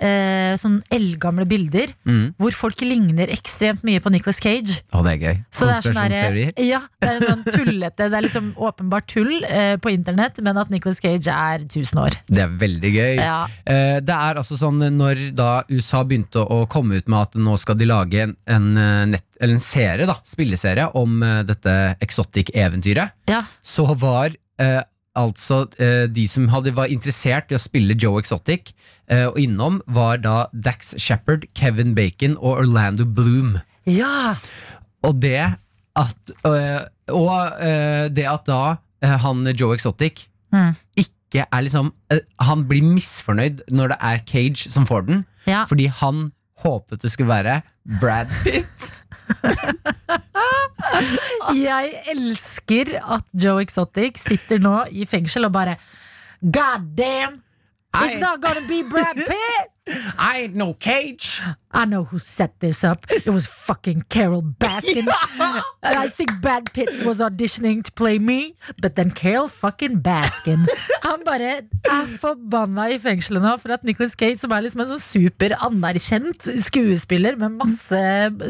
Eh, 0.00 0.54
sånn 0.56 0.78
eldgamle 0.88 1.44
bilder 1.44 1.90
Mm. 2.08 2.30
hvor 2.40 2.54
folk 2.56 2.78
ligner 2.80 3.28
ekstremt 3.28 3.82
mye 3.84 4.00
på 4.00 4.08
Nicolas 4.08 4.38
Cage. 4.40 4.78
Å, 4.96 5.02
det 5.04 5.10
er 5.12 5.18
gøy. 5.26 5.40
Så 5.52 5.66
det 5.68 5.74
er 5.74 5.82
sånn 5.92 6.62
ja, 6.70 6.78
det 7.02 7.10
er 7.10 7.18
sånn 7.26 7.42
tullete. 7.44 8.06
Det 8.08 8.16
er 8.16 8.24
liksom 8.24 8.46
åpenbart 8.56 9.10
tull 9.12 9.44
eh, 9.44 9.74
på 9.76 9.92
internett, 9.92 10.40
men 10.40 10.56
at 10.56 10.70
Nicolas 10.72 11.02
Cage 11.04 11.28
er 11.28 11.66
1000 11.66 12.00
år. 12.00 12.16
Det 12.32 12.40
er 12.46 12.54
veldig 12.62 12.92
gøy. 12.94 13.12
Ja. 13.20 13.42
Eh, 13.68 13.98
det 14.00 14.16
er 14.16 14.40
altså 14.40 14.56
sånn 14.56 14.80
når 14.96 15.20
da 15.36 15.50
USA 15.68 16.00
begynte 16.08 16.46
å 16.48 16.62
komme 16.72 16.96
ut 16.96 17.06
med 17.12 17.20
at 17.20 17.36
nå 17.36 17.58
skal 17.60 17.76
de 17.76 17.90
lage 17.90 18.22
en, 18.24 18.32
en, 18.48 18.70
eh, 18.80 19.02
nett, 19.18 19.26
eller 19.38 19.58
en 19.58 19.60
serie, 19.66 20.08
da, 20.08 20.16
spilleserie 20.24 20.88
om 20.96 21.20
eh, 21.28 21.42
dette 21.44 21.76
Exotic-eventyret, 22.00 23.12
Ja. 23.28 23.42
så 23.60 23.84
var 23.94 24.32
eh, 24.58 24.80
altså 25.20 25.64
eh, 25.78 26.06
de 26.10 26.26
som 26.28 26.48
hadde, 26.52 26.72
var 26.76 26.90
interessert 26.92 27.52
i 27.52 27.58
å 27.58 27.60
spille 27.62 27.96
Joe 28.00 28.20
Exotic, 28.22 28.72
eh, 29.10 29.26
og 29.28 29.38
innom 29.40 29.80
var 29.90 30.22
da 30.24 30.36
Dax 30.52 30.94
Shepherd, 31.00 31.46
Kevin 31.54 31.94
Bacon 31.98 32.36
og 32.40 32.64
Orlando 32.64 33.06
Bloom. 33.06 33.58
ja. 33.86 34.34
Og 35.00 35.16
det 35.22 35.54
at, 35.96 36.32
øh, 36.44 36.82
og 37.16 37.62
det 38.12 38.26
at 38.28 38.42
da 38.44 38.76
han 39.00 39.46
Joe 39.56 39.72
Exotic 39.74 40.26
Mm. 40.50 40.74
ikke 40.98 41.44
er 41.46 41.60
liksom 41.62 41.92
Han 42.42 42.64
blir 42.66 42.82
misfornøyd 42.82 43.60
når 43.70 43.92
det 43.92 43.98
er 44.02 44.22
Cage 44.26 44.70
som 44.70 44.86
får 44.86 45.06
den, 45.06 45.20
ja. 45.46 45.64
fordi 45.64 45.86
han 45.86 46.32
håpet 46.64 47.02
det 47.02 47.12
skulle 47.12 47.30
være 47.30 47.60
Brad 48.00 48.26
Pitt. 48.42 48.90
Jeg 51.68 52.02
elsker 52.12 52.94
at 53.00 53.24
Joe 53.34 53.62
Exotic 53.62 54.20
sitter 54.22 54.58
nå 54.62 54.84
i 54.90 55.06
fengsel 55.08 55.44
og 55.48 55.52
bare 55.54 55.76
God 56.40 56.86
damn! 56.96 57.42
It's 57.96 58.18
not 58.22 58.40
gonna 58.40 58.62
be 58.68 58.82
Brad 58.90 59.16
Pitt! 59.16 59.70
I 60.18 60.42
ain't 60.42 60.54
no 60.54 60.74
Cage! 60.74 61.40
I 61.72 61.84
know 61.84 62.02
who 62.02 62.18
set 62.18 62.58
this 62.58 62.82
up. 62.82 63.06
It 63.10 63.28
was 63.30 63.46
fucking 63.46 64.06
Carol 64.08 64.42
Baskin. 64.42 65.06
And 65.82 65.96
I 65.96 66.08
think 66.08 66.40
Brad 66.42 66.72
Pitt 66.72 67.04
was 67.06 67.18
auditioning 67.18 67.84
to 67.84 67.92
play 67.92 68.18
me, 68.18 68.54
but 68.82 68.96
then 68.96 69.12
Carol 69.12 69.46
fucking 69.46 70.00
Baskin. 70.02 70.66
Han 71.04 71.22
bare 71.24 71.62
er 71.62 72.10
forbanna 72.20 72.88
i 72.90 72.98
fengselet 72.98 73.42
nå 73.44 73.54
for 73.62 73.72
at 73.76 73.86
Nicholas 73.86 74.16
Cage, 74.18 74.40
som 74.42 74.52
er 74.52 74.66
liksom 74.66 74.82
en 74.82 74.90
sånn 74.90 75.02
super 75.02 75.54
anerkjent 75.62 76.48
skuespiller 76.66 77.38
med 77.40 77.54
masse 77.62 78.02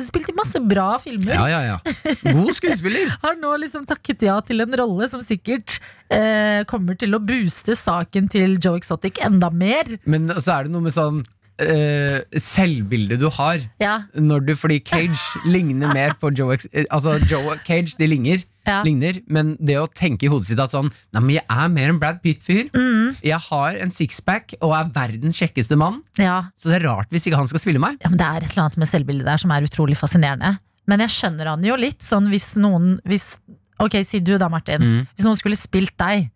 Spilt 0.09 0.33
i 0.33 0.37
masse 0.37 0.61
bra 0.65 0.89
filmer, 1.03 1.37
Ja, 1.37 1.47
ja, 1.53 1.61
ja. 1.77 2.25
God 2.25 2.55
skuespiller. 2.57 3.13
har 3.25 3.37
nå 3.41 3.53
liksom 3.63 3.85
takket 3.89 4.25
ja 4.27 4.39
til 4.45 4.65
en 4.65 4.77
rolle 4.81 5.11
som 5.13 5.21
sikkert 5.23 5.77
eh, 6.09 6.65
kommer 6.71 6.97
til 6.99 7.15
å 7.15 7.23
booste 7.23 7.77
saken 7.77 8.33
til 8.33 8.57
Joe 8.57 8.81
Exotic 8.81 9.21
enda 9.25 9.53
mer. 9.53 9.99
Men 10.09 10.33
så 10.41 10.57
er 10.57 10.67
det 10.67 10.75
noe 10.75 10.89
med 10.89 10.97
sånn 10.97 11.21
øh, 11.61 12.21
selvbildet 12.41 13.21
du 13.21 13.29
har. 13.37 13.61
Ja, 13.81 14.03
Når 14.15 14.47
du, 14.47 14.55
fordi 14.57 14.79
Cage 14.85 15.19
ligner 15.47 15.93
mer 15.95 16.15
på 16.21 16.31
Joe 16.37 16.57
eh, 16.73 16.85
Altså 16.91 17.19
Joe 17.31 17.57
Cage 17.67 17.97
de 17.99 18.07
ligner, 18.11 18.45
Ja. 18.69 18.83
ligner 18.85 19.17
Men 19.33 19.55
det 19.57 19.79
å 19.81 19.87
tenke 19.89 20.27
i 20.27 20.29
hodet 20.29 20.51
sitt 20.51 20.61
at 20.61 20.71
sånn 20.75 20.91
Nei, 21.15 21.21
men 21.21 21.31
jeg 21.39 21.45
er 21.49 21.69
mer 21.73 21.89
en 21.95 21.99
Brad 22.03 22.19
Pitt-fyr 22.23 22.69
Mm. 22.77 23.17
Jeg 23.25 23.39
har 23.49 23.79
en 23.81 23.91
sixpack 23.91 24.53
Og 24.61 24.75
er 24.77 24.91
verdens 24.95 25.39
kjekkeste 25.41 25.79
mann 25.81 26.03
ja. 26.21 26.43
Så 26.61 26.69
det 26.69 26.81
er 26.83 26.89
rart 26.91 27.09
hvis 27.11 27.25
ikke 27.27 27.41
han 27.41 27.49
skal 27.49 27.63
spille 27.63 27.81
meg 27.83 27.97
Ja, 28.05 28.11
men 28.13 28.19
Det 28.21 28.27
er 28.27 28.37
et 28.45 28.51
eller 28.53 28.67
annet 28.67 28.77
med 28.83 28.91
selvbildet 28.93 29.25
der 29.27 29.41
som 29.41 29.51
er 29.57 29.65
utrolig 29.65 29.97
fascinerende. 29.97 30.59
Men 30.91 31.01
jeg 31.05 31.13
skjønner 31.15 31.47
han 31.55 31.65
jo 31.65 31.77
litt. 31.79 32.01
Sånn 32.05 32.29
hvis 32.33 32.51
noen 32.59 32.99
hvis, 33.09 33.39
Ok, 33.81 33.95
si 34.05 34.19
du 34.21 34.35
da, 34.37 34.49
Martin. 34.53 34.83
Mm. 34.83 35.05
Hvis 35.17 35.25
noen 35.25 35.39
skulle 35.41 35.57
spilt 35.57 35.95
deg. 35.97 36.27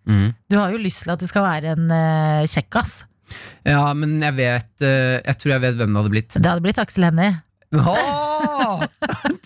Du 0.48 0.56
har 0.56 0.70
jo 0.72 0.78
lyst 0.80 1.02
til 1.04 1.12
at 1.12 1.20
det 1.20 1.28
skal 1.28 1.44
være 1.44 1.74
en 1.74 1.90
uh, 1.92 2.46
kjekkas. 2.48 3.02
Ja, 3.64 3.92
men 3.96 4.18
jeg 4.20 4.34
vet 4.36 4.82
eh, 4.84 5.20
Jeg 5.24 5.38
tror 5.40 5.52
jeg 5.54 5.62
vet 5.64 5.76
hvem 5.80 5.92
det 5.94 6.00
hadde 6.02 6.12
blitt 6.12 6.34
Det 6.36 6.44
hadde 6.50 6.64
blitt 6.66 6.78
Aksel 6.82 7.06
Hennie. 7.08 7.34
Oh, 7.74 8.84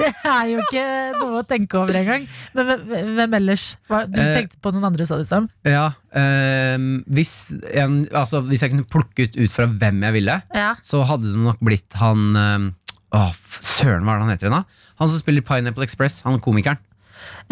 Det 0.00 0.10
er 0.24 0.46
jo 0.48 0.60
ikke 0.62 0.84
noe 1.18 1.40
å 1.40 1.44
tenke 1.44 1.76
over 1.80 1.96
engang. 1.98 2.22
Men 2.56 2.70
hvem- 3.18 3.34
ellers? 3.40 3.64
Du 3.88 4.20
Eh, 4.20 4.30
tenkte 4.38 4.56
på 4.62 4.72
noen 4.72 4.86
andre, 4.88 5.04
sa 5.06 5.18
du 5.20 5.24
som? 5.28 5.48
Ja, 5.66 5.90
ehm, 6.16 7.02
hvis, 7.10 7.34
en, 7.74 8.06
altså, 8.16 8.40
hvis 8.48 8.62
jeg 8.64 8.72
kunne 8.72 8.86
plukket 8.88 9.36
ut 9.36 9.52
fra 9.52 9.66
hvem 9.66 10.00
jeg 10.06 10.12
ville 10.16 10.38
Ja. 10.54 10.74
Så 10.82 11.02
hadde 11.04 11.28
det 11.34 11.36
nok 11.44 11.60
blitt 11.60 11.92
han 12.00 12.24
ehm, 12.36 12.70
oh, 13.12 13.32
søren, 13.60 14.04
hva 14.06 14.14
er 14.14 14.18
det 14.22 14.26
han 14.28 14.32
heter 14.36 14.48
igjen? 14.48 14.64
Han 15.00 15.08
som 15.12 15.18
spiller 15.20 15.42
Pineapple 15.44 15.84
Express, 15.84 16.22
han 16.24 16.40
komikeren 16.40 16.78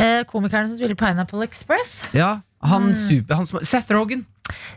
Eh, 0.01 0.23
komikeren 0.25 0.71
som 0.71 0.79
spiller 0.79 0.97
Pineapple 0.97 1.44
Express. 1.44 2.07
Ja, 2.16 2.38
han 2.64 2.94
super 2.97 3.35
han 3.37 3.47
Seth 3.47 3.92
Rogen 3.92 4.25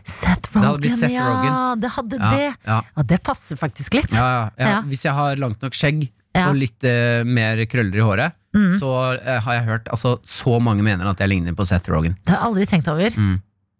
Seth 0.04 0.50
blitt 0.52 0.98
Seth 0.98 1.12
ja. 1.14 1.26
Rogan. 1.28 1.80
Det 1.82 1.90
hadde 1.96 2.18
ja, 2.20 2.30
det. 2.34 2.48
ja, 2.66 2.80
Ja, 2.96 3.02
det 3.14 3.22
passer 3.22 3.56
faktisk 3.60 3.94
litt. 3.98 4.12
ja, 4.12 4.26
ja, 4.26 4.42
ja. 4.58 4.68
Ja. 4.76 4.80
Hvis 4.88 5.04
jeg 5.06 5.14
har 5.16 5.36
langt 5.40 5.62
nok 5.62 5.76
skjegg. 5.78 6.10
Og 6.32 6.54
litt 6.56 6.80
uh, 6.88 7.20
mer 7.28 7.60
krøller 7.68 7.98
i 8.00 8.06
håret 8.06 8.38
Mm. 8.52 8.74
Så 8.76 8.88
uh, 8.92 9.38
har 9.46 9.54
jeg 9.54 9.62
hørt 9.64 9.86
altså, 9.88 10.18
Så 10.28 10.58
mange 10.60 10.84
mener 10.84 11.08
at 11.08 11.16
jeg 11.24 11.30
ligner 11.32 11.54
på 11.56 11.64
Seth 11.64 11.88
Rogen 11.88 12.12
Det 12.20 12.34
har 12.34 12.42
jeg 12.42 12.48
aldri 12.50 12.66
tenkt 12.68 12.88
over. 12.92 13.14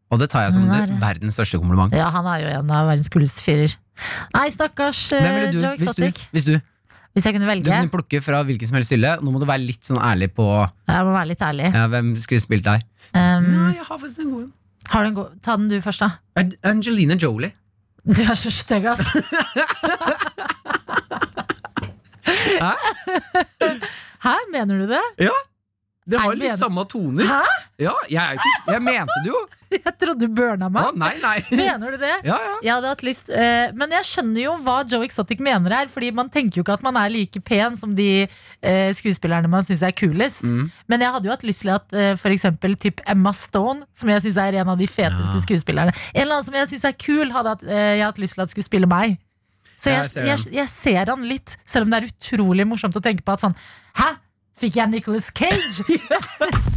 Og 0.09 0.21
det 0.21 0.29
tar 0.33 0.47
jeg 0.47 0.55
som 0.55 0.65
Mm, 0.65 0.73
er 0.73 0.95
verdens 1.01 1.37
største 1.37 1.61
kompliment 1.61 1.93
Ja, 1.93 2.07
han 2.09 2.25
er 2.25 2.39
jo 2.41 2.49
en 2.59 2.73
av 2.73 2.89
verdens 2.89 3.11
kuleste 3.13 3.45
fyrer. 3.45 3.75
Nei, 4.33 4.47
stakkars 4.55 5.03
du, 5.13 5.59
Joe 5.61 5.75
hvis 5.77 5.93
du, 5.99 6.25
hvis 6.33 6.47
du 6.49 6.55
Hvis 7.13 7.27
jeg 7.29 7.37
kunne 7.37 7.51
velge. 7.51 7.69
Du 7.69 7.73
kunne 7.73 7.93
plukke 7.93 8.23
fra 8.25 8.41
hvilken 8.49 8.71
som 8.71 8.79
helst 8.81 8.93
hylle 8.97 9.13
Nå 9.21 9.35
må 9.35 9.43
du 9.43 9.49
være 9.49 9.65
litt 9.67 9.85
sånn 9.85 10.01
ærlig 10.01 10.31
på 10.33 10.49
Jeg 10.89 11.05
må 11.05 11.13
være 11.13 11.31
litt 11.35 11.45
ærlig. 11.45 11.69
ja, 11.69 11.85
Hvem 11.93 12.15
skulle 12.17 12.41
spilt 12.45 12.65
deg 12.69 12.89
Um, 13.13 13.45
jeg 13.77 13.85
har 13.85 13.99
faktisk 14.01 14.23
en 14.25 14.31
god 14.33 14.45
en 14.47 14.53
har 14.89 15.03
du 15.05 15.09
en 15.09 15.15
god 15.15 15.39
Ta 15.43 15.57
den 15.57 15.69
du 15.71 15.81
først, 15.81 16.01
da. 16.01 16.11
Angelina 16.65 17.15
Jolie 17.15 17.53
Du 18.05 18.23
er 18.23 18.35
så 18.35 18.51
stygg, 18.51 18.87
ass. 18.91 19.01
Hæ, 24.23 24.35
mener 24.53 24.79
du 24.79 24.87
det? 24.91 25.03
Ja, 25.19 25.35
det 26.07 26.19
Nei, 26.19 26.23
har 26.25 26.35
litt 26.35 26.49
mener... 26.49 26.59
samme 26.61 26.85
toner 26.91 27.27
Hæ? 27.27 27.43
Ja, 27.83 27.95
jeg, 28.11 28.39
ikke, 28.39 28.73
jeg 28.73 28.83
mente 28.83 29.19
det 29.25 29.31
jo 29.31 29.41
Jeg 29.87 29.95
trodde 30.01 30.27
du 30.27 30.33
burna 30.37 30.69
meg. 30.73 30.93
meg. 30.99 31.19
nei, 31.23 31.39
nei 31.43 31.59
Mener 31.63 31.95
du 31.95 32.01
det? 32.03 32.13
Ja, 32.27 32.37
ja 32.37 32.55
Jeg 32.63 32.73
hadde 32.75 32.93
hatt 32.93 33.05
lyst 33.07 33.31
eh, 33.33 33.73
Men 33.79 33.95
jeg 33.97 34.07
skjønner 34.09 34.43
jo 34.45 34.57
hva 34.65 34.77
Joe 34.89 35.07
Exotic 35.07 35.43
mener 35.43 35.75
her. 35.77 35.91
Fordi 35.93 36.13
man 36.15 36.31
tenker 36.33 36.61
jo 36.61 36.67
ikke 36.67 36.77
at 36.79 36.87
man 36.87 36.99
er 37.01 37.13
like 37.13 37.43
pen 37.47 37.79
som 37.79 37.95
de 37.97 38.11
eh, 38.27 38.91
skuespillerne 38.97 39.51
man 39.53 39.65
syns 39.67 39.83
er 39.87 39.95
kulest. 39.97 40.43
Mm. 40.45 40.71
Men 40.93 41.07
jeg 41.07 41.17
hadde 41.17 41.31
jo 41.31 41.35
hatt 41.35 41.47
lyst 41.49 41.65
til 41.67 41.75
at 41.75 41.97
eh, 41.97 42.29
eksempel 42.33 42.77
typ 42.81 43.03
Emma 43.09 43.33
Stone, 43.37 43.87
som 43.97 44.11
jeg 44.13 44.25
syns 44.27 44.39
er 44.41 44.61
en 44.63 44.73
av 44.73 44.81
de 44.81 44.89
feteste 44.89 45.37
Ja. 45.37 45.43
skuespillerne 45.43 45.93
En 46.15 46.23
eller 46.25 46.39
annen 46.39 46.47
som 46.47 46.57
jeg 46.57 46.71
syns 46.73 46.87
er 46.89 46.97
kul, 46.99 47.31
hadde 47.35 47.55
hatt, 47.57 47.63
eh, 47.67 47.99
jeg 47.99 48.07
hatt 48.07 48.19
lyst 48.23 48.37
til 48.39 48.45
at 48.45 48.53
skulle 48.53 48.69
spille 48.69 48.89
meg. 48.91 49.19
Så 49.77 49.91
jeg, 49.91 50.03
jeg 50.05 50.11
ser 50.13 50.27
jeg, 50.29 50.39
den. 50.45 50.55
jeg 50.61 50.69
ser 50.71 51.11
han 51.11 51.25
litt, 51.27 51.57
selv 51.67 51.87
om 51.87 51.95
det 51.95 52.03
er 52.03 52.11
utrolig 52.13 52.67
morsomt 52.69 52.97
å 52.99 53.03
tenke 53.03 53.25
på 53.27 53.35
at 53.35 53.43
sånn 53.45 53.57
Hæ? 53.99 54.13
Fikk 54.61 54.77
jeg 54.79 54.93
Nicolas 54.93 55.31
Cage? 55.35 55.85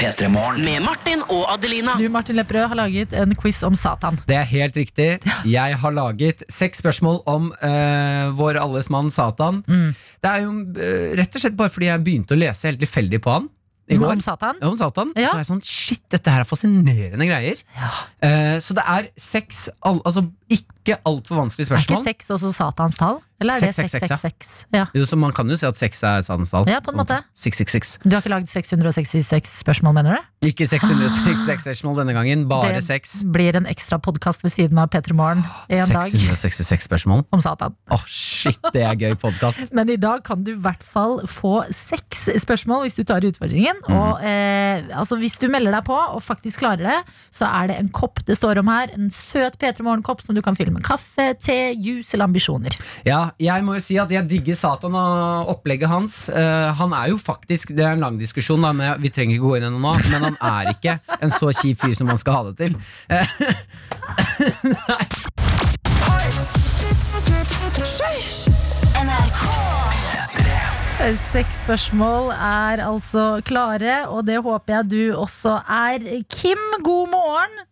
P3morgen. 0.00 0.64
Med 0.64 0.82
Martin 0.82 1.22
og 1.28 1.44
Adelina. 1.52 1.94
Du, 2.00 2.06
Martin 2.12 2.38
Lepperød, 2.38 2.66
har 2.72 2.78
laget 2.78 3.14
en 3.16 3.34
quiz 3.38 3.60
om 3.66 3.76
Satan. 3.78 4.18
Det 4.28 4.36
er 4.36 4.48
helt 4.48 4.76
riktig 4.76 5.08
Jeg 5.58 5.78
har 5.82 5.94
laget 5.94 6.44
seks 6.50 6.80
spørsmål 6.82 7.22
om 7.30 7.50
uh, 7.62 8.32
vår 8.36 8.60
alles 8.62 8.90
mann 8.92 9.10
Satan 9.10 9.62
Mm. 9.70 9.92
Det 10.22 10.30
er 10.30 10.42
jo 10.44 10.50
uh, 10.52 11.10
rett 11.18 11.36
og 11.36 11.42
slett 11.42 11.56
bare 11.58 11.72
fordi 11.72 11.88
jeg 11.88 12.02
begynte 12.04 12.34
å 12.34 12.38
lese 12.38 12.68
helt 12.68 12.80
tilfeldig 12.82 13.20
på 13.22 13.32
han 13.34 13.48
I 13.90 13.98
går 14.00 14.14
Om 14.14 14.22
Satan? 14.24 14.58
Ja, 14.60 14.68
om 14.70 14.76
Satan. 14.78 15.12
Ja. 15.16 15.30
Så 15.30 15.36
er 15.36 15.42
jeg 15.42 15.48
sånn, 15.50 15.62
shit, 15.66 16.02
dette 16.12 16.32
her 16.32 16.44
er 16.44 16.48
fascinerende 16.48 17.26
greier. 17.28 17.62
Eh, 18.24 18.56
så 18.62 18.76
det 18.76 18.84
er 18.86 19.08
seks, 19.20 19.64
al 19.86 19.98
altså 20.06 20.24
ikke 20.50 20.98
altfor 21.06 21.48
spørsmål. 21.52 21.78
Er 21.78 21.86
ikke 21.86 22.04
sex 22.04 22.30
også 22.34 22.52
Satans 22.56 22.96
tall? 22.98 23.20
Eller 23.40 23.56
er 23.56 23.62
det 23.64 23.72
Seks, 23.72 23.92
seks, 23.94 24.04
seks, 24.04 24.08
666? 24.20 24.48
Ja. 24.76 24.84
Jo, 24.92 25.06
så 25.08 25.16
man 25.16 25.32
kan 25.32 25.48
jo 25.48 25.56
si 25.56 25.64
at 25.64 25.76
seks 25.78 26.02
er 26.04 26.20
Satans 26.20 26.50
tall. 26.52 26.66
Ja, 26.68 26.80
på 26.84 26.92
en 26.92 26.98
måte. 27.00 27.16
666. 27.40 27.94
Du 28.04 28.12
har 28.12 28.20
ikke 28.20 28.32
lagd 28.34 28.50
666 28.52 29.54
spørsmål, 29.62 29.94
mener 29.96 30.18
du? 30.18 30.48
Ikke 30.50 30.66
666 30.68 31.64
spørsmål 31.64 32.02
denne 32.02 32.14
gangen, 32.16 32.42
bare 32.50 32.74
Det 32.74 32.82
seks. 32.84 33.22
blir 33.32 33.56
en 33.56 33.68
ekstra 33.70 33.96
podkast 34.00 34.44
ved 34.44 34.52
siden 34.52 34.80
av 34.80 34.90
P3 34.92 35.16
Morgen 35.16 35.40
en 35.68 35.88
dag 35.94 36.10
666 36.12 36.84
spørsmål. 36.88 37.24
om 37.32 37.40
Satan. 37.40 37.76
Åh, 37.90 38.04
shit, 38.06 38.60
det 38.74 38.82
er 38.84 38.94
gøy 38.96 39.16
podkast. 39.20 39.72
Men 39.76 39.88
i 39.88 39.96
dag 39.96 40.22
kan 40.24 40.44
du 40.44 40.52
i 40.52 40.60
hvert 40.60 40.84
fall 40.84 41.20
få 41.28 41.64
seks 41.72 42.26
spørsmål 42.44 42.84
hvis 42.84 43.00
du 43.00 43.04
tar 43.08 43.24
utfordringen. 43.24 43.80
Mm. 43.88 43.96
Og 43.96 44.20
eh, 44.24 44.84
altså 45.00 45.16
hvis 45.16 45.38
du 45.40 45.48
melder 45.48 45.78
deg 45.78 45.88
på 45.88 45.96
og 45.96 46.20
faktisk 46.24 46.60
klarer 46.60 46.84
det, 46.90 46.98
så 47.32 47.48
er 47.48 47.72
det 47.72 47.80
en 47.80 47.88
kopp 47.88 48.20
det 48.28 48.36
står 48.36 48.60
om 48.60 48.68
her. 48.68 48.92
En 48.96 49.08
søt 49.08 49.56
P3 49.60 49.80
Morgen-kopp 49.86 50.20
som 50.24 50.36
du 50.36 50.39
du 50.40 50.44
kan 50.46 50.56
fylle 50.58 50.72
med 50.74 50.84
kaffe, 50.86 51.30
te, 51.40 51.58
juice 51.76 52.16
eller 52.16 52.30
ambisjoner. 52.30 52.76
Ja, 53.06 53.30
jeg 53.40 53.64
må 53.66 53.76
jo 53.76 53.84
si 53.84 53.98
at 54.00 54.10
jeg 54.12 54.28
digger 54.30 54.56
Satan 54.58 54.96
og 54.98 55.52
opplegget 55.54 55.90
hans. 55.92 56.24
Uh, 56.32 56.72
han 56.80 56.96
er 56.96 57.12
jo 57.12 57.20
faktisk, 57.20 57.74
Det 57.76 57.84
er 57.84 57.94
en 57.94 58.04
lang 58.04 58.18
diskusjon, 58.20 58.62
da, 58.64 58.72
men 58.76 59.02
vi 59.02 59.12
trenger 59.12 59.36
ikke 59.36 59.46
gå 59.46 59.56
inn 59.58 59.68
i 59.68 59.72
nå. 59.76 59.94
Men 60.10 60.28
han 60.30 60.36
er 60.40 60.72
ikke 60.74 60.98
en 61.20 61.32
så 61.32 61.52
kjip 61.60 61.84
fyr 61.84 61.94
som 61.96 62.10
man 62.10 62.20
skal 62.20 62.32
ha 62.38 62.42
det 62.50 62.56
til. 62.60 62.72
Nei. 64.70 65.04
Seks 71.32 71.62
spørsmål 71.62 72.30
er 72.36 72.82
altså 72.84 73.40
klare, 73.44 74.02
og 74.12 74.26
det 74.28 74.42
håper 74.44 74.74
jeg 74.74 74.90
du 74.90 75.16
også 75.16 75.56
er. 75.64 76.04
Kim, 76.28 76.60
god 76.84 77.08
morgen. 77.08 77.69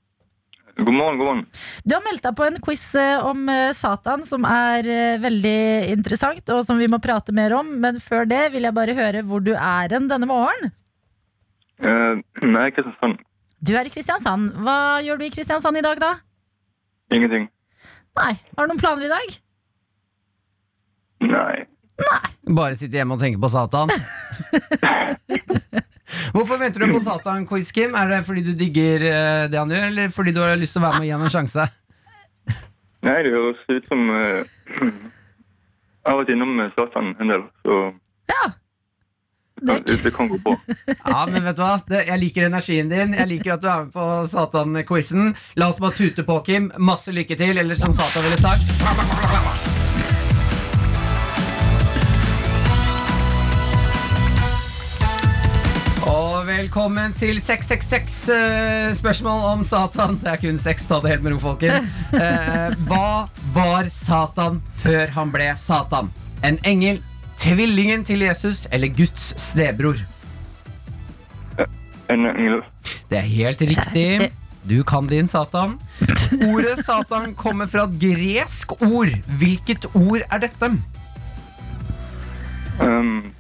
God 0.79 0.95
morgen, 0.95 1.19
god 1.19 1.27
morgen. 1.27 1.47
Du 1.83 1.95
har 1.97 2.03
meldt 2.07 2.23
deg 2.23 2.37
på 2.38 2.45
en 2.47 2.59
quiz 2.62 2.83
eh, 2.95 3.25
om 3.27 3.49
eh, 3.51 3.73
Satan 3.75 4.23
som 4.27 4.45
er 4.47 4.87
eh, 4.87 5.17
veldig 5.19 5.91
interessant, 5.91 6.45
og 6.55 6.62
som 6.67 6.79
vi 6.79 6.87
må 6.91 7.01
prate 7.03 7.35
mer 7.35 7.57
om. 7.59 7.73
Men 7.83 7.99
før 8.03 8.29
det 8.31 8.53
vil 8.55 8.69
jeg 8.69 8.77
bare 8.77 8.95
høre 8.95 9.25
hvor 9.27 9.43
du 9.43 9.57
er 9.57 9.91
hen 9.91 10.07
denne 10.11 10.29
morgenen. 10.31 10.71
Uh, 11.79 12.19
nei, 12.43 12.71
Kristiansand. 12.75 13.19
Du 13.62 13.75
er 13.79 13.87
i 13.87 13.93
Kristiansand. 13.95 14.53
Hva 14.62 14.99
gjør 15.03 15.19
du 15.19 15.27
i 15.27 15.33
Kristiansand 15.35 15.79
i 15.79 15.83
dag, 15.83 15.99
da? 16.03 16.14
Ingenting. 17.14 17.51
Nei. 18.19 18.33
Har 18.55 18.67
du 18.67 18.73
noen 18.73 18.83
planer 18.83 19.07
i 19.07 19.11
dag? 19.11 19.37
Nei. 21.27 21.67
Nei. 21.99 22.27
bare 22.55 22.79
sitte 22.79 22.95
hjemme 22.95 23.19
og 23.19 23.23
tenke 23.23 23.43
på 23.43 23.51
Satan. 23.51 23.91
Hvorfor 26.33 26.61
venter 26.61 26.85
du 26.85 26.92
på 26.94 27.03
Satan-quiz, 27.05 27.73
Kim? 27.77 27.94
Er 27.99 28.11
det 28.12 28.23
fordi 28.27 28.44
du 28.47 28.55
digger 28.57 29.05
eh, 29.09 29.44
det 29.53 29.59
han 29.61 29.73
gjør, 29.73 29.88
eller 29.90 30.14
fordi 30.14 30.35
du 30.37 30.40
har 30.42 30.57
lyst 30.61 30.77
til 30.77 30.83
å 30.83 30.88
være 30.88 30.99
med 30.99 31.07
og 31.07 31.09
gi 31.09 31.14
ham 31.16 31.27
en 31.27 31.35
sjanse? 31.35 31.68
Nei, 33.07 33.18
det 33.23 33.35
høres 33.35 33.61
ut 33.71 33.85
som 33.87 34.09
uh, 34.11 34.40
Jeg 34.83 36.09
har 36.09 36.16
vært 36.18 36.33
innom 36.35 36.57
eh, 36.64 36.73
Satan 36.75 37.12
en 37.21 37.35
del, 37.35 37.44
så 37.62 37.77
Ja. 38.29 38.49
ja, 39.62 39.79
det, 39.87 40.01
det 40.03 40.12
kan 40.16 40.29
gå 40.29 40.40
på. 40.44 40.57
Ja, 41.07 41.23
men 41.31 41.44
vet 41.44 41.57
du 41.57 41.62
hva? 41.62 41.79
Det, 41.88 42.05
jeg 42.11 42.23
liker 42.25 42.49
energien 42.49 42.90
din. 42.90 43.14
Jeg 43.16 43.31
liker 43.31 43.57
at 43.57 43.64
du 43.64 43.71
er 43.71 43.87
med 43.87 43.94
på 43.94 44.11
Satan-quizen. 44.35 45.33
La 45.61 45.71
oss 45.73 45.81
bare 45.83 45.97
tute 45.99 46.27
på, 46.27 46.42
Kim. 46.47 46.71
Masse 46.79 47.14
lykke 47.14 47.38
til, 47.38 47.59
eller 47.59 47.79
som 47.79 47.94
Satan 47.97 48.27
ville 48.27 48.40
sagt. 48.42 49.67
Velkommen 56.68 57.14
til 57.16 57.38
666 57.40 58.16
eh, 58.28 58.90
spørsmål 58.98 59.44
om 59.48 59.61
Satan. 59.64 60.18
Det 60.20 60.28
er 60.28 60.40
kun 60.42 60.59
seks, 60.61 60.83
ta 60.85 60.98
det 61.00 61.14
helt 61.14 61.22
med 61.24 61.33
ro, 61.33 61.38
folken. 61.40 61.87
Eh, 62.18 62.74
hva 62.88 63.28
var 63.54 63.88
Satan 63.92 64.59
før 64.83 65.09
han 65.14 65.33
ble 65.33 65.46
Satan? 65.57 66.11
En 66.44 66.59
engel, 66.68 67.00
tvillingen 67.40 68.04
til 68.04 68.20
Jesus 68.26 68.66
eller 68.68 68.92
Guds 68.92 69.31
stebror? 69.40 69.96
En 72.12 72.28
engel. 72.35 72.61
Det 73.09 73.22
er 73.22 73.26
helt 73.31 73.64
riktig. 73.64 74.04
riktig. 74.20 74.31
Du 74.68 74.83
kan 74.85 75.09
din 75.09 75.31
Satan. 75.31 75.78
Ordet 76.50 76.85
Satan 76.85 77.33
kommer 77.33 77.70
fra 77.72 77.88
et 77.88 77.96
gresk 78.02 78.76
ord. 78.83 79.16
Hvilket 79.40 79.88
ord 79.94 80.20
er 80.20 80.44
dette? 80.44 80.72
Um, 82.76 83.31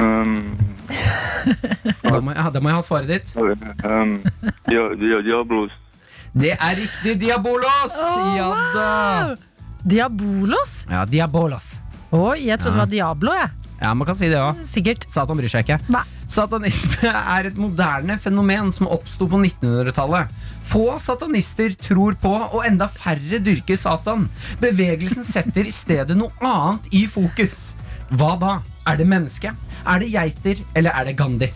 um, 0.00 0.56
Da 2.02 2.18
må, 2.20 2.32
jeg, 2.34 2.52
da 2.54 2.60
må 2.60 2.68
jeg 2.72 2.76
ha 2.76 2.82
svaret 2.84 3.08
ditt. 3.12 3.30
um, 3.36 4.16
dia, 4.68 4.82
dia, 5.00 5.20
diabolos. 5.24 5.72
Det 6.32 6.52
er 6.56 6.74
riktig. 6.78 7.16
Diabolos! 7.22 7.96
Ja 8.36 8.50
da. 8.74 9.36
Diabolos? 9.84 10.84
Ja, 10.90 11.04
Diabolos. 11.08 11.64
Oi, 12.12 12.46
jeg 12.48 12.58
trodde 12.60 12.74
Ja. 12.76 12.84
det 12.84 12.84
var 12.84 12.90
Diablo, 12.90 13.32
jeg. 13.38 13.50
Ja, 13.80 13.94
man 13.96 14.04
kan 14.06 14.14
si 14.18 14.28
det 14.28 14.36
òg. 14.36 14.58
Sikkert. 14.66 15.06
Satan 15.08 15.38
bryr 15.38 15.48
seg 15.48 15.64
ikke. 15.64 15.78
Hva? 15.88 16.02
Satanisme 16.30 17.08
er 17.38 17.48
et 17.48 17.56
moderne 17.58 18.18
fenomen 18.20 18.68
som 18.76 18.90
oppsto 18.92 19.26
på 19.30 19.38
1900-tallet. 19.40 20.28
Få 20.70 20.98
satanister 21.02 21.72
tror 21.80 22.14
på, 22.20 22.30
og 22.52 22.60
enda 22.68 22.86
færre 22.92 23.40
dyrker 23.42 23.78
Satan. 23.80 24.28
Bevegelsen 24.60 25.24
setter 25.26 25.66
i 25.66 25.72
stedet 25.74 26.18
noe 26.18 26.30
annet 26.44 26.90
i 26.94 27.06
fokus. 27.10 27.70
Hva 28.12 28.34
da? 28.42 28.52
Er 28.90 29.00
det 29.00 29.06
menneske? 29.08 29.54
Er 29.86 29.98
det 30.02 30.08
geiter? 30.12 30.56
Eller 30.76 30.90
er 30.96 31.04
det 31.08 31.16
Gandhi? 31.18 31.48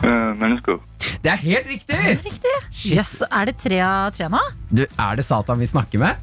Uh, 0.00 0.32
mennesker. 0.40 0.76
Det 1.20 1.30
er 1.32 1.36
helt 1.42 1.68
riktig! 1.68 1.96
Riktig. 2.24 2.54
Yes, 2.88 3.22
er 3.28 3.44
det 3.50 3.56
tre 3.60 3.80
av 3.84 4.12
tre 4.16 4.26
nå? 4.32 4.40
Du, 4.72 4.86
Er 4.98 5.16
det 5.18 5.24
Satan 5.28 5.60
vi 5.60 5.66
snakker 5.68 5.98
med? 6.00 6.14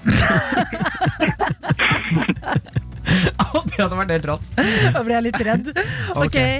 Det 3.10 3.80
hadde 3.80 3.96
vært 3.96 4.12
helt 4.14 4.28
rått. 4.28 4.46
Da 4.94 5.02
ble 5.04 5.14
jeg 5.16 5.24
litt 5.28 5.40
redd. 5.46 5.66
Ok, 6.14 6.24
okay. 6.26 6.54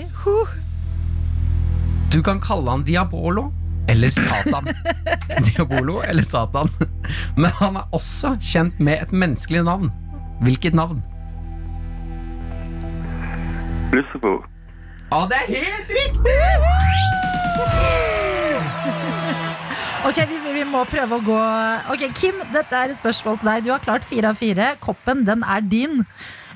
Du 2.11 2.19
kan 2.27 2.39
kalle 2.43 2.71
han 2.75 2.83
Diabolo 2.87 3.45
eller 3.91 4.11
Satan. 4.15 4.65
Diabolo 5.47 5.95
eller 6.03 6.25
Satan. 6.27 6.69
Men 7.37 7.51
han 7.61 7.77
er 7.81 7.85
også 7.97 8.29
kjent 8.43 8.81
med 8.83 8.97
et 9.05 9.13
menneskelig 9.15 9.63
navn. 9.67 9.89
Hvilket 10.47 10.75
navn? 10.79 10.99
Lucifer. 13.93 14.39
Ja, 15.11 15.21
det 15.31 15.37
er 15.43 15.47
helt 15.59 15.91
riktig! 16.01 16.39
Ok, 20.01 20.17
vi, 20.31 20.39
vi 20.55 20.63
må 20.65 20.81
prøve 20.89 21.19
å 21.19 21.21
gå 21.21 21.39
Ok, 21.93 22.07
Kim, 22.17 22.39
dette 22.55 22.73
er 22.73 22.89
et 22.89 22.97
spørsmål 22.97 23.37
til 23.37 23.51
deg. 23.51 23.67
Du 23.67 23.69
har 23.75 23.83
klart 23.85 24.07
fire 24.09 24.31
av 24.33 24.39
fire. 24.41 24.71
Koppen, 24.81 25.27
den 25.27 25.43
er 25.45 25.61
din. 25.61 26.01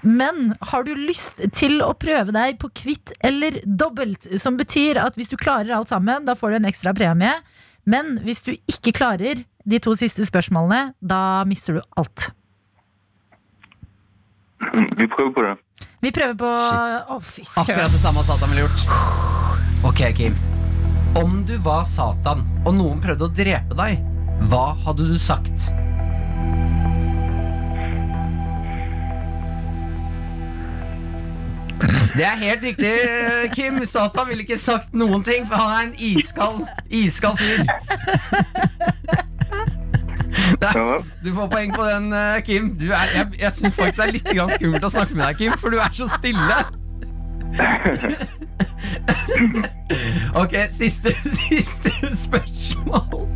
Men 0.01 0.55
har 0.71 0.87
du 0.87 0.95
lyst 0.97 1.43
til 1.57 1.83
å 1.85 1.91
prøve 1.93 2.33
deg 2.33 2.57
på 2.63 2.71
kvitt 2.73 3.13
eller 3.25 3.59
dobbelt? 3.65 4.31
Som 4.41 4.57
betyr 4.57 4.97
at 5.03 5.21
hvis 5.21 5.29
du 5.29 5.37
klarer 5.41 5.75
alt 5.77 5.93
sammen, 5.93 6.25
da 6.25 6.33
får 6.37 6.55
du 6.55 6.59
en 6.63 6.71
ekstra 6.73 6.95
premie. 6.97 7.35
Men 7.85 8.17
hvis 8.25 8.41
du 8.49 8.55
ikke 8.57 8.97
klarer 8.97 9.45
de 9.45 9.81
to 9.85 9.93
siste 9.97 10.25
spørsmålene, 10.25 10.95
da 11.05 11.45
mister 11.49 11.77
du 11.77 11.85
alt. 12.01 12.31
Vi 14.97 15.09
prøver 15.13 15.37
på 15.37 15.45
det. 15.45 15.55
Vi 16.05 16.11
prøver 16.13 16.35
på. 16.37 16.49
Å, 16.53 17.17
fy 17.25 17.47
søren. 17.49 17.63
Akkurat 17.65 17.95
det 17.95 18.01
samme 18.03 18.25
Satan 18.27 18.51
ville 18.53 18.67
gjort. 18.67 18.81
Ok, 19.89 20.03
Kim. 20.19 20.37
Om 21.17 21.39
du 21.49 21.55
var 21.65 21.87
Satan, 21.89 22.43
og 22.67 22.75
noen 22.77 23.01
prøvde 23.01 23.25
å 23.25 23.33
drepe 23.33 23.77
deg, 23.79 24.03
hva 24.51 24.75
hadde 24.85 25.07
du 25.09 25.17
sagt? 25.23 25.71
Det 32.15 32.27
er 32.29 32.37
helt 32.43 32.63
riktig, 32.69 32.93
Kim. 33.57 33.81
Satan 33.89 34.29
ville 34.29 34.45
ikke 34.45 34.61
sagt 34.61 34.93
noen 34.95 35.25
ting, 35.25 35.49
for 35.49 35.57
han 35.57 35.73
er 35.73 35.89
en 35.89 35.97
iskald, 36.13 36.67
iskald 36.93 37.41
fyr. 37.41 37.65
Vel. 40.65 41.03
du 41.25 41.31
får 41.35 41.49
poeng 41.53 41.73
på 41.75 41.85
den, 41.89 42.07
eh, 42.13 42.41
Kim. 42.47 42.71
Du 42.81 42.87
er, 42.93 43.05
jeg 43.15 43.27
jeg 43.41 43.53
syns 43.59 43.77
faktisk 43.77 43.99
det 44.01 44.07
er 44.07 44.13
litt 44.17 44.31
grann 44.31 44.51
skummelt 44.57 44.87
å 44.89 44.93
snakke 44.95 45.15
med 45.19 45.25
deg, 45.27 45.35
Kim, 45.43 45.53
for 45.61 45.69
du 45.75 45.79
er 45.83 45.93
så 45.95 46.07
stille. 46.19 46.59
Ok, 50.35 50.55
siste, 50.75 51.13
siste 51.23 51.91
spørsmål. 52.25 53.29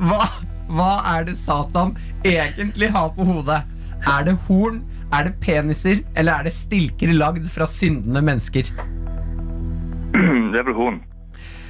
Hva, 0.00 0.24
hva 0.72 0.90
er 1.14 1.20
det 1.28 1.36
Satan 1.38 1.92
egentlig 2.26 2.88
har 2.94 3.12
på 3.16 3.22
hodet? 3.28 3.60
Er 4.02 4.20
det 4.26 4.34
horn, 4.48 4.80
er 5.14 5.22
det 5.28 5.34
peniser, 5.44 5.96
eller 6.18 6.32
er 6.40 6.48
det 6.48 6.54
stilker 6.56 7.12
lagd 7.14 7.46
fra 7.52 7.66
syndende 7.70 8.22
mennesker? 8.24 8.64
Det 10.52 10.58
er 10.60 10.64
vel 10.66 10.74
horn. 10.76 10.98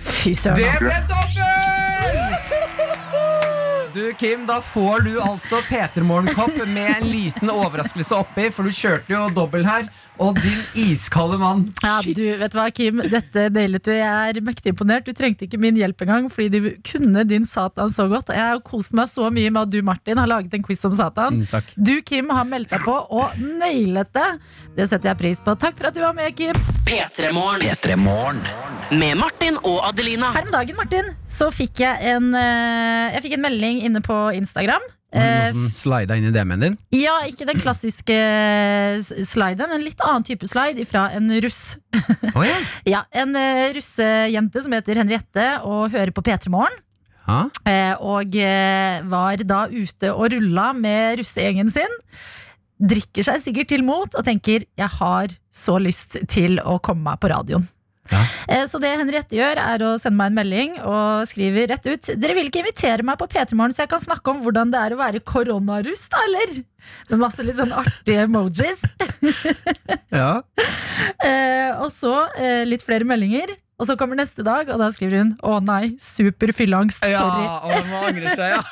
Fy 0.02 0.32
søren. 0.34 0.56
Det 0.56 0.72
ble 0.80 0.96
dobbelt! 1.10 2.81
Du, 3.94 4.14
Kim, 4.14 4.46
da 4.46 4.60
får 4.64 5.00
du 5.00 5.20
altså 5.20 5.58
P3 5.66 6.00
Morgenkopp 6.06 6.54
med 6.66 6.94
en 6.94 7.08
liten 7.10 7.50
overraskelse 7.52 8.14
oppi, 8.16 8.46
for 8.48 8.64
du 8.64 8.72
kjørte 8.72 9.12
jo 9.12 9.26
dobbel 9.36 9.66
her. 9.68 9.90
Og 10.22 10.38
din 10.38 10.60
iskalde 10.78 11.36
mann. 11.40 11.64
Ja, 11.82 11.98
du, 12.04 12.22
vet 12.38 12.52
du 12.52 12.56
hva, 12.56 12.66
Kim? 12.72 13.02
Dette 13.10 13.46
nailet 13.52 13.84
du. 13.84 13.90
Jeg 13.92 14.36
er 14.36 14.40
mektig 14.44 14.72
imponert. 14.72 15.04
Du 15.08 15.16
trengte 15.16 15.44
ikke 15.44 15.60
min 15.60 15.76
hjelp 15.76 16.04
engang, 16.04 16.28
fordi 16.32 16.60
du 16.62 16.68
kunne 16.86 17.24
din 17.28 17.44
Satan 17.48 17.90
så 17.92 18.06
godt. 18.08 18.32
Jeg 18.32 18.54
har 18.54 18.62
kost 18.64 18.94
meg 18.96 19.10
så 19.10 19.28
mye 19.32 19.50
med 19.50 19.66
at 19.66 19.72
du, 19.74 19.80
Martin, 19.84 20.20
har 20.20 20.30
laget 20.30 20.54
en 20.56 20.64
quiz 20.64 20.84
om 20.88 20.94
Satan. 20.96 21.42
Mm, 21.42 21.48
takk. 21.52 21.72
Du, 21.76 21.94
Kim, 22.06 22.32
har 22.32 22.48
meldt 22.48 22.72
deg 22.72 22.84
på 22.86 22.96
og 22.96 23.40
nailet 23.60 24.12
det. 24.16 24.28
Det 24.78 24.88
setter 24.88 25.12
jeg 25.12 25.20
pris 25.24 25.42
på. 25.42 25.56
Takk 25.58 25.76
for 25.80 25.90
at 25.90 25.98
du 25.98 26.04
var 26.04 26.16
med, 26.16 26.32
Kim. 26.38 26.56
P3 26.88 27.32
Morgen. 27.34 28.40
Med 28.92 29.16
Martin 29.16 29.56
og 29.64 29.80
Adelina. 29.88 30.32
Her 30.36 30.46
om 30.46 30.52
dagen, 30.54 30.76
Martin, 30.76 31.12
så 31.28 31.48
fikk 31.52 31.80
jeg 31.80 32.12
en, 32.12 32.32
eh, 32.36 33.16
jeg 33.16 33.24
fikk 33.24 33.38
en 33.38 33.44
melding 33.48 33.81
inne 33.84 34.00
på 34.04 34.16
Instagram. 34.36 34.82
Var 35.12 35.20
det 35.20 35.22
Eh, 35.28 35.52
noen 35.52 35.68
som 35.68 35.92
slida 35.92 36.16
inn 36.16 36.24
i 36.24 36.32
DM-en 36.32 36.60
din? 36.64 36.76
Ja, 36.96 37.18
ikke 37.28 37.44
den 37.44 37.58
klassiske 37.60 38.14
s- 38.96 39.12
sliden, 39.28 39.68
en 39.74 39.84
litt 39.84 40.00
annen 40.00 40.24
type 40.24 40.48
slide 40.48 40.86
fra 40.88 41.10
en 41.12 41.28
russ. 41.44 41.76
Oh, 42.34 42.44
ja. 42.46 42.54
Ja, 42.88 43.02
En 43.12 43.36
eh, 43.36 43.74
russejente 43.76 44.62
som 44.64 44.72
heter 44.72 44.96
Henriette 45.02 45.48
og 45.68 45.90
hører 45.92 46.14
på 46.16 46.22
P3 46.24 46.48
Morgen. 46.48 46.78
ja. 47.28 47.42
Eh, 47.68 47.92
og 48.00 48.34
eh, 48.40 49.02
var 49.04 49.36
da 49.44 49.66
ute 49.68 50.14
og 50.14 50.32
rulla 50.32 50.72
med 50.72 51.18
russegjengen 51.20 51.68
sin. 51.70 51.92
Drikker 52.82 53.22
seg 53.22 53.38
sikkert 53.44 53.68
til 53.70 53.84
mot 53.86 54.10
og 54.18 54.24
tenker 54.26 54.64
'jeg 54.64 54.88
har 54.98 55.28
så 55.52 55.76
lyst 55.78 56.16
til 56.28 56.58
å 56.64 56.80
komme 56.80 57.02
meg 57.12 57.20
på 57.20 57.28
radioen'. 57.30 57.68
Ja. 58.10 58.20
Eh, 58.48 58.64
Så 58.66 58.80
det 58.82 58.90
Henriette 58.98 59.36
gjør, 59.36 59.60
er 59.62 59.84
å 59.86 59.92
sende 60.00 60.18
meg 60.18 60.32
en 60.32 60.38
melding 60.40 60.72
og 60.82 61.26
skriver 61.30 61.68
rett 61.70 61.86
ut 61.86 62.10
'Dere 62.18 62.34
vil 62.34 62.48
ikke 62.50 62.64
invitere 62.64 63.06
meg 63.06 63.18
på 63.20 63.28
P3 63.30 63.54
Morgen, 63.54 63.72
så 63.72 63.84
jeg 63.84 63.92
kan 63.92 64.02
snakke 64.02 64.32
om 64.32 64.42
hvordan 64.42 64.72
det 64.72 64.80
er 64.80 64.94
å 64.96 64.98
være 65.00 65.20
koronaruss, 65.22 66.08
da, 66.10 66.18
eller?' 66.26 66.64
Med 67.10 67.20
masse 67.22 67.44
litt 67.46 67.56
sånn 67.56 67.70
artige 67.78 68.24
emojis. 68.26 68.80
ja. 70.10 70.42
Eh, 71.22 71.70
og 71.78 71.92
så 71.94 72.26
eh, 72.36 72.64
litt 72.66 72.82
flere 72.82 73.06
meldinger. 73.06 73.54
Og 73.78 73.86
så 73.86 73.96
kommer 73.98 74.18
neste 74.18 74.42
dag, 74.46 74.68
og 74.70 74.78
da 74.82 74.90
skriver 74.94 75.22
hun 75.22 75.32
'Å 75.38 75.62
nei, 75.62 75.94
super 75.98 76.50
fylleangst'. 76.54 77.02
Sorry. 77.02 77.46
Ja, 77.46 77.58
og 77.62 77.86
man 77.86 78.10
angrer 78.10 78.34
seg, 78.34 78.50
ja. 78.58 78.62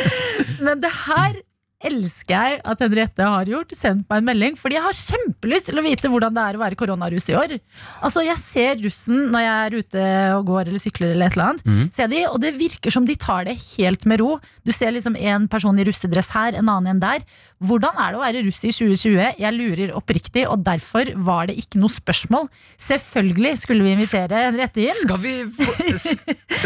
Men 0.66 0.82
det 0.82 0.90
her 1.06 1.38
elsker 1.84 2.34
jeg 2.34 2.60
at 2.64 2.82
Henriette 2.84 3.26
har 3.28 3.48
gjort. 3.50 3.74
Sendt 3.76 4.06
meg 4.08 4.22
en 4.22 4.28
melding, 4.28 4.58
fordi 4.58 4.78
jeg 4.78 4.84
har 4.84 4.96
kjempelyst 4.96 5.68
til 5.68 5.80
å 5.80 5.84
vite 5.84 6.10
hvordan 6.12 6.34
det 6.36 6.44
er 6.44 6.58
å 6.58 6.62
være 6.62 6.78
koronaruss 6.80 7.28
i 7.32 7.36
år. 7.38 7.56
Altså, 8.04 8.24
Jeg 8.24 8.40
ser 8.40 8.80
russen 8.84 9.28
når 9.32 9.44
jeg 9.44 9.54
er 9.54 9.76
ute 9.80 10.04
og 10.38 10.46
går 10.48 10.70
eller 10.70 10.82
sykler, 10.82 11.12
eller 11.12 11.28
et 11.28 11.36
eller 11.36 11.50
annet. 11.52 11.66
Mm. 11.68 11.84
Ser 11.92 12.10
de, 12.12 12.22
og 12.30 12.38
det 12.40 12.54
virker 12.56 12.94
som 12.94 13.08
de 13.08 13.16
tar 13.20 13.44
det 13.48 13.56
helt 13.76 14.06
med 14.08 14.22
ro. 14.22 14.38
Du 14.64 14.72
ser 14.72 14.94
liksom 14.94 15.16
en 15.16 15.48
person 15.52 15.78
i 15.78 15.86
russedress 15.86 16.32
her, 16.34 16.56
en 16.56 16.70
annen 16.72 16.94
en 16.94 17.02
der. 17.02 17.24
Hvordan 17.64 17.96
er 18.00 18.12
det 18.12 18.20
å 18.20 18.24
være 18.24 18.44
russ 18.46 18.60
i 18.64 18.72
2020? 18.72 19.40
Jeg 19.40 19.56
lurer 19.56 19.94
oppriktig, 19.96 20.46
og 20.48 20.64
derfor 20.64 21.12
var 21.26 21.48
det 21.50 21.58
ikke 21.60 21.80
noe 21.82 21.92
spørsmål. 21.92 22.48
Selvfølgelig 22.80 23.56
skulle 23.64 23.84
vi 23.86 23.94
invitere 23.96 24.46
Henriette 24.48 24.84
inn. 24.84 25.00
Skal 25.04 25.20
vi, 25.22 25.36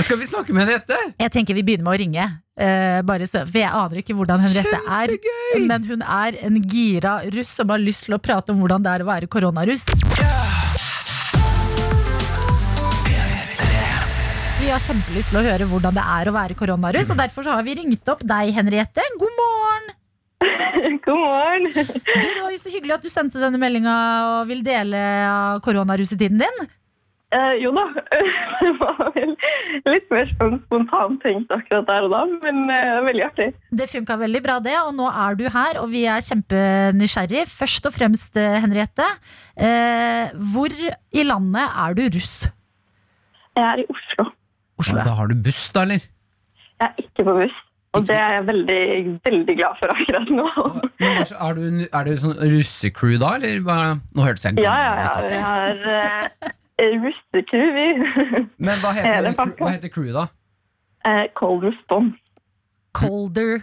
skal 0.03 0.21
vi 0.21 0.31
snakke 0.31 0.55
med 0.55 0.67
Henriette? 0.67 0.99
Jeg 1.19 1.35
tenker 1.35 1.59
vi 1.59 1.67
begynner 1.67 1.89
med 1.89 1.97
å 1.97 2.03
ringe. 2.05 2.29
Eh, 2.59 3.01
bare 3.07 3.27
så, 3.31 3.45
for 3.49 3.61
jeg 3.61 3.71
aner 3.71 4.01
ikke 4.03 4.17
hvordan 4.19 4.43
Henriette 4.45 4.81
er. 4.99 5.15
Men 5.71 5.87
hun 5.89 6.03
er 6.03 6.39
en 6.49 6.59
gira 6.69 7.19
russ 7.35 7.55
som 7.61 7.71
har 7.73 7.83
lyst 7.83 8.09
til 8.09 8.19
å 8.19 8.23
prate 8.23 8.55
om 8.55 8.63
hvordan 8.63 8.85
det 8.85 8.95
er 8.95 9.05
å 9.05 9.09
være 9.09 9.31
koronaruss. 9.31 9.87
Vi 14.59 14.73
har 14.73 14.83
kjempelyst 14.83 15.31
til 15.31 15.39
å 15.39 15.45
høre 15.47 15.69
hvordan 15.71 15.95
det 15.97 16.03
er 16.19 16.29
å 16.29 16.35
være 16.35 16.57
koronaruss, 16.59 17.13
og 17.15 17.21
derfor 17.21 17.47
så 17.47 17.55
har 17.57 17.65
vi 17.65 17.79
ringt 17.79 18.11
opp 18.11 18.25
deg, 18.27 18.51
Henriette. 18.57 19.05
God 19.21 19.39
morgen! 19.39 19.95
God 21.07 21.21
morgen. 21.23 21.71
Du, 21.73 22.27
det 22.27 22.43
var 22.43 22.53
jo 22.53 22.59
så 22.61 22.73
hyggelig 22.75 22.99
at 22.99 23.07
du 23.07 23.11
sendte 23.11 23.41
denne 23.43 23.61
meldinga 23.61 23.95
og 24.33 24.51
vil 24.51 24.61
dele 24.67 25.01
av 25.31 25.63
koronarussetiden 25.65 26.43
din. 26.43 26.69
Eh, 27.35 27.55
jo 27.63 27.73
da, 27.77 27.87
det 28.63 28.75
var 28.81 29.15
litt 29.93 30.09
mer 30.13 30.29
sånn 30.39 30.59
spontant 30.65 31.21
tenkt 31.25 31.53
akkurat 31.55 31.87
der 31.89 32.07
og 32.07 32.13
da, 32.15 32.23
men 32.45 32.69
uh, 32.71 32.99
veldig 33.07 33.25
artig. 33.27 33.49
Det 33.81 33.89
funka 33.91 34.17
veldig 34.21 34.43
bra, 34.45 34.59
det, 34.65 34.75
og 34.81 34.93
nå 34.97 35.09
er 35.11 35.39
du 35.39 35.47
her, 35.55 35.81
og 35.83 35.89
vi 35.93 36.05
er 36.11 36.25
kjempenysgjerrig. 36.25 37.47
Først 37.51 37.89
og 37.89 37.95
fremst, 37.97 38.37
eh, 38.41 38.59
Henriette. 38.63 39.07
uh, 39.59 40.35
hvor 40.53 40.75
i 40.75 41.25
landet 41.27 41.79
er 41.85 41.97
du 41.99 42.05
russ? 42.19 42.37
Jeg 43.59 43.65
er 43.65 43.83
i 43.83 43.89
Oslo. 43.91 44.29
Oslo. 44.79 45.01
Da 45.03 45.17
har 45.19 45.33
du 45.33 45.35
buss, 45.49 45.65
da, 45.75 45.83
eller? 45.89 46.05
Jeg 46.79 46.87
er 46.93 47.03
ikke 47.03 47.27
på 47.27 47.35
buss, 47.41 47.57
og 47.97 48.07
det 48.07 48.15
er 48.15 48.37
jeg 48.37 48.47
veldig, 48.47 48.83
veldig 49.27 49.57
glad 49.59 49.81
for 49.81 49.95
akkurat 49.97 50.31
nå. 50.31 50.47
Er 51.01 51.59
du, 51.59 51.67
er 51.89 52.07
du 52.07 52.15
sånn 52.21 52.39
russecrew 52.53 53.19
da, 53.19 53.35
eller? 53.41 53.99
Nå 54.15 54.27
hørtes 54.29 54.47
jeg 54.47 54.63
Ja, 54.63 54.77
ja, 54.85 54.95
ja. 55.03 55.13
Jeg 55.33 55.43
har 55.43 56.55
uh, 56.83 56.95
russekrew, 57.05 57.69
vi. 57.77 57.87
Men 58.67 58.81
hva 58.83 58.95
heter, 58.97 59.31
hva 59.59 59.73
heter 59.75 59.93
crewet, 59.93 60.17
da? 60.17 60.27
Eh, 61.09 61.27
cold 61.39 61.65
response. 61.67 62.19
Colder. 62.97 63.63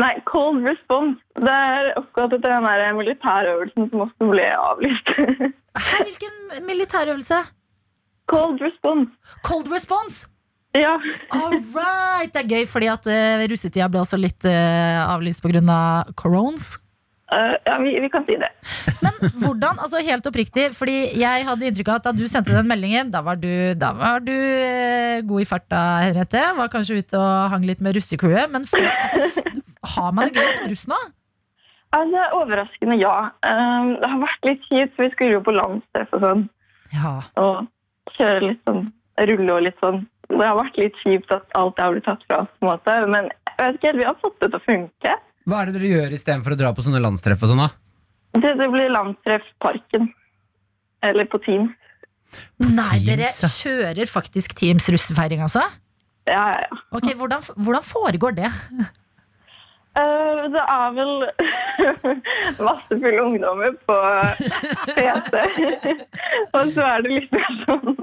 Nei, 0.00 0.14
cold 0.28 0.64
response. 0.64 1.20
Det 1.36 1.54
er 1.54 1.92
akkurat 2.00 2.32
etter 2.34 2.56
den 2.56 2.66
der 2.66 2.92
militærøvelsen 2.96 3.90
som 3.92 4.04
også 4.06 4.28
ble 4.32 4.46
avlyst. 4.56 5.14
Hæ, 5.86 6.04
hvilken 6.08 6.66
militærøvelse? 6.66 7.40
cold 8.30 8.60
response. 8.62 9.10
Cold 9.42 9.72
response! 9.72 10.26
Ja. 10.74 10.94
All 11.34 11.58
right! 11.74 12.30
Det 12.30 12.44
er 12.44 12.48
gøy, 12.48 12.66
fordi 12.70 12.90
at 12.92 13.06
uh, 13.10 13.42
russetida 13.50 13.88
ble 13.90 14.04
også 14.04 14.20
litt 14.20 14.46
uh, 14.46 15.00
avlyst 15.10 15.42
pga. 15.42 15.80
corones. 16.14 16.76
Eh, 17.30 17.54
ja, 17.66 17.76
vi, 17.78 17.92
vi 18.02 18.08
kan 18.10 18.24
si 18.26 18.34
det. 18.40 18.48
Men 19.04 19.34
hvordan, 19.42 19.78
altså 19.78 20.02
helt 20.02 20.26
oppriktig, 20.26 20.70
fordi 20.74 20.96
jeg 21.20 21.46
hadde 21.46 21.68
inntrykk 21.68 21.92
av 21.92 22.00
at 22.00 22.08
da 22.08 22.14
du 22.16 22.24
sendte 22.30 22.56
den 22.56 22.66
meldingen, 22.66 23.12
da 23.14 23.22
var 23.26 23.38
du, 23.38 23.50
da 23.78 23.92
var 23.94 24.24
du 24.26 24.34
eh, 24.34 25.22
god 25.26 25.44
i 25.44 25.48
farta, 25.48 25.80
Henriette. 26.06 26.42
Var 26.58 26.72
kanskje 26.72 27.00
ute 27.04 27.20
og 27.20 27.54
hang 27.54 27.66
litt 27.68 27.82
med 27.84 27.94
russecrewet. 27.94 28.50
Men 28.50 28.66
for, 28.70 28.82
altså, 28.82 29.46
har 29.94 30.14
man 30.16 30.28
det 30.30 30.42
gøy 30.42 30.54
som 30.56 30.70
russ 30.72 30.86
nå? 30.90 31.00
Altså, 31.96 32.26
overraskende 32.38 32.98
ja. 32.98 33.16
Um, 33.46 33.94
det 33.98 34.10
har 34.10 34.22
vært 34.22 34.50
litt 34.50 34.66
kjipt, 34.68 34.96
for 34.96 35.06
vi 35.06 35.12
skulle 35.14 35.36
jo 35.38 35.44
på 35.46 35.54
landstreff 35.54 36.16
og 36.18 36.26
sånn. 36.26 36.48
Ja. 36.90 37.20
og 37.38 37.68
kjøre 38.16 38.48
litt 38.48 38.64
sånn, 38.66 38.88
rulle 39.30 39.54
og 39.54 39.66
litt 39.68 39.82
sånn. 39.82 40.00
Det 40.30 40.42
har 40.42 40.58
vært 40.58 40.78
litt 40.78 40.96
kjipt 41.04 41.30
at 41.34 41.46
alt 41.58 41.78
har 41.78 41.94
blitt 41.94 42.06
tatt 42.06 42.22
fra 42.26 42.42
oss, 42.44 42.50
på 42.58 42.66
en 42.66 42.72
måte. 42.72 42.94
men 43.14 43.30
jeg 43.30 43.60
vet 43.60 43.76
ikke, 43.76 43.90
helt, 43.90 44.00
vi 44.00 44.08
har 44.08 44.18
fått 44.22 44.38
det 44.42 44.48
til 44.50 44.58
å 44.58 44.66
funke. 44.66 45.14
Hva 45.48 45.62
er 45.62 45.70
det 45.70 45.78
dere 45.78 45.92
gjør 45.94 46.16
istedenfor 46.16 46.54
å 46.54 46.58
dra 46.60 46.72
på 46.76 46.84
sånne 46.84 47.00
landstreff 47.02 47.44
og 47.46 47.52
sånn, 47.52 47.62
da? 47.64 47.70
Det, 48.40 48.54
det 48.60 48.68
blir 48.70 48.92
landstreffparken 48.94 50.04
Eller 51.02 51.26
på 51.26 51.40
Teams. 51.42 51.72
Nei, 52.62 53.00
dere 53.02 53.26
ja. 53.26 53.48
kjører 53.50 54.06
faktisk 54.06 54.54
Teams 54.58 54.86
russefeiring, 54.92 55.42
altså? 55.42 55.64
Ja, 56.28 56.44
ja, 56.52 56.58
ja. 56.62 56.80
Ok, 56.94 57.08
hvordan, 57.18 57.42
hvordan 57.56 57.82
foregår 57.82 58.36
det? 58.36 58.50
Uh, 59.98 60.46
det 60.54 60.62
er 60.62 60.92
vel 60.94 61.14
masse 62.68 62.98
fulle 63.00 63.24
ungdommer 63.24 63.74
på 63.88 63.96
PC. 64.94 65.96
og 66.54 66.70
så 66.76 66.86
er 66.86 67.02
det 67.06 67.16
litt 67.16 67.34
mer 67.34 67.56
sånn 67.64 67.96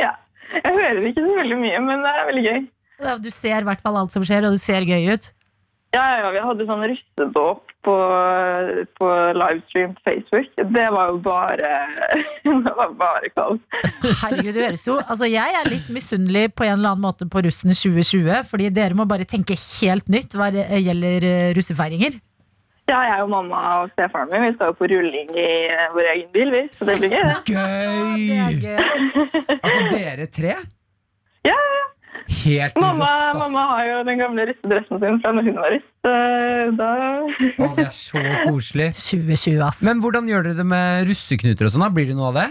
Ja. 0.00 0.14
Jeg 0.52 0.76
hører 0.76 1.04
ikke 1.08 1.24
så 1.24 1.36
veldig 1.36 1.56
mye, 1.62 1.78
men 1.80 2.02
det 2.04 2.10
er 2.12 2.26
veldig 2.28 2.42
gøy. 2.44 2.64
Ja, 3.02 3.14
Du 3.18 3.30
ser 3.32 3.62
i 3.64 3.68
hvert 3.68 3.80
fall 3.84 3.96
alt 3.98 4.12
som 4.14 4.24
skjer, 4.26 4.44
og 4.44 4.56
det 4.56 4.60
ser 4.60 4.84
gøy 4.84 5.14
ut. 5.14 5.30
Ja, 5.92 6.04
ja, 6.22 6.28
vi 6.32 6.40
hadde 6.40 6.64
sånn 6.64 6.86
russedåp 6.88 7.72
på, 7.84 7.94
på 8.96 9.08
livestream 9.36 9.92
på 9.98 10.04
Facebook. 10.06 10.48
Det 10.56 10.86
var 10.94 11.10
jo 11.10 11.18
bare 11.20 11.72
Det 12.64 12.74
var 12.78 12.94
bare 12.96 13.28
kaos. 13.36 13.60
Herregud, 14.22 14.54
det 14.56 14.64
høres 14.70 14.86
jo 14.86 14.96
Altså, 15.02 15.28
jeg 15.28 15.58
er 15.58 15.68
litt 15.68 15.90
misunnelig 15.92 16.46
på 16.56 16.64
en 16.64 16.78
eller 16.78 16.94
annen 16.94 17.04
måte 17.04 17.28
på 17.28 17.42
russen 17.44 17.74
2020, 17.76 18.40
fordi 18.48 18.70
dere 18.72 18.96
må 18.96 19.04
bare 19.10 19.28
tenke 19.28 19.58
helt 19.58 20.08
nytt 20.12 20.32
hva 20.38 20.48
det 20.54 20.64
gjelder 20.80 21.28
eh, 21.28 21.52
russefeiringer. 21.58 22.16
Ja, 22.90 22.98
jeg 23.06 23.22
og 23.22 23.30
mamma 23.30 23.60
og 23.82 23.92
stefaren 23.92 24.32
min 24.32 24.48
vi 24.48 24.54
skal 24.56 24.72
jo 24.72 24.78
på 24.80 24.88
rulling 24.90 25.28
i 25.38 25.48
eh, 25.70 25.84
vår 25.94 26.08
egen 26.16 26.32
bil, 26.34 26.56
vi. 26.56 26.62
Så 26.72 26.88
det 26.88 26.96
blir 27.02 27.12
gøy, 27.14 27.28
det. 27.28 27.38
Gøy! 27.52 28.74
Altså, 29.60 29.80
dere 29.92 30.26
tre? 30.40 30.56
Ja, 30.56 31.52
Ja, 31.52 31.60
Helt 32.42 32.78
mamma, 32.80 33.06
rått, 33.06 33.28
ass. 33.28 33.38
mamma 33.40 33.62
har 33.72 33.84
jo 33.88 33.98
den 34.08 34.20
gamle 34.20 34.46
russedressen 34.50 35.02
sin 35.02 35.20
fra 35.22 35.32
når 35.36 35.46
hun 35.48 35.60
var 35.60 35.74
russ. 35.74 35.86
Da 36.02 36.88
Å, 37.66 37.68
det 37.76 37.86
er 37.86 37.94
så 37.96 38.22
koselig. 38.48 38.88
2020, 39.10 39.62
ass. 39.66 39.82
Men 39.86 40.02
hvordan 40.04 40.28
gjør 40.30 40.48
dere 40.48 40.58
det 40.58 40.66
med 40.72 41.06
russeknuter 41.10 41.68
og 41.68 41.74
sånn? 41.74 41.86
Blir 41.94 42.10
det 42.10 42.18
noe 42.18 42.32
av 42.32 42.40
det? 42.40 42.48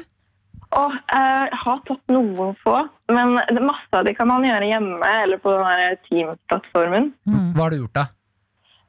Å, 0.71 0.85
jeg 1.11 1.59
har 1.65 1.81
tatt 1.87 2.13
noen 2.15 2.55
få, 2.63 2.77
men 3.11 3.35
det 3.51 3.63
masse 3.65 3.91
av 3.97 4.05
de 4.07 4.13
kan 4.15 4.29
man 4.29 4.45
gjøre 4.47 4.69
hjemme 4.69 5.09
eller 5.25 5.41
på 5.43 5.51
den 5.51 5.99
Teams-plattformen. 6.07 7.11
Mm. 7.27 7.49
Hva 7.57 7.65
har 7.65 7.75
du 7.75 7.81
gjort, 7.81 7.97
da? 7.99 8.05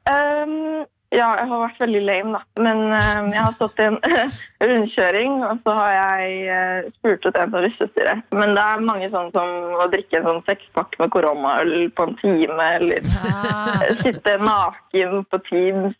Um, 0.07 0.83
ja, 1.13 1.27
jeg 1.37 1.49
har 1.49 1.59
vært 1.61 1.81
veldig 1.83 2.01
lame, 2.07 2.39
da. 2.39 2.61
Men 2.65 2.79
um, 2.89 3.27
jeg 3.33 3.39
har 3.39 3.53
stått 3.55 3.81
i 3.81 3.85
en 3.85 3.97
rundkjøring, 4.69 5.35
og 5.45 5.61
så 5.61 5.75
har 5.77 5.91
jeg 5.93 6.39
uh, 6.49 6.91
spurt 6.97 7.27
ut 7.27 7.39
en 7.39 7.53
fra 7.53 7.61
russestyret. 7.65 8.23
Men 8.33 8.55
det 8.57 8.63
er 8.63 8.85
mange 8.87 9.09
sånne 9.13 9.33
som 9.35 9.77
å 9.83 9.87
drikke 9.93 10.19
en 10.19 10.27
sånn 10.29 10.41
sekspakk 10.49 10.97
med 11.01 11.13
koronaøl 11.13 11.87
på 11.93 12.07
en 12.07 12.17
time, 12.21 12.69
eller 12.79 13.05
ja. 13.05 13.77
sitte 14.03 14.35
naken 14.41 15.23
på 15.29 15.41
Teams. 15.49 15.97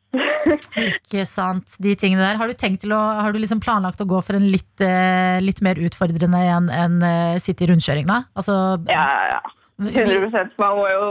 ikke 0.81 1.25
sant, 1.29 1.77
de 1.83 1.95
tingene 1.99 2.25
der. 2.25 2.41
Har 2.41 2.49
du 2.49 2.57
tenkt 2.57 2.83
til 2.83 2.93
å 2.93 3.01
Har 3.23 3.33
du 3.33 3.39
liksom 3.41 3.61
planlagt 3.63 4.01
å 4.01 4.09
gå 4.09 4.19
for 4.25 4.37
en 4.37 4.49
litt, 4.51 4.73
eh, 4.81 5.39
litt 5.41 5.61
mer 5.65 5.79
utfordrende 5.81 6.41
enn 6.53 6.69
en, 6.73 7.01
eh, 7.05 7.41
sitte 7.41 7.65
i 7.65 7.69
rundkjøring, 7.71 8.09
da? 8.09 8.23
Altså 8.37 8.55
Ja, 8.89 9.05
ja, 9.07 9.37
ja. 9.37 9.41
100 9.81 10.53
Man 10.61 10.77
må 10.77 10.85
jo 10.89 11.05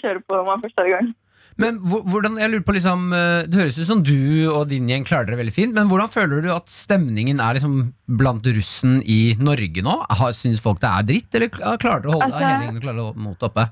kjøre 0.00 0.22
på 0.24 0.36
når 0.36 0.46
man 0.48 0.62
først 0.62 0.84
i 0.84 0.92
gang. 0.92 1.14
Men 1.58 1.78
hvordan, 1.80 2.34
jeg 2.36 2.50
lurer 2.52 2.64
på 2.68 2.74
liksom 2.76 3.06
eh, 3.16 3.46
Det 3.48 3.56
høres 3.62 3.78
ut 3.80 3.86
som 3.88 4.02
du 4.04 4.12
og 4.52 4.66
din 4.68 4.90
gjeng 4.90 5.06
klarer 5.08 5.24
dere 5.30 5.38
veldig 5.40 5.54
fint, 5.56 5.72
men 5.72 5.88
hvordan 5.88 6.10
føler 6.12 6.42
du 6.44 6.50
at 6.52 6.68
stemningen 6.68 7.40
er 7.40 7.56
liksom 7.56 7.78
blant 8.20 8.44
russen 8.44 8.98
i 9.08 9.34
Norge 9.40 9.80
nå? 9.86 9.94
Har- 10.20 10.34
Syns 10.36 10.60
folk 10.60 10.82
det 10.82 10.90
er 10.90 11.06
dritt, 11.08 11.30
eller 11.34 11.48
kl- 11.48 11.78
klarer 11.80 12.02
dere 12.04 12.12
å 12.12 12.18
holde 12.18 12.26
Altså- 12.28 12.44
hele 12.44 12.66
gjengen 12.66 12.82
klarer 12.84 13.06
å 13.06 13.14
motet 13.16 13.46
oppe? 13.48 13.64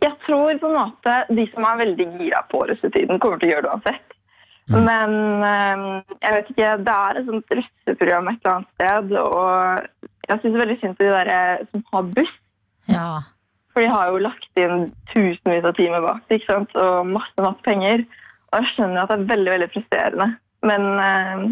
Jeg 0.00 0.16
tror 0.24 0.56
på 0.62 0.70
en 0.70 0.78
måte 0.78 1.18
de 1.36 1.44
som 1.52 1.66
er 1.68 1.76
veldig 1.84 2.06
gira 2.16 2.40
på 2.48 2.62
russetiden, 2.70 3.20
kommer 3.20 3.36
til 3.42 3.50
å 3.50 3.52
gjøre 3.52 3.66
det 3.68 3.74
uansett. 3.74 4.16
Men 4.70 5.12
eh, 5.44 6.02
jeg 6.22 6.32
vet 6.38 6.50
ikke, 6.54 6.70
det 6.86 6.94
er 6.94 7.18
et 7.20 7.26
sånt 7.26 7.52
russeprogram 7.58 8.28
et 8.30 8.38
eller 8.46 8.54
annet 8.54 8.70
sted, 8.78 9.12
og 9.18 10.08
jeg 10.30 10.40
syns 10.44 10.58
veldig 10.62 10.76
synd 10.80 10.96
på 10.96 11.04
de 11.04 11.10
der 11.18 11.30
eh, 11.36 11.64
som 11.72 11.84
har 11.92 12.02
buss. 12.16 12.32
Ja. 12.88 13.08
For 13.70 13.84
de 13.84 13.90
har 13.92 14.10
jo 14.10 14.22
lagt 14.24 14.60
inn 14.60 14.90
tusenvis 15.12 15.66
av 15.68 15.76
timer 15.78 16.02
bak 16.02 16.24
det, 16.28 16.40
ikke 16.40 16.52
sant? 16.52 16.72
og 16.74 17.06
masse, 17.06 17.36
masse 17.38 17.62
penger. 17.66 18.04
Og 18.50 18.58
jeg 18.58 18.72
skjønner 18.74 19.02
at 19.04 19.12
det 19.12 19.18
er 19.18 19.28
veldig, 19.30 19.50
veldig 19.54 19.68
frustrerende. 19.74 20.26
Men 20.66 20.86
eh, 21.00 21.44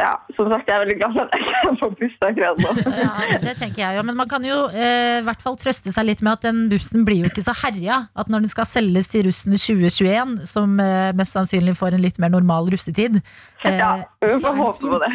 ja, 0.00 0.14
som 0.36 0.48
sagt, 0.48 0.68
jeg 0.68 0.74
er 0.74 0.82
veldig 0.84 0.96
glad 0.96 1.16
for 1.16 1.26
at 1.26 1.34
jeg 1.36 1.44
ikke 1.44 1.58
er 1.60 1.76
på 1.80 1.88
buss 1.98 2.14
akkurat 2.24 2.62
nå. 2.64 2.70
Ja, 3.04 3.38
det 3.42 3.52
tenker 3.60 3.82
jeg 3.82 3.98
jo. 3.98 4.04
Men 4.08 4.16
man 4.16 4.30
kan 4.30 4.46
jo 4.46 4.56
eh, 4.72 5.18
i 5.18 5.26
hvert 5.26 5.44
fall 5.44 5.58
trøste 5.60 5.92
seg 5.92 6.08
litt 6.08 6.24
med 6.24 6.38
at 6.38 6.46
den 6.46 6.62
bussen 6.72 7.04
blir 7.08 7.20
jo 7.24 7.30
ikke 7.30 7.44
så 7.44 7.54
herja. 7.60 8.00
At 8.16 8.32
når 8.32 8.46
den 8.46 8.52
skal 8.52 8.68
selges 8.70 9.10
til 9.12 9.26
russen 9.28 9.56
2021, 9.56 10.34
som 10.48 10.80
eh, 10.80 11.12
mest 11.18 11.36
sannsynlig 11.36 11.76
får 11.78 11.98
en 11.98 12.04
litt 12.06 12.20
mer 12.22 12.32
normal 12.32 12.72
russetid 12.72 13.20
eh, 13.68 13.76
Ja, 13.76 13.92
vi 14.24 14.32
får 14.40 14.60
håpe 14.62 14.94
på 14.94 15.02
det. 15.04 15.12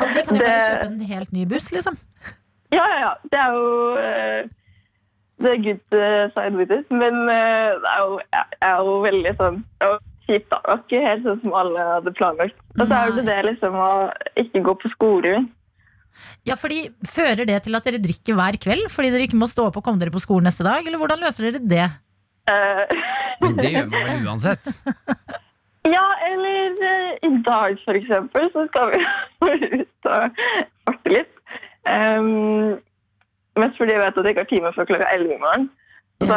Altså, 0.00 0.10
de 0.10 0.26
kan 0.26 0.40
jo 0.40 0.42
bare 0.42 0.60
kjøpe 0.64 0.90
en 0.90 1.00
helt 1.14 1.36
ny 1.36 1.48
buss, 1.54 1.70
liksom. 1.76 1.98
Ja, 2.74 2.82
ja, 2.82 3.02
ja. 3.04 3.12
Det 3.30 3.38
er 3.38 3.54
jo 3.54 3.66
Det 5.42 5.52
er 5.52 5.64
good 5.64 5.96
eh, 5.98 6.26
side 6.32 6.56
with 6.56 6.72
it. 6.72 6.86
Men 6.90 7.26
eh, 7.28 7.74
det 7.82 7.90
er 7.92 8.04
jo, 8.04 8.20
jeg 8.32 8.60
er 8.70 8.78
jo 8.86 8.94
veldig 9.04 9.34
sånn 9.40 9.58
kjipt, 10.26 10.48
da. 10.50 10.60
Det 10.62 10.70
var 10.70 10.80
ikke 10.84 11.02
helt 11.04 11.26
sånn 11.26 11.42
som 11.42 11.58
alle 11.60 11.86
hadde 11.90 12.14
planlagt. 12.16 12.58
Og 12.78 12.86
så 12.86 12.96
er 12.96 13.10
jo 13.10 13.18
det 13.18 13.26
det 13.28 13.38
liksom 13.50 13.78
å 13.78 13.92
ikke 14.42 14.64
gå 14.66 14.76
på 14.82 14.92
skole. 14.94 15.36
Ja, 16.48 16.56
fordi 16.56 16.86
Fører 17.12 17.44
det 17.48 17.58
til 17.66 17.76
at 17.76 17.86
dere 17.86 18.00
drikker 18.00 18.38
hver 18.38 18.56
kveld 18.62 18.86
fordi 18.92 19.10
dere 19.12 19.26
ikke 19.26 19.40
må 19.40 19.48
stå 19.50 19.66
opp 19.68 19.76
og 19.80 19.84
komme 19.84 20.00
dere 20.00 20.14
på 20.14 20.22
skolen 20.22 20.48
neste 20.48 20.64
dag? 20.66 20.86
Eller 20.86 21.00
hvordan 21.00 21.20
løser 21.20 21.50
dere 21.50 21.60
det? 21.60 21.88
Uh, 22.46 22.86
det 23.58 23.72
gjør 23.74 23.90
man 23.90 24.06
vel 24.06 24.26
uansett. 24.30 24.68
ja, 25.84 26.06
eller 26.30 26.76
uh, 26.80 27.12
i 27.26 27.32
dag, 27.46 27.80
for 27.84 27.98
eksempel, 27.98 28.48
så 28.54 28.66
skal 28.70 28.94
vi 28.94 29.02
ut 29.82 30.10
og 30.12 30.42
farte 30.86 31.14
litt. 31.18 31.32
Um, 31.86 32.78
mest 33.64 33.80
fordi 33.80 33.92
jeg 33.96 34.02
vet 34.04 34.18
at 34.20 34.24
jeg 34.28 34.34
ikke 34.36 34.44
har 34.44 34.52
time 34.52 34.72
før 34.76 34.88
klokka 34.92 35.08
11 35.16 35.34
i 35.34 35.40
morgen. 35.42 35.66
Så 36.24 36.36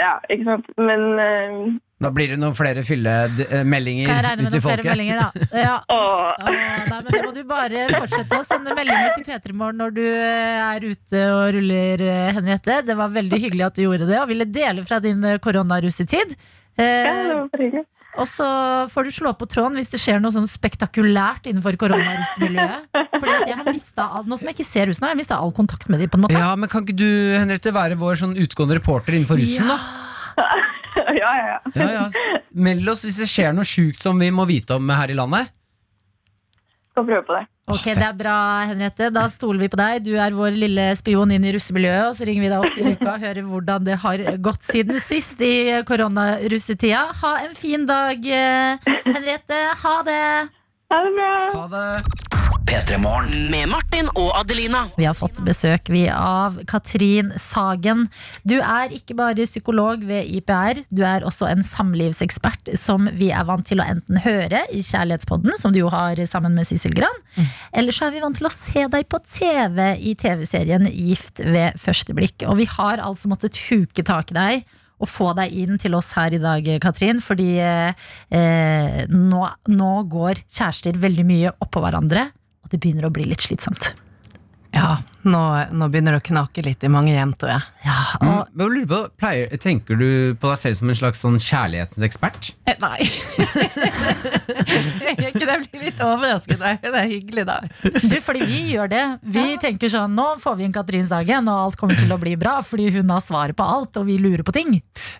ja, 0.00 0.12
ikke 0.32 0.44
sant. 0.48 0.68
Men 0.80 1.02
uh, 1.20 1.74
Da 2.00 2.08
blir 2.16 2.30
det 2.32 2.38
noen 2.40 2.54
flere 2.56 2.80
fyllemeldinger 2.84 4.06
Kan 4.08 4.16
jeg 4.16 4.24
regne 4.24 4.44
med 4.46 4.48
i 4.48 4.54
noen 4.56 4.64
flere 4.64 4.84
meldinger, 4.86 5.20
da? 5.20 5.48
Ja. 5.60 5.74
åh, 5.92 6.30
Åh, 6.32 6.48
nei, 6.48 7.00
men 7.04 7.10
det 7.12 7.20
må 7.26 7.32
du 7.36 7.42
bare 7.50 7.82
fortsette 7.92 8.38
å 8.40 8.46
sende 8.48 8.72
meldinger 8.78 9.12
til 9.18 9.26
P3 9.28 9.52
Morgen 9.60 9.80
når 9.82 9.92
du 9.98 10.02
eh, 10.08 10.64
er 10.70 10.86
ute 10.88 11.22
og 11.36 11.44
ruller, 11.58 12.04
eh, 12.08 12.30
Henriette. 12.38 12.78
Det 12.88 12.96
var 12.98 13.12
veldig 13.14 13.40
hyggelig 13.44 13.66
at 13.68 13.76
du 13.76 13.84
gjorde 13.84 14.08
det 14.08 14.18
og 14.22 14.28
ville 14.32 14.48
dele 14.56 14.84
fra 14.88 15.00
din 15.04 15.20
eh, 15.28 15.36
koronarussetid. 15.44 16.36
ja, 16.80 16.84
det 16.84 16.86
Eh, 16.88 17.34
var 17.36 17.60
hyggelig. 17.60 17.84
Og 18.20 18.28
så 18.30 18.46
får 18.92 19.08
du 19.08 19.10
slå 19.16 19.32
på 19.38 19.46
tråden 19.50 19.78
hvis 19.80 19.90
det 19.92 19.98
skjer 20.02 20.20
noe 20.22 20.30
sånn 20.34 20.46
spektakulært 20.50 21.48
innenfor 21.50 21.76
koronarussmiljøet. 21.80 22.86
Fordi 23.16 23.34
at 23.34 23.48
jeg 23.50 23.58
har 23.58 23.66
mistet 23.70 24.02
all, 24.04 24.24
Nå 24.28 24.38
som 24.38 24.48
jeg 24.50 24.56
ikke 24.58 24.66
ser 24.68 24.86
russen, 24.90 25.06
har 25.06 25.14
jeg 25.14 25.20
mista 25.24 25.38
all 25.40 25.52
kontakt 25.56 25.88
med 25.90 26.00
dem. 26.04 26.10
på 26.12 26.18
en 26.20 26.24
måte 26.26 26.38
Ja, 26.38 26.52
men 26.58 26.70
Kan 26.70 26.86
ikke 26.86 26.96
du 27.00 27.08
Henriette, 27.38 27.72
være 27.74 27.98
vår 28.00 28.20
sånn 28.22 28.36
utgående 28.38 28.78
reporter 28.78 29.16
innenfor 29.18 29.40
russen? 29.40 29.66
da? 29.66 29.78
ja, 31.14 31.32
ja, 31.34 31.34
ja. 31.50 31.58
Ja, 31.74 31.90
ja. 31.98 32.38
Meld 32.54 32.88
oss 32.94 33.02
hvis 33.06 33.18
det 33.22 33.28
skjer 33.30 33.54
noe 33.56 33.66
sjukt 33.66 34.02
som 34.02 34.18
vi 34.22 34.30
må 34.34 34.46
vite 34.50 34.76
om 34.78 34.90
her 34.94 35.10
i 35.10 35.18
landet. 35.18 35.50
Skal 36.94 37.06
prøve 37.08 37.24
på 37.26 37.34
det. 37.34 37.46
Ok, 37.74 37.86
Det 37.96 38.04
er 38.06 38.12
bra, 38.14 38.34
Henriette. 38.68 39.08
Da 39.10 39.24
stoler 39.32 39.64
vi 39.64 39.68
på 39.72 39.78
deg. 39.80 40.04
Du 40.04 40.12
er 40.20 40.36
vår 40.36 40.54
lille 40.54 40.84
spion 40.94 41.32
inn 41.34 41.42
i 41.48 41.54
russemiljøet. 41.56 42.10
Og 42.12 42.14
så 42.14 42.28
ringer 42.28 42.44
vi 42.44 42.50
deg 42.52 42.60
opp 42.62 42.76
til 42.76 42.90
uka 42.92 43.14
og 43.16 43.24
hører 43.24 43.48
hvordan 43.48 43.88
det 43.88 43.96
har 44.04 44.22
gått 44.44 44.62
siden 44.68 45.00
sist 45.02 45.42
i 45.42 45.54
koronarussetida. 45.88 47.02
Ha 47.24 47.32
en 47.48 47.56
fin 47.58 47.88
dag, 47.88 48.22
eh, 48.22 48.92
Henriette. 49.08 49.64
Ha 49.82 49.96
det! 50.06 50.22
Ha 50.92 51.02
det 51.08 51.12
bra. 51.18 51.34
Ha 51.56 51.66
det. 51.74 52.33
P3 52.66 52.96
Morgen. 52.98 53.50
Med 53.52 53.68
Martin 53.68 54.06
og 54.16 54.30
Adelina. 54.38 54.86
Vi 54.96 55.04
har 55.04 55.16
fått 55.16 55.40
besøk 55.44 55.90
vi 55.92 56.06
av 56.08 56.56
Katrin 56.70 57.32
Sagen. 57.40 58.06
Du 58.48 58.56
er 58.56 58.92
ikke 58.96 59.16
bare 59.18 59.44
psykolog 59.44 60.04
ved 60.08 60.30
IPR, 60.38 60.80
du 60.88 61.02
er 61.04 61.26
også 61.28 61.48
en 61.50 61.64
samlivsekspert 61.66 62.72
som 62.80 63.08
vi 63.18 63.28
er 63.36 63.44
vant 63.48 63.66
til 63.68 63.82
å 63.82 63.88
enten 63.94 64.20
høre 64.24 64.62
i 64.72 64.80
Kjærlighetspodden, 64.80 65.56
som 65.60 65.74
du 65.74 65.82
jo 65.82 65.90
har 65.92 66.20
sammen 66.30 66.56
med 66.56 66.68
Sissel 66.68 66.94
Gran, 66.96 67.18
eller 67.76 67.92
så 67.92 68.08
er 68.08 68.14
vi 68.14 68.22
vant 68.24 68.38
til 68.38 68.48
å 68.48 68.54
se 68.54 68.86
deg 68.94 69.10
på 69.12 69.20
TV 69.28 69.82
i 70.00 70.14
TV-serien 70.20 70.88
Gift 70.88 71.42
ved 71.44 71.76
første 71.80 72.16
blikk. 72.16 72.46
Og 72.48 72.58
vi 72.62 72.68
har 72.70 73.02
altså 73.04 73.28
måttet 73.32 73.60
huke 73.68 74.06
tak 74.06 74.32
i 74.32 74.38
deg. 74.38 74.72
Og 75.02 75.10
få 75.10 75.32
deg 75.36 75.50
inn 75.58 75.74
til 75.82 75.96
oss 75.98 76.12
her 76.14 76.32
i 76.32 76.38
dag, 76.40 76.68
Katrin. 76.80 77.18
Fordi 77.20 77.48
eh, 77.60 78.06
eh, 78.30 79.00
nå, 79.10 79.40
nå 79.74 79.90
går 80.08 80.44
kjærester 80.46 80.96
veldig 81.02 81.24
mye 81.28 81.52
oppå 81.66 81.82
hverandre, 81.82 82.28
og 82.64 82.72
det 82.72 82.80
begynner 82.82 83.06
å 83.06 83.12
bli 83.14 83.28
litt 83.30 83.44
slitsomt. 83.44 83.92
Ja, 84.74 84.96
nå, 85.22 85.40
nå 85.70 85.86
begynner 85.86 86.16
det 86.16 86.18
å 86.18 86.26
knake 86.26 86.64
litt 86.66 86.82
i 86.82 86.88
mange 86.90 87.12
hjem, 87.14 87.30
tror 87.38 87.52
jeg. 87.52 87.62
Ja, 87.86 87.92
Mm, 88.18 88.28
og 88.40 88.48
men 88.54 88.64
jeg 88.64 88.72
lurer 88.74 88.88
på, 88.90 88.98
pleier, 89.20 89.52
tenker 89.62 89.98
du 89.98 90.34
på 90.40 90.50
deg 90.50 90.58
selv 90.58 90.76
som 90.80 90.90
en 90.90 90.96
slags 90.98 91.20
sånn 91.22 91.36
kjærlighetens 91.42 92.02
ekspert? 92.06 92.48
Eh, 92.66 92.74
Nei. 92.82 93.06
jeg 95.04 95.16
ikke 95.30 95.46
det 95.46 95.56
blir 95.68 95.84
litt 95.88 96.02
overrasket. 96.02 96.58
Nei, 96.62 96.72
Det 96.82 96.90
er 97.00 97.08
hyggelig, 97.10 97.44
da. 97.48 97.56
du, 97.84 98.16
fordi 98.24 98.44
vi 98.48 98.60
gjør 98.74 98.90
det. 98.92 99.02
Vi 99.36 99.44
tenker 99.62 99.92
sånn, 99.92 100.14
nå 100.18 100.26
får 100.42 100.58
vi 100.60 100.66
en 100.68 100.74
Katrinsdagen, 100.74 101.50
og 101.50 101.68
alt 101.68 101.78
kommer 101.80 101.98
til 101.98 102.14
å 102.14 102.18
bli 102.22 102.34
bra, 102.40 102.56
fordi 102.66 102.90
hun 102.98 103.14
har 103.14 103.22
svaret 103.24 103.58
på 103.58 103.66
alt, 103.66 103.98
og 104.00 104.08
vi 104.10 104.18
lurer 104.22 104.42
på 104.46 104.54
ting. 104.56 104.74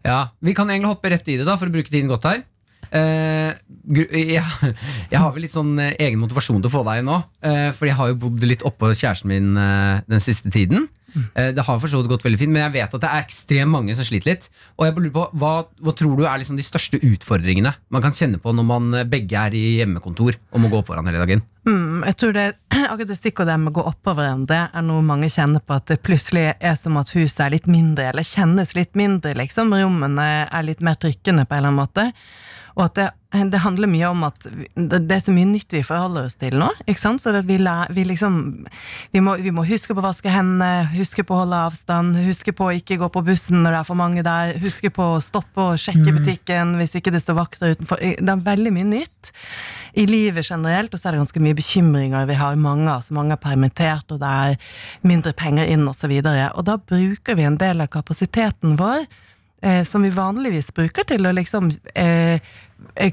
Ja, 0.07 0.25
Vi 0.45 0.55
kan 0.57 0.71
egentlig 0.71 0.91
hoppe 0.95 1.15
rett 1.15 1.29
i 1.31 1.39
det, 1.41 1.47
da 1.49 1.57
for 1.61 1.71
å 1.71 1.75
bruke 1.75 1.91
tiden 1.93 2.11
godt 2.11 2.27
her. 2.31 2.43
Eh, 2.95 3.55
jeg, 4.35 5.19
har 5.19 5.31
vel 5.35 5.45
litt 5.45 5.55
sånn 5.55 5.75
eh, 5.83 5.97
egen 5.99 6.21
motivasjon 6.23 6.63
til 6.63 6.71
å 6.71 6.75
få 6.77 6.85
deg 6.87 7.05
nå. 7.07 7.21
Eh, 7.45 7.71
for 7.75 7.91
jeg 7.91 7.99
har 7.99 8.13
jo 8.13 8.21
bodd 8.27 8.45
litt 8.47 8.67
oppå 8.67 8.93
kjæresten 8.95 9.33
min 9.33 9.55
den 9.55 10.23
siste 10.23 10.53
tiden. 10.55 10.89
Det 11.15 11.63
har 11.63 11.77
for 11.79 11.87
så 11.87 12.01
vidt 12.01 12.09
gått 12.11 12.25
veldig 12.25 12.39
fint, 12.41 12.51
men 12.51 12.65
jeg 12.65 12.73
vet 12.75 12.95
at 12.97 13.03
det 13.05 13.07
er 13.07 13.23
ekstremt 13.23 13.71
mange 13.71 13.95
som 13.95 14.07
sliter 14.07 14.33
litt. 14.33 14.49
Og 14.75 14.89
jeg 14.89 14.97
lurer 14.97 15.13
på, 15.15 15.27
hva, 15.39 15.53
hva 15.87 15.93
tror 15.95 16.17
du 16.19 16.25
er 16.27 16.41
liksom 16.43 16.59
de 16.59 16.65
største 16.67 16.99
utfordringene 16.99 17.71
man 17.95 18.03
kan 18.03 18.17
kjenne 18.17 18.41
på 18.43 18.51
når 18.51 18.67
man 18.67 18.97
begge 19.13 19.39
er 19.39 19.55
i 19.55 19.77
hjemmekontor 19.77 20.35
og 20.35 20.65
må 20.65 20.73
gå 20.73 20.81
på 20.83 20.91
hverandre 20.91 21.15
hele 21.15 21.23
dagen? 21.23 21.45
Mm, 21.71 22.03
jeg 22.11 22.19
tror 22.19 22.35
det, 22.35 22.49
akkurat 22.91 23.13
det 23.13 23.19
stikkordet 23.21 23.61
med 23.63 23.71
å 23.71 23.77
gå 23.79 23.85
oppå 23.93 24.17
hverandre 24.19 24.59
er 24.67 24.87
noe 24.89 25.05
mange 25.07 25.31
kjenner 25.31 25.63
på 25.63 25.77
at 25.79 25.87
det 25.93 26.01
plutselig 26.03 26.49
er 26.59 26.75
som 26.81 26.99
at 26.99 27.15
huset 27.15 27.45
er 27.47 27.55
litt 27.55 27.71
mindre, 27.71 28.09
eller 28.11 28.27
kjennes 28.27 28.75
litt 28.75 28.99
mindre, 28.99 29.37
liksom. 29.39 29.71
Rommene 29.71 30.27
er 30.49 30.67
litt 30.67 30.83
mer 30.83 30.99
trykkende 30.99 31.47
på 31.47 31.55
en 31.55 31.63
eller 31.63 31.71
annen 31.71 31.85
måte. 31.85 32.11
Og 32.75 32.89
at 32.89 32.97
det, 32.99 33.07
det 33.53 33.61
handler 33.63 33.91
mye 33.91 34.09
om 34.11 34.25
at 34.27 34.47
det, 34.75 34.99
er 35.15 35.23
så 35.23 35.35
mye 35.35 35.47
nytt 35.47 35.75
vi 35.75 35.83
forholder 35.87 36.27
oss 36.29 36.37
til 36.41 36.57
nå. 36.59 36.71
ikke 36.87 37.01
sant? 37.01 37.23
Så 37.23 37.31
at 37.35 37.47
vi, 37.47 37.59
vi 37.95 38.05
liksom 38.07 38.41
vi 39.15 39.23
må, 39.23 39.37
vi 39.43 39.53
må 39.55 39.67
huske 39.69 39.95
på 39.95 40.03
å 40.03 40.07
vaske 40.09 40.33
hendene, 40.33 40.89
huske 40.95 41.23
på 41.27 41.37
å 41.37 41.43
holde 41.45 41.61
avstand, 41.69 42.19
huske 42.27 42.55
på 42.57 42.69
å 42.69 42.75
ikke 42.75 42.99
gå 43.01 43.11
på 43.15 43.23
bussen 43.27 43.63
når 43.63 43.77
det 43.77 43.81
er 43.81 43.89
for 43.91 44.01
mange 44.01 44.27
der, 44.27 44.57
huske 44.63 44.91
på 44.95 45.15
å 45.15 45.23
stoppe 45.23 45.71
og 45.71 45.81
sjekke 45.81 46.17
butikken 46.19 46.75
hvis 46.81 46.97
ikke 46.99 47.15
det 47.15 47.23
står 47.23 47.39
vakter 47.39 47.75
utenfor. 47.75 48.03
Det 48.03 48.35
er 48.35 48.47
veldig 48.51 48.75
mye 48.75 48.91
nytt 48.91 49.35
i 49.95 50.07
livet 50.11 50.47
generelt, 50.51 50.91
og 50.91 50.99
så 50.99 51.09
er 51.09 51.15
det 51.15 51.23
ganske 51.23 51.43
mye 51.43 51.59
bekymringer 51.59 52.27
vi 52.27 52.39
har 52.39 52.59
mange 52.59 52.89
av, 52.91 53.05
så 53.07 53.15
mange 53.15 53.37
er 53.37 53.43
permittert, 53.43 54.11
og 54.11 54.19
det 54.23 54.31
er 54.49 54.73
mindre 55.07 55.35
penger 55.39 55.71
inn, 55.71 55.87
og 55.87 55.95
så. 55.95 56.11
Og 56.11 56.65
da 56.67 56.75
bruker 56.79 57.39
vi 57.39 57.47
en 57.47 57.61
del 57.61 57.85
av 57.85 57.93
kapasiteten 57.95 58.75
vår 58.81 59.07
eh, 59.65 59.83
som 59.85 60.03
vi 60.03 60.13
vanligvis 60.15 60.73
bruker 60.75 61.07
til 61.09 61.27
å 61.27 61.33
liksom 61.35 61.71
eh, 61.95 62.43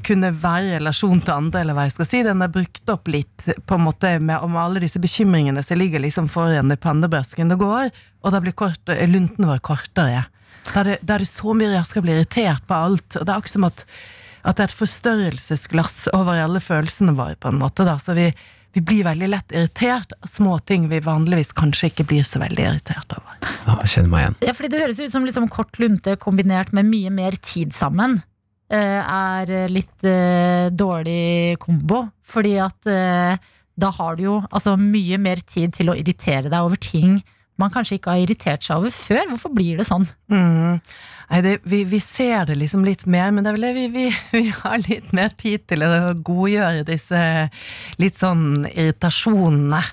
kunne 0.05 0.31
være 0.35 0.67
i 0.67 0.73
relasjon 0.75 1.21
til 1.21 1.33
andre, 1.33 1.61
eller 1.61 1.77
hva 1.77 1.87
jeg 1.87 1.95
skal 1.95 2.09
si. 2.09 2.21
Den 2.27 2.43
er 2.43 2.53
brukt 2.53 2.91
opp 2.93 3.09
litt 3.11 3.47
på 3.67 3.77
en 3.77 3.85
måte 3.85 4.13
med, 4.19 4.37
om 4.45 4.57
alle 4.59 4.83
disse 4.83 5.01
bekymringene 5.01 5.63
som 5.65 5.79
ligger 5.79 6.03
liksom 6.03 6.29
foran 6.31 6.73
i 6.73 6.79
pannebrasken 6.79 7.51
det 7.51 7.59
går, 7.61 7.91
og 8.21 8.35
da 8.35 8.41
blir 8.43 8.55
kort, 8.57 8.81
eh, 8.89 9.07
lunten 9.09 9.49
vår 9.49 9.61
kortere. 9.65 10.25
Da 10.69 10.81
er, 10.81 10.89
det, 10.91 10.97
da 11.01 11.17
er 11.17 11.25
det 11.25 11.31
så 11.31 11.55
mye 11.57 11.73
raskere 11.73 12.03
å 12.03 12.07
bli 12.07 12.17
irritert 12.19 12.65
på 12.69 12.77
alt, 12.77 13.17
og 13.17 13.25
det 13.25 13.33
er 13.33 13.37
akkurat 13.37 13.57
som 13.57 13.67
at, 13.67 13.85
at 14.41 14.57
det 14.57 14.63
er 14.65 14.69
et 14.69 14.79
forstørrelsesglass 14.79 15.99
over 16.17 16.41
alle 16.41 16.61
følelsene 16.63 17.15
våre, 17.17 17.37
på 17.41 17.51
en 17.51 17.61
måte. 17.61 17.87
da, 17.87 17.97
så 18.01 18.13
vi, 18.17 18.29
vi 18.73 18.83
blir 18.85 19.03
veldig 19.07 19.29
lett 19.33 19.55
irritert 19.55 20.13
av 20.21 20.29
små 20.29 20.57
ting 20.59 20.87
vi 20.91 21.01
vanligvis 21.03 21.51
kanskje 21.57 21.91
ikke 21.91 22.07
blir 22.13 22.27
så 22.27 22.39
veldig 22.43 22.67
irritert 22.67 23.17
over. 23.17 23.39
Ja, 23.65 23.79
jeg 23.81 23.93
kjenner 23.95 24.13
meg 24.13 24.25
igjen. 24.25 24.37
Ja, 24.47 24.55
fordi 24.57 24.71
det 24.73 24.83
høres 24.83 25.01
ut 25.01 25.13
som 25.13 25.25
liksom 25.27 25.49
kort 25.51 25.81
lunte 25.81 26.15
kombinert 26.21 26.71
med 26.77 26.89
mye 26.89 27.11
mer 27.13 27.37
tid 27.41 27.75
sammen. 27.75 28.21
Eh, 28.71 29.01
Er 29.01 29.69
litt 29.71 30.07
eh, 30.07 30.69
dårlig 30.71 31.59
kombo. 31.61 32.05
Fordi 32.23 32.55
at 32.63 32.89
eh, 32.89 33.51
da 33.81 33.91
har 33.97 34.17
du 34.17 34.25
jo 34.25 34.39
altså, 34.49 34.77
mye 34.79 35.19
mer 35.21 35.43
tid 35.43 35.75
til 35.77 35.91
å 35.91 35.97
irritere 35.97 36.49
deg 36.49 36.59
over 36.59 36.79
ting 36.81 37.21
man 37.61 37.71
kanskje 37.73 37.97
ikke 37.99 38.13
har 38.13 38.23
irritert 38.23 38.65
seg 38.65 38.81
over 38.81 38.93
før. 38.95 39.23
Hvorfor 39.31 39.53
blir 39.55 39.79
det 39.79 39.87
sånn? 39.87 40.07
Mm. 40.31 40.79
Nei, 41.31 41.41
det, 41.45 41.53
vi, 41.69 41.83
vi 41.87 41.99
ser 42.03 42.49
det 42.49 42.57
liksom 42.59 42.85
litt 42.87 43.05
mer, 43.09 43.31
men 43.31 43.45
det 43.45 43.51
er 43.51 43.57
vel 43.57 43.67
det 43.67 43.73
vi, 43.77 43.87
vi, 43.93 44.05
vi 44.35 44.53
har 44.61 44.81
litt 44.87 45.11
mer 45.17 45.33
tid 45.39 45.65
til 45.69 45.85
å 45.85 45.91
godgjøre 46.17 46.85
disse 46.87 47.21
litt 48.01 48.19
sånn 48.19 48.65
irritasjonene. 48.71 49.83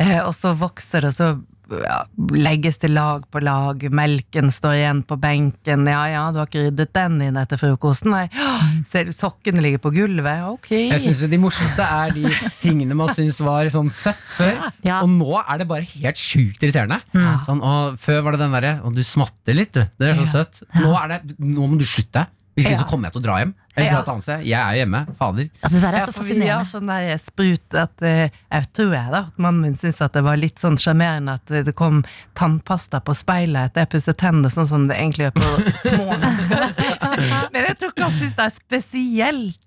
Eh, 0.00 0.20
og 0.22 0.32
så 0.36 0.54
vokser 0.58 1.08
det, 1.08 1.14
så 1.16 1.34
ja, 1.70 1.98
legges 2.34 2.78
til 2.82 2.92
lag 2.96 3.22
på 3.30 3.40
lag, 3.44 3.84
melken 3.94 4.50
står 4.54 4.74
igjen 4.80 5.02
på 5.06 5.16
benken, 5.22 5.86
ja 5.86 6.00
ja, 6.10 6.24
du 6.34 6.40
har 6.40 6.48
ikke 6.50 6.64
ryddet 6.68 6.92
den 6.96 7.20
inn 7.28 7.38
etter 7.40 7.60
frokosten, 7.60 8.10
nei, 8.14 8.24
ser 8.90 9.06
du 9.08 9.12
sokkene 9.14 9.62
ligger 9.62 9.82
på 9.84 9.92
gulvet, 9.94 10.42
ok. 10.50 10.70
Jeg 10.74 11.00
synes 11.04 11.22
De 11.30 11.38
morsomste 11.40 11.86
er 11.86 12.14
de 12.16 12.32
tingene 12.62 12.96
man 12.98 13.12
syns 13.14 13.38
var 13.44 13.70
sånn 13.70 13.90
søtt 13.94 14.26
før. 14.36 14.56
Ja. 14.90 15.00
Og 15.04 15.10
nå 15.12 15.34
er 15.40 15.58
det 15.60 15.66
bare 15.68 15.84
helt 15.84 16.18
sjukt 16.18 16.62
irriterende. 16.64 17.00
Sånn, 17.44 17.60
og 17.62 17.98
Før 18.00 18.22
var 18.24 18.34
det 18.34 18.40
den 18.40 18.54
derre 18.54 18.70
Og 18.86 18.94
du 18.96 19.02
smatter 19.04 19.54
litt, 19.56 19.74
du. 19.76 19.82
Det 20.00 20.08
er 20.08 20.16
så 20.22 20.26
søtt. 20.30 20.62
Nå 20.80 20.92
er 20.96 21.12
det 21.12 21.36
Nå 21.38 21.66
må 21.68 21.76
du 21.78 21.84
slutte. 21.88 22.24
Hvis 22.56 22.64
ikke 22.66 22.78
Ja. 22.78 22.80
så 22.82 22.88
kommer 22.88 23.08
jeg 23.08 23.14
til 23.18 23.20
å 23.22 23.26
dra 23.28 23.36
hjem. 23.42 23.52
Eller 23.76 23.86
Ja. 23.86 23.92
dra 23.94 24.00
et 24.02 24.08
annet 24.10 24.22
sted. 24.24 24.44
Jeg 24.44 24.58
er 24.60 24.74
hjemme. 24.80 25.00
Fader. 25.16 25.48
Ja, 25.62 25.68
det 25.68 25.80
der 25.80 25.88
er 25.88 25.98
Ja, 26.00 26.06
så 26.06 26.12
for 26.12 26.22
vi 26.24 26.48
har 26.48 26.64
fascinerende. 26.64 26.70
sånn 26.70 26.86
der 26.90 27.18
sprut 27.22 27.74
at 27.78 28.02
eh, 28.02 28.28
Jeg 28.50 28.72
tror 28.74 28.92
jeg 28.96 29.12
da 29.12 29.18
at 29.30 29.38
mannen 29.38 29.62
min 29.62 29.74
syntes 29.78 30.00
at 30.02 30.12
det 30.12 30.22
var 30.26 30.36
litt 30.36 30.58
sånn 30.58 30.76
sjarmerende 30.76 31.34
at 31.38 31.46
det 31.68 31.74
kom 31.78 32.02
tannpasta 32.34 33.00
på 33.00 33.14
speilet 33.14 33.70
etter 33.70 33.84
jeg 33.86 33.90
pusset 33.94 34.18
tennene, 34.18 34.50
sånn 34.50 34.66
som 34.66 34.86
det 34.90 34.96
egentlig 34.98 35.30
gjør 35.30 35.36
på 35.38 35.72
små 35.86 36.18
mennesker. 36.18 37.48
Men 37.54 37.64
jeg 37.70 37.78
tror 37.78 37.92
ikke 37.94 38.02
han 38.08 38.18
syns 38.18 38.36
det 38.36 38.46
er 38.48 38.54
spesielt 38.58 39.58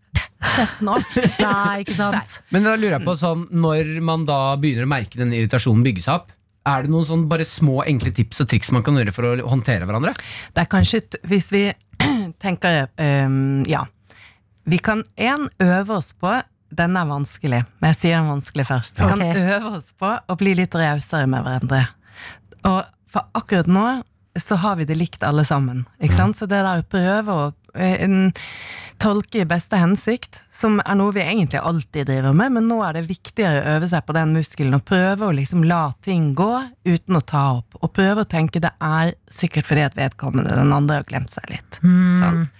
sett 0.53 0.81
år. 0.83 1.03
Nei, 1.39 1.79
ikke 1.85 1.95
sant? 1.97 2.37
Men 2.51 2.63
da 2.67 2.75
lurer 2.75 2.97
jeg 2.99 3.05
på 3.07 3.13
sånn 3.17 3.45
Når 3.55 3.93
man 4.03 4.25
da 4.27 4.41
begynner 4.59 4.83
å 4.85 4.91
merke 4.91 5.15
den 5.17 5.31
irritasjonen 5.33 5.83
bygge 5.85 6.03
seg 6.03 6.19
opp, 6.19 6.33
er 6.67 6.83
det 6.85 6.91
noen 6.93 7.03
sånn 7.07 7.23
bare 7.31 7.43
små, 7.47 7.81
enkle 7.87 8.11
tips 8.15 8.39
og 8.43 8.47
triks 8.51 8.69
man 8.71 8.83
kan 8.83 8.95
gjøre 8.99 9.11
for 9.15 9.23
å 9.31 9.47
håndtere 9.51 9.87
hverandre? 9.87 10.13
Det 10.53 10.61
er 10.63 10.69
kanskje, 10.71 11.01
hvis 11.27 11.49
vi 11.51 11.63
tenker 12.43 12.87
ehm, 13.01 13.63
Ja. 13.69 13.85
Vi 14.65 14.77
kan 14.79 15.03
én 15.19 15.49
øve 15.59 15.97
oss 15.97 16.13
på 16.13 16.37
Den 16.73 16.95
er 16.97 17.05
vanskelig, 17.05 17.59
men 17.81 17.91
jeg 17.91 17.95
sier 17.99 18.15
den 18.17 18.29
vanskelig 18.31 18.63
først. 18.65 18.97
Vi 18.97 19.03
Ok. 19.05 19.11
kan 19.19 19.21
øve 19.37 19.75
oss 19.75 19.91
på 19.93 20.09
å 20.29 20.35
bli 20.39 20.55
litt 20.57 20.73
rausere 20.73 21.27
med 21.29 21.43
hverandre. 21.45 21.83
Og 22.65 22.85
for 23.13 23.27
akkurat 23.37 23.67
nå 23.69 24.03
så 24.39 24.55
har 24.57 24.75
vi 24.79 24.85
det 24.89 24.97
likt 24.97 25.21
alle 25.23 25.43
sammen. 25.45 25.83
Ikke 26.01 26.15
sant? 26.17 26.35
Så 26.35 26.47
det 26.49 26.63
der 26.65 26.81
å 26.81 26.87
prøve 26.89 27.29
å 27.29 27.53
en, 27.73 28.31
tolke 29.03 29.41
i 29.41 29.47
beste 29.47 29.77
hensikt, 29.79 30.39
som 30.53 30.77
er 30.83 30.95
noe 30.95 31.13
vi 31.15 31.23
egentlig 31.23 31.59
alltid 31.59 32.07
driver 32.07 32.35
med, 32.37 32.53
men 32.55 32.69
nå 32.69 32.79
er 32.85 32.97
det 32.97 33.07
viktigere 33.09 33.59
å 33.59 33.73
øve 33.75 33.89
seg 33.91 34.05
på 34.07 34.15
den 34.15 34.35
muskelen 34.37 34.77
og 34.77 34.85
prøve 34.87 35.27
å 35.27 35.35
liksom 35.35 35.65
la 35.67 35.83
ting 36.05 36.31
gå 36.37 36.51
uten 36.87 37.19
å 37.19 37.23
ta 37.33 37.43
opp. 37.57 37.75
Og 37.81 37.91
prøve 37.95 38.23
å 38.23 38.29
tenke 38.29 38.61
det 38.63 38.71
er 38.79 39.11
sikkert 39.31 39.67
fordi 39.67 39.83
at 39.89 39.97
vedkommende, 39.99 40.55
den 40.55 40.71
andre, 40.75 41.01
har 41.01 41.09
glemt 41.09 41.33
seg 41.33 41.51
litt. 41.51 41.81
Sant? 41.81 42.53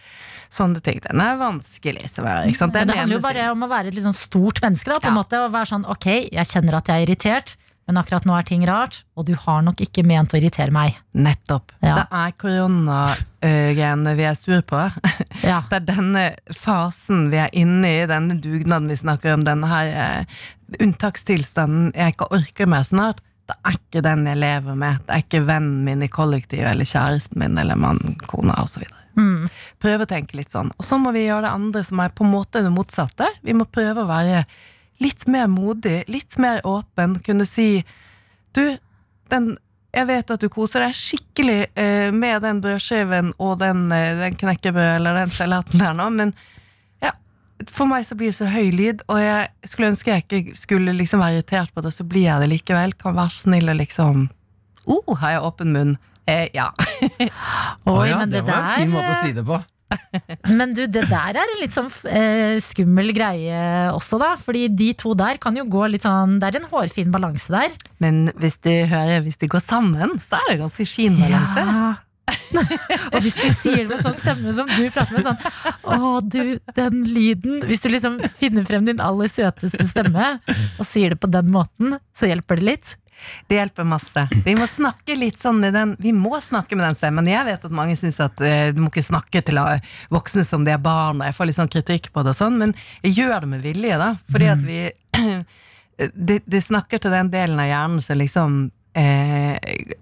Sånne 0.54 0.84
ting. 0.86 1.00
Den 1.02 1.22
er 1.24 1.40
vanskelig. 1.40 2.04
Så 2.12 2.22
er, 2.28 2.44
ikke 2.46 2.60
sant? 2.60 2.76
Det 2.76 2.84
den 2.86 3.00
handler 3.00 3.18
jo 3.18 3.24
bare 3.24 3.48
om 3.56 3.64
å 3.66 3.70
være 3.72 3.90
et 3.90 3.96
litt 3.98 4.06
sånn 4.06 4.14
stort 4.14 4.62
menneske. 4.62 4.92
Da, 4.92 5.00
på 5.02 5.10
en 5.10 5.18
måte, 5.18 5.40
og 5.42 5.54
være 5.56 5.72
sånn, 5.72 5.88
ok, 5.90 6.10
jeg 6.28 6.50
kjenner 6.52 6.78
at 6.78 6.92
jeg 6.92 7.02
er 7.02 7.08
irritert, 7.08 7.56
men 7.88 8.00
akkurat 8.00 8.26
nå 8.28 8.36
er 8.38 8.46
ting 8.48 8.64
rart, 8.68 9.02
og 9.20 9.28
du 9.28 9.34
har 9.40 9.64
nok 9.66 9.82
ikke 9.84 10.06
ment 10.08 10.34
å 10.34 10.40
irritere 10.40 10.72
meg. 10.74 10.96
Nettopp. 11.12 11.74
Ja. 11.84 11.98
Det 12.00 12.06
er 12.22 12.36
koronagreiene 12.40 14.16
vi 14.20 14.28
er 14.30 14.40
sur 14.40 14.64
på. 14.68 14.86
Ja. 15.44 15.60
Det 15.68 15.82
er 15.82 15.88
denne 15.90 16.22
fasen 16.56 17.26
vi 17.34 17.40
er 17.42 17.50
inne 17.58 17.90
i, 17.90 18.06
denne 18.08 18.38
dugnaden 18.40 18.88
vi 18.88 18.96
snakker 18.96 19.34
om, 19.34 19.42
denne 19.44 19.68
her 19.68 19.90
eh, 19.92 20.44
unntakstilstanden 20.80 21.90
jeg 21.98 22.16
ikke 22.16 22.30
orker 22.38 22.70
mer 22.72 22.86
snart. 22.88 23.20
Det 23.50 23.58
er 23.68 23.76
ikke 23.76 24.04
den 24.06 24.24
jeg 24.30 24.40
lever 24.40 24.78
med. 24.80 25.02
Det 25.04 25.18
er 25.18 25.24
ikke 25.26 25.44
vennen 25.50 25.82
min 25.84 26.06
i 26.06 26.12
kollektivet 26.12 26.70
eller 26.70 26.88
kjæresten 26.88 27.42
min 27.44 27.60
eller 27.60 27.76
mannen, 27.80 28.16
kona 28.30 28.56
osv. 28.64 28.86
Mm. 29.20 29.50
Prøve 29.84 30.06
å 30.06 30.10
tenke 30.10 30.38
litt 30.40 30.54
sånn. 30.54 30.72
Og 30.78 30.88
så 30.88 30.98
må 31.02 31.12
vi 31.12 31.26
gjøre 31.26 31.50
det 31.50 31.56
andre 31.58 31.84
som 31.86 32.00
er 32.00 32.14
på 32.16 32.24
en 32.24 32.32
måte 32.34 32.64
det 32.64 32.72
motsatte. 32.74 33.28
Vi 33.44 33.56
må 33.58 33.68
prøve 33.68 34.06
å 34.06 34.10
være 34.10 34.46
litt 35.02 35.28
mer 35.28 35.48
modig, 35.52 36.04
litt 36.12 36.38
mer 36.42 36.62
åpen. 36.68 37.18
Kunne 37.26 37.48
si 37.50 37.84
Du, 38.54 38.78
den 39.34 39.56
jeg 39.94 40.08
vet 40.10 40.32
at 40.34 40.42
du 40.42 40.50
koser 40.50 40.82
deg 40.82 40.96
skikkelig 40.98 41.60
eh, 41.78 42.10
med 42.14 42.42
den 42.42 42.62
brødskiven 42.64 43.30
og 43.38 43.60
den, 43.62 43.86
eh, 43.94 44.16
den 44.18 44.38
knekkebrød 44.42 44.96
eller 44.98 45.20
den 45.22 45.34
salaten 45.34 45.84
der 45.84 45.94
nå, 45.98 46.08
men 46.16 46.32
ja, 47.04 47.12
for 47.70 47.90
meg 47.90 48.08
så 48.08 48.18
blir 48.18 48.32
det 48.32 48.38
så 48.40 48.50
høy 48.50 48.72
lyd, 48.74 49.04
og 49.06 49.22
jeg 49.22 49.52
skulle 49.70 49.92
ønske 49.94 50.16
jeg 50.16 50.26
ikke 50.26 50.58
skulle 50.58 50.96
liksom 50.98 51.22
være 51.22 51.38
irritert 51.38 51.74
på 51.76 51.86
det, 51.86 51.94
så 51.94 52.08
blir 52.10 52.26
jeg 52.26 52.42
det 52.42 52.50
likevel. 52.56 52.96
Kan 52.98 53.20
være 53.20 53.38
snill 53.38 53.70
og 53.70 53.78
liksom 53.84 54.32
Oh, 54.84 55.14
har 55.16 55.38
jeg 55.38 55.46
åpen 55.48 55.70
munn? 55.72 55.94
Eh, 56.28 56.50
ja. 56.56 56.66
Oi, 57.00 57.30
oh, 57.86 58.02
ja, 58.08 58.18
men 58.18 58.34
det 58.34 58.42
det, 58.42 58.48
var 58.50 58.66
en 58.66 58.82
fin 58.82 58.92
måte 58.92 59.14
å 59.14 59.22
si 59.22 59.32
det 59.38 59.46
på. 59.48 59.62
Men 60.60 60.76
du, 60.76 60.86
det 60.88 61.06
der 61.10 61.40
er 61.40 61.44
en 61.44 61.62
litt 61.62 61.76
sånn 61.76 61.90
eh, 62.10 62.60
skummel 62.64 63.14
greie 63.16 63.58
også, 63.94 64.20
da. 64.22 64.34
Fordi 64.40 64.68
de 64.72 64.92
to 65.00 65.14
der 65.18 65.42
kan 65.42 65.58
jo 65.58 65.68
gå 65.70 65.88
litt 65.92 66.08
sånn 66.08 66.40
Det 66.42 66.50
er 66.50 66.62
en 66.62 66.72
hårfin 66.72 67.14
balanse 67.14 67.54
der. 67.54 67.76
Men 68.04 68.26
hvis 68.40 68.60
de 68.66 68.84
hører, 68.92 69.22
hvis 69.26 69.40
de 69.42 69.52
går 69.52 69.64
sammen, 69.64 70.18
så 70.24 70.42
er 70.42 70.54
det 70.54 70.64
ganske 70.64 70.88
fin 70.90 71.20
balanse. 71.20 71.68
Ja. 71.70 71.94
og 73.14 73.20
hvis 73.24 73.36
du 73.36 73.48
sier 73.52 73.82
det 73.84 73.90
med 73.90 74.04
sånn 74.06 74.16
stemme 74.16 74.54
som 74.56 74.70
du 74.70 74.84
prater 74.94 75.18
med, 75.18 75.26
sånn 75.28 75.82
Å, 75.84 76.22
du, 76.24 76.56
den 76.78 77.02
lyden 77.10 77.66
Hvis 77.68 77.84
du 77.84 77.90
liksom 77.92 78.16
finner 78.40 78.64
frem 78.68 78.86
din 78.88 79.02
aller 79.04 79.28
søteste 79.32 79.84
stemme 79.90 80.38
og 80.48 80.86
sier 80.88 81.14
det 81.14 81.20
på 81.20 81.30
den 81.32 81.52
måten, 81.52 81.98
så 82.16 82.30
hjelper 82.30 82.60
det 82.60 82.68
litt. 82.68 82.94
Det 83.48 83.58
hjelper 83.58 83.88
masse. 83.88 84.26
Vi 84.46 84.56
må 84.58 84.68
snakke 84.70 85.16
litt 85.18 85.40
sånn 85.42 85.64
i 85.64 85.72
den 85.74 85.96
Vi 86.02 86.14
må 86.16 86.38
snakke 86.44 86.78
med 86.78 86.88
den 86.88 86.98
stemmen. 87.00 87.30
Jeg 87.30 87.48
vet 87.48 87.66
at 87.68 87.76
mange 87.76 87.96
syns 88.00 88.20
at 88.24 88.42
eh, 88.44 88.70
du 88.76 88.82
må 88.84 88.92
ikke 88.92 89.06
snakke 89.06 89.44
til 89.46 89.60
eh, 89.62 89.94
voksne 90.14 90.46
som 90.48 90.66
de 90.66 90.74
er 90.76 90.82
barn, 90.84 91.22
og 91.22 91.28
jeg 91.30 91.38
får 91.38 91.50
litt 91.50 91.60
sånn 91.60 91.74
kritikk 91.74 92.12
på 92.14 92.24
det 92.26 92.34
og 92.34 92.40
sånn, 92.40 92.60
men 92.62 92.78
jeg 93.06 93.18
gjør 93.22 93.46
det 93.46 93.52
med 93.56 93.66
vilje, 93.66 94.00
da. 94.02 94.14
Fordi 94.32 94.54
at 94.54 94.64
vi 94.68 94.80
det, 96.30 96.40
det 96.46 96.64
snakker 96.64 97.02
til 97.02 97.14
den 97.14 97.30
delen 97.34 97.60
av 97.62 97.70
hjernen 97.70 98.04
som 98.04 98.20
liksom 98.20 98.58
eh, 98.98 99.54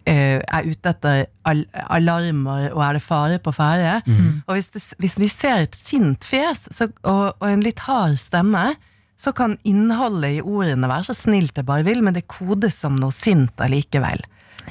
eh, 0.05 0.39
er 0.41 0.67
ute 0.67 0.93
etter 0.93 1.25
al 1.47 1.63
alarmer, 1.97 2.69
og 2.73 2.83
er 2.85 2.97
det 2.97 3.03
fare 3.05 3.41
på 3.43 3.53
ferde? 3.55 3.99
Og 4.47 4.55
hvis, 4.57 4.71
det, 4.75 4.83
hvis 5.03 5.17
vi 5.19 5.29
ser 5.31 5.65
et 5.65 5.77
sint 5.77 6.27
fjes 6.27 6.67
så, 6.71 6.89
og, 7.03 7.37
og 7.39 7.47
en 7.49 7.65
litt 7.65 7.83
hard 7.87 8.17
stemme, 8.21 8.71
så 9.21 9.33
kan 9.37 9.57
innholdet 9.67 10.39
i 10.39 10.41
ordene 10.41 10.89
være 10.89 11.11
så 11.11 11.15
snilt 11.17 11.53
det 11.57 11.67
bare 11.67 11.85
vil, 11.85 12.01
men 12.01 12.15
det 12.17 12.25
kodes 12.31 12.79
som 12.81 12.97
noe 12.97 13.13
sint 13.13 13.59
allikevel. 13.61 14.23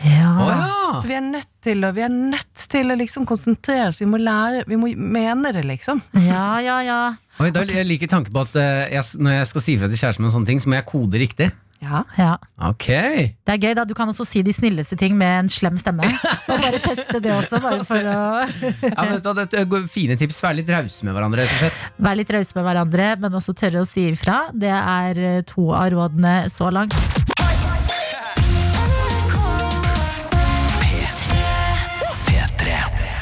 Ja. 0.03 0.31
Så. 0.41 1.03
Så 1.03 1.09
vi 1.11 1.17
er 1.19 1.23
nødt 1.23 1.51
til 1.63 1.85
å, 1.85 1.91
vi 1.95 2.03
er 2.03 2.11
nødt 2.11 2.65
til 2.73 2.91
å 2.91 2.97
liksom 2.99 3.27
konsentrere 3.29 3.91
oss, 3.93 4.01
vi 4.03 4.09
må 4.11 4.19
lære, 4.21 4.65
vi 4.71 4.79
må 4.81 4.91
mene 4.97 5.53
det, 5.55 5.63
liksom. 5.69 6.03
ja, 6.27 6.59
ja, 6.65 6.81
ja. 6.87 7.01
Oi, 7.41 7.51
da, 7.55 7.63
jeg 7.69 7.87
liker 7.87 8.11
tanken 8.11 8.35
på 8.35 8.43
at 8.43 8.57
uh, 8.59 8.87
jeg, 8.91 9.23
når 9.23 9.39
jeg 9.39 9.51
skal 9.53 9.65
si 9.67 9.77
fra 9.81 9.91
til 9.91 10.03
kjæresten 10.03 10.27
om 10.27 10.35
sånne 10.35 10.51
ting, 10.51 10.63
så 10.63 10.71
må 10.71 10.79
jeg 10.81 10.89
kode 10.91 11.23
riktig. 11.23 11.51
Ja. 11.81 12.03
ja. 12.18 12.35
Ok. 12.68 12.87
Det 12.87 13.55
er 13.55 13.61
gøy, 13.62 13.72
da. 13.78 13.87
Du 13.89 13.95
kan 13.97 14.11
også 14.12 14.26
si 14.28 14.43
de 14.45 14.53
snilleste 14.53 14.99
ting 15.01 15.16
med 15.16 15.47
en 15.47 15.49
slem 15.53 15.78
stemme. 15.81 16.05
Og 16.51 16.61
bare 16.61 16.81
teste 16.85 17.22
det 17.24 17.33
også, 17.33 17.61
bare 17.64 17.87
for 17.89 18.11
å 18.12 18.18
Ja, 18.93 19.07
men 19.09 19.16
vet 19.16 19.57
det 19.57 19.64
er 19.64 19.89
fine 19.89 20.18
tips. 20.20 20.43
Vær 20.45 20.59
litt 20.59 20.70
rause 20.72 21.09
med 21.09 21.16
hverandre, 21.16 21.47
rett 21.47 21.57
og 21.57 21.62
slett. 21.64 21.87
Vær 22.05 22.20
litt 22.20 22.35
rause 22.37 22.57
med 22.59 22.68
hverandre, 22.68 23.09
men 23.24 23.41
også 23.41 23.57
tørre 23.57 23.81
å 23.85 23.89
si 23.89 24.11
ifra. 24.12 24.43
Det 24.53 24.74
er 24.76 25.24
eh, 25.24 25.41
to 25.49 25.70
av 25.72 25.89
rådene 25.97 26.37
så 26.53 26.68
langt. 26.74 26.97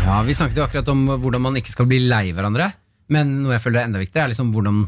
Ja, 0.09 0.23
Vi 0.25 0.33
snakket 0.35 0.57
jo 0.57 0.65
akkurat 0.65 0.89
om 0.89 1.03
hvordan 1.21 1.43
man 1.45 1.57
ikke 1.61 1.69
skal 1.75 1.87
bli 1.91 1.99
lei 2.09 2.31
hverandre. 2.33 2.71
Men 3.13 3.43
noe 3.43 3.55
jeg 3.57 3.63
føler 3.65 3.83
er 3.83 3.89
enda 3.89 4.01
viktigere, 4.01 4.25
er 4.25 4.33
liksom 4.33 4.51
hvordan, 4.55 4.79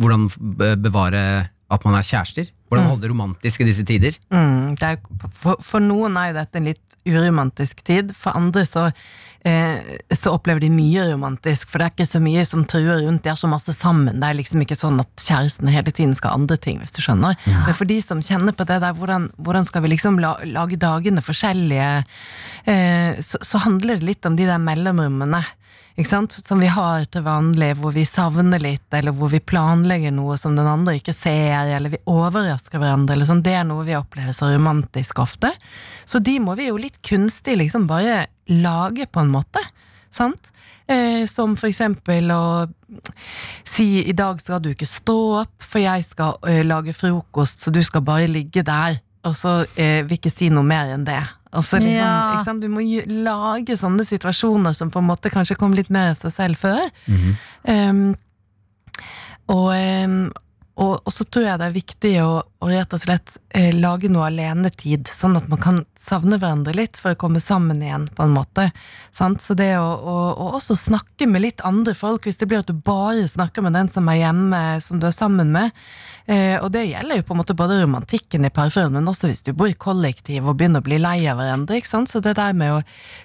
hvordan 0.00 0.26
be- 0.60 0.74
bevare 0.84 1.22
at 1.72 1.86
man 1.86 1.98
er 1.98 2.06
kjærester. 2.06 2.50
Hvordan 2.66 2.88
holde 2.90 3.04
det 3.04 3.12
romantisk 3.12 3.62
i 3.62 3.68
disse 3.68 3.84
tider. 3.86 4.16
Mm, 4.34 4.74
det 4.78 4.88
er, 4.88 4.98
for, 5.38 5.60
for 5.62 5.82
noen 5.82 6.18
er 6.18 6.32
jo 6.32 6.38
dette 6.40 6.58
en 6.58 6.66
litt 6.66 6.82
uromantisk 7.06 7.84
tid, 7.86 8.10
for 8.18 8.34
andre 8.34 8.64
så, 8.66 8.88
eh, 9.46 9.98
så 10.10 10.32
opplever 10.34 10.64
de 10.64 10.70
mye 10.74 11.04
romantisk, 11.12 11.70
for 11.70 11.78
det 11.78 11.86
er 11.86 11.94
ikke 11.94 12.08
så 12.08 12.20
mye 12.22 12.42
som 12.48 12.64
truer 12.66 13.04
rundt, 13.04 13.22
de 13.22 13.30
er 13.30 13.38
så 13.38 13.50
masse 13.50 13.74
sammen. 13.76 14.18
Det 14.18 14.26
er 14.26 14.38
liksom 14.40 14.64
ikke 14.64 14.78
sånn 14.78 14.98
at 15.02 15.10
kjærestene 15.22 15.74
hele 15.74 15.94
tiden 15.94 16.16
skal 16.18 16.34
andre 16.34 16.58
ting, 16.58 16.80
hvis 16.82 16.96
du 16.96 17.02
skjønner. 17.04 17.38
Men 17.46 17.78
for 17.78 17.88
de 17.88 18.00
som 18.02 18.24
kjenner 18.24 18.56
på 18.56 18.66
det 18.66 18.80
der, 18.82 18.96
hvordan, 18.98 19.30
hvordan 19.38 19.68
skal 19.68 19.86
vi 19.86 19.94
liksom 19.94 20.18
la, 20.22 20.34
lage 20.50 20.80
dagene 20.82 21.22
forskjellige, 21.22 21.92
eh, 22.66 23.22
så, 23.22 23.42
så 23.42 23.62
handler 23.62 24.00
det 24.00 24.10
litt 24.10 24.26
om 24.26 24.38
de 24.38 24.50
der 24.50 24.62
mellomrommene. 24.62 25.44
Som 26.04 26.60
vi 26.60 26.66
har 26.68 27.06
til 27.08 27.22
vanlig, 27.24 27.70
hvor 27.80 27.94
vi 27.96 28.02
savner 28.04 28.60
litt, 28.60 28.84
eller 28.92 29.14
hvor 29.16 29.30
vi 29.32 29.40
planlegger 29.40 30.12
noe 30.12 30.36
som 30.36 30.52
den 30.56 30.68
andre 30.68 30.98
ikke 30.98 31.14
ser, 31.16 31.70
eller 31.72 31.94
vi 31.94 32.02
overrasker 32.04 32.82
hverandre, 32.82 33.14
eller 33.14 33.28
sånn. 33.28 33.40
Det 33.42 33.54
er 33.56 33.64
noe 33.64 33.86
vi 33.86 33.96
opplever 33.96 34.36
så 34.36 34.50
romantisk 34.52 35.22
ofte. 35.24 35.54
Så 36.04 36.20
de 36.20 36.36
må 36.44 36.54
vi 36.58 36.68
jo 36.68 36.76
litt 36.76 37.00
kunstig 37.00 37.56
liksom 37.56 37.88
bare 37.88 38.26
lage 38.52 39.08
på 39.08 39.24
en 39.24 39.32
måte. 39.32 39.64
Sant? 40.12 40.52
Eh, 40.86 41.24
som 41.26 41.56
for 41.58 41.66
eksempel 41.70 42.28
å 42.30 42.68
si 43.66 44.04
i 44.04 44.14
dag 44.14 44.38
skal 44.40 44.60
du 44.62 44.70
ikke 44.74 44.86
stå 44.86 45.16
opp, 45.40 45.56
for 45.64 45.82
jeg 45.82 46.04
skal 46.06 46.36
ø, 46.46 46.60
lage 46.62 46.94
frokost, 46.94 47.64
så 47.64 47.72
du 47.74 47.80
skal 47.82 48.04
bare 48.06 48.28
ligge 48.30 48.62
der. 48.68 49.00
Og 49.26 49.34
så 49.34 49.56
eh, 49.74 50.04
vil 50.06 50.20
ikke 50.20 50.32
si 50.32 50.48
noe 50.54 50.66
mer 50.66 50.94
enn 50.94 51.06
det. 51.06 51.20
Altså, 51.56 51.80
liksom, 51.80 51.98
Ja. 51.98 52.36
ikke 52.36 52.46
sant? 52.46 52.62
Du 52.62 52.68
må 52.70 52.84
lage 53.26 53.76
sånne 53.80 54.04
situasjoner 54.06 54.74
som 54.76 54.90
på 54.92 55.00
en 55.02 55.08
måte 55.08 55.32
kanskje 55.32 55.56
kom 55.58 55.74
litt 55.74 55.90
mer 55.90 56.12
av 56.12 56.18
seg 56.20 56.34
selv 56.36 56.60
før. 56.60 56.82
Um, 57.66 58.14
og, 59.48 59.70
um, 59.72 60.18
og, 60.76 60.98
og 61.06 61.12
så 61.14 61.24
tror 61.24 61.46
jeg 61.46 61.60
det 61.60 61.66
er 61.70 61.76
viktig 61.76 62.10
å, 62.20 62.32
å 62.60 62.68
rett 62.68 62.92
og 62.92 63.00
slett 63.00 63.38
eh, 63.56 63.70
lage 63.72 64.10
noe 64.12 64.26
alenetid, 64.28 65.08
sånn 65.08 65.38
at 65.38 65.46
man 65.48 65.60
kan 65.62 65.78
savne 65.96 66.36
hverandre 66.36 66.74
litt 66.76 66.98
for 67.00 67.14
å 67.14 67.18
komme 67.18 67.40
sammen 67.40 67.80
igjen, 67.82 68.04
på 68.12 68.26
en 68.26 68.34
måte. 68.34 68.68
Sant? 69.14 69.40
Så 69.40 69.56
det 69.56 69.72
å, 69.80 69.86
å, 69.86 70.16
å 70.36 70.50
også 70.58 70.76
snakke 70.76 71.30
med 71.30 71.46
litt 71.46 71.64
andre 71.64 71.96
folk, 71.96 72.28
hvis 72.28 72.42
det 72.42 72.50
blir 72.50 72.60
at 72.60 72.68
du 72.68 72.76
bare 72.76 73.24
snakker 73.30 73.64
med 73.64 73.78
den 73.78 73.88
som 73.90 74.10
er 74.12 74.20
hjemme, 74.20 74.60
som 74.84 75.00
du 75.00 75.08
er 75.08 75.16
sammen 75.16 75.54
med. 75.56 75.72
Eh, 76.26 76.56
og 76.58 76.72
det 76.74 76.88
gjelder 76.88 77.20
jo 77.20 77.24
på 77.28 77.34
en 77.36 77.38
måte 77.38 77.54
både 77.54 77.76
romantikken 77.84 78.48
i 78.48 78.50
parforhold, 78.50 78.96
men 78.96 79.06
også 79.06 79.30
hvis 79.30 79.44
du 79.46 79.52
bor 79.54 79.70
i 79.70 79.76
kollektiv 79.78 80.48
og 80.48 80.56
begynner 80.58 80.82
å 80.82 80.86
bli 80.86 80.98
lei 80.98 81.20
av 81.30 81.38
hverandre. 81.38 81.78
ikke 81.78 81.92
sant? 81.92 82.10
Så 82.10 82.22
det 82.24 82.34
der 82.38 82.56
med 82.58 82.74
å 82.74 82.80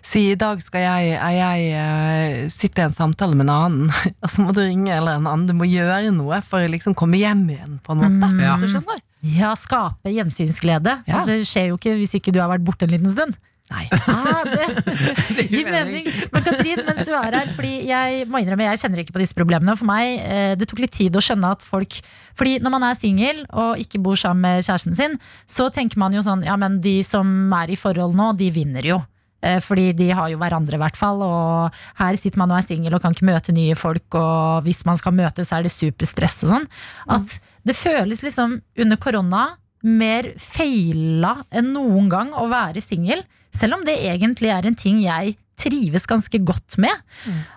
si 0.06 0.28
i 0.30 0.38
dag 0.38 0.62
skal 0.62 0.86
jeg, 0.86 1.16
er 1.18 1.38
jeg 1.40 1.72
uh, 1.74 2.50
sitte 2.54 2.84
i 2.84 2.86
en 2.86 2.94
samtale 2.94 3.38
med 3.38 3.48
en 3.50 3.56
annen, 3.56 3.94
og 4.24 4.30
så 4.30 4.46
må 4.46 4.54
du 4.54 4.62
ringe 4.62 4.94
eller 4.94 5.18
en 5.18 5.30
annen, 5.30 5.48
du 5.50 5.58
må 5.58 5.70
gjøre 5.70 6.14
noe 6.14 6.44
for 6.46 6.62
å 6.62 6.70
liksom 6.70 6.94
komme 6.98 7.18
hjem 7.22 7.48
igjen, 7.56 7.80
på 7.82 7.96
en 7.96 8.04
måte. 8.04 8.20
Mm. 8.22 8.44
Ja. 8.46 8.54
Hvis 8.54 8.70
du 8.70 8.76
skjønner? 8.78 9.02
Ja, 9.22 9.56
skape 9.58 10.14
gjensynsglede. 10.14 11.00
Ja. 11.06 11.16
Altså, 11.16 11.34
det 11.34 11.50
skjer 11.50 11.72
jo 11.72 11.82
ikke 11.82 11.98
hvis 11.98 12.16
ikke 12.18 12.34
du 12.34 12.42
har 12.42 12.50
vært 12.54 12.66
borte 12.66 12.86
en 12.86 12.94
liten 12.94 13.14
stund. 13.14 13.38
Nei. 13.72 13.86
Ah, 14.12 14.44
det, 14.46 14.66
Det 15.38 15.46
gir 15.50 15.70
mening. 15.76 16.08
Men 16.34 16.44
Katrin, 16.46 16.82
mens 16.88 17.06
du 17.08 17.14
er 17.16 17.38
her, 17.40 17.52
fordi 17.56 17.74
jeg 17.90 18.26
må 18.32 18.42
innrømme, 18.42 18.68
jeg 18.70 18.82
kjenner 18.84 19.02
ikke 19.04 19.16
på 19.16 19.22
disse 19.24 19.38
problemene. 19.38 19.76
For 19.80 19.88
meg, 19.90 20.18
eh, 20.26 20.54
det 20.60 20.68
tok 20.70 20.82
litt 20.84 20.96
tid 20.96 21.16
å 21.16 21.24
skjønne 21.24 21.54
at 21.56 21.64
folk 21.66 22.00
Fordi 22.38 22.58
når 22.64 22.74
man 22.76 22.86
er 22.88 22.98
singel 23.00 23.44
og 23.50 23.80
ikke 23.82 24.02
bor 24.04 24.20
sammen 24.20 24.44
med 24.46 24.66
kjæresten 24.66 24.96
sin, 24.98 25.18
så 25.50 25.70
tenker 25.74 26.00
man 26.02 26.14
jo 26.16 26.24
sånn 26.26 26.44
Ja, 26.48 26.58
men 26.60 26.80
de 26.84 27.00
som 27.06 27.28
er 27.58 27.72
i 27.74 27.80
forhold 27.80 28.16
nå, 28.18 28.32
de 28.40 28.52
vinner 28.54 28.86
jo. 28.88 29.00
Eh, 29.42 29.60
Fordi 29.64 29.92
de 29.98 30.12
har 30.14 30.30
jo 30.32 30.40
hverandre, 30.42 30.78
i 30.78 30.82
hvert 30.82 31.00
fall. 31.00 31.24
Og 31.26 31.80
her 32.02 32.20
sitter 32.20 32.42
man 32.42 32.52
og 32.54 32.60
er 32.62 32.68
singel 32.68 32.98
og 32.98 33.02
kan 33.04 33.16
ikke 33.16 33.30
møte 33.30 33.56
nye 33.56 33.78
folk. 33.80 34.06
Og 34.18 34.68
hvis 34.68 34.84
man 34.86 35.00
skal 35.00 35.16
møtes, 35.18 35.50
så 35.50 35.60
er 35.60 35.66
det 35.68 35.74
superstress 35.74 36.44
og 36.46 36.54
sånn. 36.56 36.68
At 37.10 37.40
det 37.68 37.78
føles 37.78 38.24
liksom 38.26 38.60
under 38.82 38.98
korona 39.02 39.48
mer 39.88 40.32
feila 40.40 41.38
enn 41.50 41.72
noen 41.76 42.10
gang 42.12 42.34
å 42.38 42.48
være 42.52 42.84
singel. 42.84 43.24
Selv 43.56 43.80
om 43.80 43.86
det 43.88 43.98
egentlig 44.00 44.52
er 44.54 44.68
en 44.68 44.78
ting 44.78 45.02
jeg 45.04 45.36
trives 45.60 46.08
ganske 46.10 46.42
godt 46.46 46.78
med. 46.82 46.96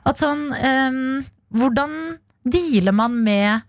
At 0.05 0.21
sånn 0.21 0.51
um, 0.53 1.23
Hvordan 1.55 2.19
dealer 2.51 2.93
man 2.93 3.15
med 3.23 3.63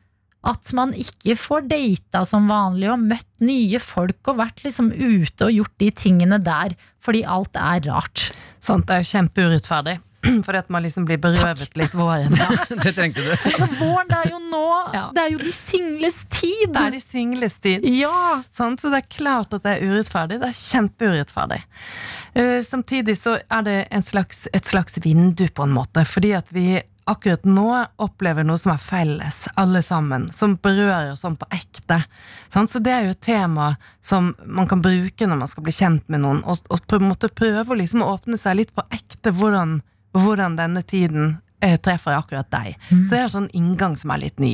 at 0.45 0.71
man 0.77 0.93
ikke 0.97 1.35
får 1.39 1.67
data 1.69 2.21
som 2.27 2.49
vanlig 2.49 2.89
og 2.93 3.01
møtt 3.01 3.29
nye 3.41 3.79
folk 3.81 4.29
og 4.29 4.39
vært 4.43 4.61
liksom 4.65 4.91
ute 4.93 5.47
og 5.47 5.53
gjort 5.53 5.75
de 5.81 5.89
tingene 6.03 6.39
der 6.41 6.75
fordi 7.03 7.23
alt 7.25 7.57
er 7.57 7.81
rart. 7.87 8.29
Sant, 8.61 8.87
det 8.87 8.95
er 8.95 9.03
jo 9.03 9.11
kjempeurettferdig. 9.11 9.97
Fordi 10.45 10.61
at 10.61 10.71
man 10.73 10.85
liksom 10.85 11.05
blir 11.07 11.19
berøvet 11.21 11.77
litt 11.79 11.93
våren. 11.97 12.33
Det 12.83 12.93
trengte 12.97 13.23
du. 13.25 13.31
Altså, 13.33 13.67
våren 13.79 14.09
det 14.11 14.21
er 14.21 14.31
jo 14.31 14.39
nå! 14.41 14.63
Ja. 14.95 15.03
Det 15.15 15.23
er 15.25 15.33
jo 15.33 15.41
de 15.43 15.53
singles 15.53 16.17
tid! 16.33 16.73
Det 16.73 16.83
er 16.83 16.95
de 16.95 17.03
singles 17.03 17.59
tid. 17.63 17.85
Ja! 17.97 18.41
Sånn, 18.53 18.79
Så 18.81 18.91
det 18.93 19.03
er 19.03 19.13
klart 19.17 19.55
at 19.55 19.65
det 19.65 19.77
er 19.77 19.85
urettferdig. 19.85 20.41
Det 20.41 20.49
er 20.51 20.57
kjempeurettferdig. 20.59 21.61
Uh, 22.35 22.59
samtidig 22.65 23.17
så 23.19 23.37
er 23.39 23.63
det 23.67 23.77
en 23.95 24.05
slags, 24.05 24.45
et 24.53 24.67
slags 24.67 24.99
vindu, 25.03 25.47
på 25.55 25.65
en 25.65 25.75
måte. 25.75 26.05
Fordi 26.09 26.35
at 26.37 26.51
vi 26.55 26.81
akkurat 27.05 27.43
nå 27.45 27.69
opplever 28.01 28.45
noe 28.45 28.57
som 28.57 28.73
er 28.73 28.81
felles, 28.81 29.45
alle 29.61 29.81
sammen. 29.85 30.29
Som 30.33 30.55
berører 30.57 31.11
oss 31.13 31.21
sånn 31.25 31.37
på 31.37 31.47
ekte. 31.53 31.99
Sant? 32.49 32.71
Så 32.71 32.81
det 32.83 32.93
er 32.93 33.05
jo 33.05 33.13
et 33.13 33.25
tema 33.25 33.75
som 34.05 34.33
man 34.45 34.69
kan 34.69 34.81
bruke 34.85 35.27
når 35.29 35.43
man 35.43 35.51
skal 35.51 35.67
bli 35.67 35.75
kjent 35.75 36.09
med 36.09 36.23
noen. 36.25 36.41
Og, 36.49 36.65
og 36.73 36.81
på 36.89 36.99
en 36.99 37.09
måte 37.11 37.29
prøve 37.29 37.65
å 37.75 37.79
liksom 37.79 38.03
åpne 38.05 38.39
seg 38.41 38.57
litt 38.61 38.73
på 38.75 38.85
ekte 38.93 39.33
hvordan, 39.35 39.79
hvordan 40.23 40.55
denne 40.59 40.83
tiden 40.87 41.37
eh, 41.63 41.75
treffer 41.81 42.15
akkurat 42.17 42.47
deg. 42.53 42.75
Så 42.89 43.11
det 43.11 43.19
er 43.19 43.25
en 43.25 43.35
sånn 43.35 43.51
inngang 43.57 43.97
som 43.99 44.13
er 44.13 44.23
litt 44.25 44.39
ny. 44.39 44.53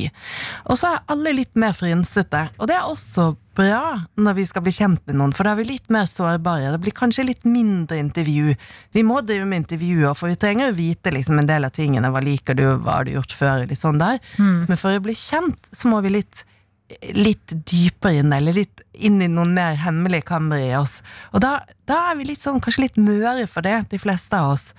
Og 0.70 0.78
så 0.80 0.94
er 0.94 1.06
alle 1.12 1.34
litt 1.36 1.54
mer 1.58 1.74
frynsete, 1.76 2.48
og 2.58 2.68
det 2.70 2.76
er 2.78 2.88
også 2.88 3.32
bra 3.52 3.98
når 4.16 4.36
vi 4.38 4.44
skal 4.48 4.62
bli 4.64 4.72
kjent 4.72 5.02
med 5.06 5.18
noen, 5.20 5.34
for 5.36 5.44
da 5.44 5.52
er 5.52 5.58
vi 5.60 5.66
litt 5.74 5.90
mer 5.92 6.06
sårbare. 6.08 6.70
Det 6.72 6.80
blir 6.86 6.94
kanskje 6.96 7.26
litt 7.28 7.44
mindre 7.44 7.98
intervju. 8.00 8.54
Vi 8.96 9.02
må 9.04 9.20
drive 9.20 9.44
med 9.44 9.64
intervjuer, 9.64 10.14
for 10.16 10.32
vi 10.32 10.38
trenger 10.40 10.70
å 10.70 10.76
vite 10.78 11.12
liksom 11.12 11.38
en 11.42 11.50
del 11.50 11.68
av 11.68 11.74
tingene. 11.76 12.08
Hva 12.14 12.22
liker 12.24 12.56
du, 12.56 12.64
hva 12.80 13.00
har 13.00 13.04
du 13.04 13.12
gjort 13.18 13.34
før? 13.36 13.66
Litt 13.68 13.82
sånn 13.82 14.00
der. 14.00 14.22
Men 14.70 14.80
for 14.80 14.96
å 14.96 15.04
bli 15.04 15.12
kjent, 15.18 15.68
så 15.72 15.92
må 15.92 16.00
vi 16.06 16.14
litt 16.16 16.46
litt 17.16 17.52
dypere 17.68 18.20
inn, 18.20 18.32
eller 18.32 18.56
litt 18.56 18.82
inn 18.92 19.22
i 19.24 19.28
noen 19.30 19.54
mer 19.56 19.78
hemmelige 19.80 20.26
kamre 20.28 20.60
i 20.60 20.72
oss. 20.76 21.00
Og 21.32 21.40
da, 21.42 21.62
da 21.88 21.98
er 22.10 22.18
vi 22.18 22.26
litt 22.28 22.42
sånn, 22.42 22.60
kanskje 22.62 22.84
litt 22.84 22.98
møre 23.00 23.46
for 23.50 23.64
det, 23.64 23.74
de 23.90 24.00
fleste 24.00 24.36
av 24.36 24.52
oss, 24.52 24.70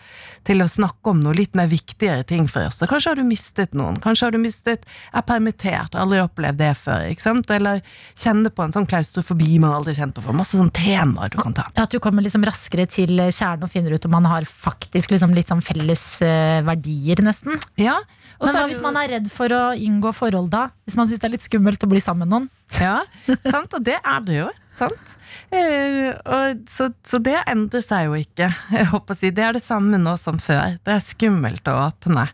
til 0.48 0.62
å 0.62 0.68
snakke 0.70 1.14
om 1.14 1.22
noe 1.24 1.36
litt 1.38 1.58
mer 1.58 1.70
viktigere 1.72 2.26
ting 2.28 2.46
for 2.52 2.68
oss. 2.68 2.78
Så 2.80 2.90
kanskje 2.90 3.14
har 3.14 3.20
du 3.20 3.26
mistet 3.28 3.78
noen, 3.78 3.98
kanskje 4.04 4.28
har 4.28 4.36
du 4.36 4.40
mistet, 4.44 4.86
er 5.14 5.26
permittert, 5.28 5.98
aldri 5.98 6.22
opplevd 6.24 6.62
det 6.62 6.72
før, 6.80 7.08
ikke 7.10 7.26
sant? 7.26 7.54
Eller 7.54 7.82
kjenner 8.14 8.54
på 8.54 8.66
en 8.66 8.76
sånn 8.76 8.90
klaustrofobi 8.90 9.58
man 9.64 9.78
aldri 9.80 9.96
kjent 9.98 10.16
på 10.18 10.26
før. 10.26 10.38
Masse 10.44 10.60
sånne 10.60 10.76
temaer 10.78 11.34
du 11.34 11.40
kan 11.42 11.58
ta. 11.58 11.68
At 11.74 11.94
du 11.94 12.02
kommer 12.04 12.26
liksom 12.26 12.46
raskere 12.48 12.86
til 12.92 13.18
kjernen 13.30 13.66
og 13.66 13.74
finner 13.74 13.96
ut 13.96 14.10
om 14.10 14.14
man 14.14 14.30
har 14.30 14.46
faktisk 14.50 15.16
liksom 15.16 15.34
litt 15.38 15.50
sånn 15.52 15.64
felles 15.66 16.06
eh, 16.26 16.62
verdier, 16.66 17.24
nesten. 17.26 17.58
Ja, 17.82 17.98
og 18.44 18.52
så 18.52 18.66
hvis 18.68 18.82
man 18.84 18.98
er 19.00 19.16
redd 19.16 19.30
for 19.32 19.54
å 19.56 19.62
inngå 19.74 20.12
forhold 20.16 20.52
da? 20.54 20.68
Hvis 20.84 20.98
man 21.00 21.08
syns 21.10 21.22
det 21.24 21.30
er 21.30 21.34
litt 21.38 21.46
skummelt 21.46 21.86
å 21.86 21.90
bli 21.90 22.02
sammen 22.04 22.28
med 22.28 22.34
noen? 22.36 22.50
Ja, 22.82 23.00
sant, 23.48 23.74
og 23.74 23.86
det 23.86 23.98
er 24.00 24.26
det 24.28 24.40
jo. 24.42 24.50
Sant? 24.78 25.16
Eh, 25.54 26.10
og, 26.12 26.64
så, 26.70 26.90
så 27.06 27.20
det 27.24 27.38
endrer 27.50 27.84
seg 27.86 28.08
jo 28.10 28.18
ikke. 28.20 28.50
Jeg 28.78 28.90
håper 28.92 29.16
å 29.16 29.20
si. 29.20 29.32
Det 29.36 29.46
er 29.46 29.58
det 29.58 29.64
samme 29.64 30.00
nå 30.02 30.16
som 30.20 30.40
før. 30.42 30.80
Det 30.84 30.96
er 30.96 31.04
skummelt 31.04 31.70
å 31.70 31.78
åpne. 31.88 32.28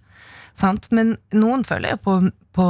Sant? 0.60 0.90
Men 0.96 1.18
noen 1.36 1.66
føler 1.68 1.96
jo 1.96 2.02
på, 2.06 2.18
på 2.56 2.70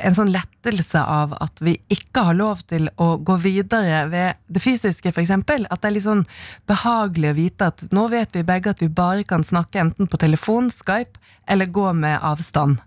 en 0.00 0.16
sånn 0.16 0.32
lettelse 0.34 1.02
av 1.02 1.34
at 1.40 1.62
vi 1.64 1.76
ikke 1.92 2.24
har 2.30 2.38
lov 2.38 2.64
til 2.70 2.88
å 3.00 3.12
gå 3.16 3.36
videre 3.42 4.04
ved 4.10 4.40
det 4.48 4.62
fysiske, 4.64 5.12
f.eks. 5.12 5.32
At 5.36 5.46
det 5.46 5.88
er 5.88 5.96
litt 5.96 6.06
sånn 6.06 6.26
behagelig 6.70 7.32
å 7.32 7.38
vite 7.38 7.70
at 7.72 7.84
nå 7.94 8.06
vet 8.12 8.36
vi 8.36 8.46
begge 8.46 8.74
at 8.74 8.82
vi 8.82 8.90
bare 8.92 9.24
kan 9.28 9.44
snakke 9.46 9.82
enten 9.82 10.10
på 10.10 10.20
telefon, 10.20 10.70
Skype, 10.74 11.20
eller 11.50 11.70
gå 11.70 11.90
med 11.96 12.18
avstand. 12.22 12.80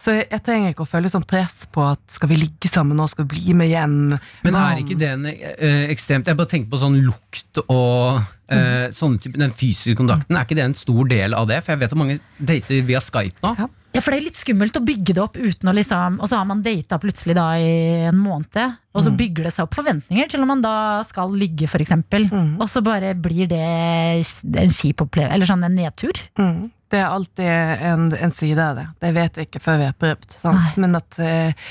Så 0.00 0.14
jeg, 0.16 0.26
jeg 0.32 0.42
trenger 0.46 0.72
ikke 0.72 0.84
å 0.86 0.88
føle 0.88 1.10
sånn 1.12 1.26
press 1.28 1.66
på 1.72 1.84
at 1.84 2.00
skal 2.10 2.30
vi 2.32 2.38
ligge 2.40 2.70
sammen 2.70 2.96
nå, 2.98 3.06
skal 3.10 3.26
vi 3.28 3.36
bli 3.36 3.56
med 3.58 3.68
hjem? 3.70 3.98
Men 4.46 4.56
er 4.58 4.80
ikke 4.80 4.96
det 4.98 5.10
en, 5.12 5.26
eh, 5.28 5.84
ekstremt 5.92 6.26
Jeg 6.26 6.38
bare 6.38 6.50
tenker 6.50 6.72
på 6.72 6.80
sånn 6.80 6.96
lukt 7.04 7.60
og 7.66 8.22
eh, 8.48 8.88
sånne 8.94 9.22
type, 9.22 9.38
den 9.38 9.54
fysiske 9.54 9.98
kontakten. 10.00 10.38
Er 10.38 10.48
ikke 10.48 10.58
det 10.58 10.66
en 10.70 10.78
stor 10.78 11.04
del 11.10 11.36
av 11.38 11.46
det? 11.50 11.60
For 11.62 11.74
jeg 11.74 11.82
vet 11.84 11.94
at 11.94 12.00
mange 12.00 12.18
dater 12.40 12.82
via 12.88 13.04
Skype 13.04 13.44
nå. 13.44 13.54
Ja. 13.60 13.68
Ja, 13.92 14.00
for 14.00 14.12
det 14.14 14.22
er 14.22 14.26
litt 14.30 14.40
skummelt 14.40 14.76
å 14.78 14.84
bygge 14.84 15.14
det 15.16 15.20
opp 15.20 15.36
uten 15.36 15.68
å 15.68 15.74
liksom 15.76 16.18
Og 16.22 16.30
så 16.30 16.38
har 16.40 16.46
man 16.48 16.62
data 16.64 16.96
plutselig 17.00 17.36
da 17.36 17.48
i 17.60 17.72
en 18.08 18.16
måned, 18.16 18.78
og 18.92 19.04
så 19.04 19.12
bygger 19.16 19.48
det 19.48 19.52
seg 19.54 19.66
opp 19.66 19.76
forventninger 19.76 20.30
til 20.32 20.44
om 20.44 20.50
man 20.52 20.62
da 20.64 20.76
skal 21.08 21.32
ligge, 21.36 21.68
eksempel. 21.68 22.26
Mm. 22.28 22.54
Og 22.60 22.68
så 22.68 22.82
bare 22.84 23.14
blir 23.16 23.48
det 23.48 23.60
en 23.62 24.72
kjip 24.72 25.04
opplevelse, 25.04 25.32
eller 25.36 25.48
sånn 25.48 25.64
en 25.64 25.76
nedtur. 25.76 26.18
Mm. 26.40 26.70
Det 26.92 27.00
er 27.00 27.08
alltid 27.08 27.46
en, 27.88 28.10
en 28.12 28.34
side 28.36 28.60
av 28.60 28.76
det. 28.76 28.86
Det 29.00 29.12
vet 29.16 29.38
vi 29.38 29.46
ikke 29.46 29.62
før 29.64 29.78
vi 29.80 29.88
har 29.88 29.96
prøvd. 29.96 30.34
Sant? 30.36 30.74
Men 30.82 30.98
at 30.98 31.16
eh, 31.24 31.70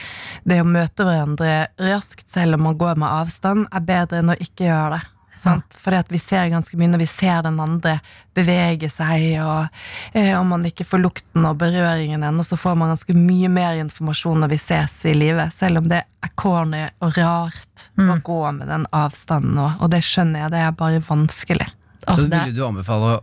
det 0.50 0.58
å 0.64 0.66
møte 0.66 1.06
hverandre 1.06 1.52
raskt, 1.78 2.26
selv 2.34 2.58
om 2.58 2.66
man 2.66 2.80
går 2.82 2.98
med 2.98 3.10
avstand, 3.22 3.68
er 3.70 3.86
bedre 3.86 4.24
enn 4.24 4.34
å 4.34 4.40
ikke 4.42 4.66
gjøre 4.66 4.98
det. 4.98 5.04
Sant? 5.42 5.78
Fordi 5.82 5.98
at 5.98 6.12
vi 6.14 6.20
ser 6.22 6.52
ganske 6.54 6.78
mye 6.78 6.92
når 6.92 7.02
vi 7.02 7.08
ser 7.10 7.42
den 7.48 7.58
andre 7.64 7.96
bevege 8.38 8.89
seg, 8.94 9.24
og 9.42 9.68
eh, 10.14 10.32
om 10.38 10.52
man 10.54 10.66
ikke 10.70 10.86
får 10.86 11.02
lukten 11.02 11.48
og 11.50 11.58
berøringen 11.64 12.22
ennå, 12.28 12.46
så 12.46 12.60
får 12.62 12.78
man 12.78 12.94
ganske 12.94 13.16
mye 13.18 13.50
mer 13.50 13.80
informasjon 13.82 14.39
når 14.44 14.54
vi 14.54 14.60
ses 14.62 14.94
i 15.10 15.16
livet, 15.18 15.50
selv 15.56 15.82
om 15.82 15.89
det 15.89 16.04
er 16.06 16.34
corny 16.38 16.84
og 17.02 17.18
rart 17.18 17.88
å 17.98 18.20
gå 18.22 18.39
med 18.60 18.70
den 18.70 18.86
avstanden, 18.94 19.58
og, 19.58 19.82
og 19.82 19.92
det 19.94 20.04
skjønner 20.06 20.46
jeg, 20.46 20.54
det 20.54 20.62
er 20.68 20.78
bare 20.78 21.02
vanskelig. 21.10 21.68
Så 22.06 22.22
ville 22.30 22.54
du 22.56 22.64
anbefale 22.66 23.18
å 23.18 23.20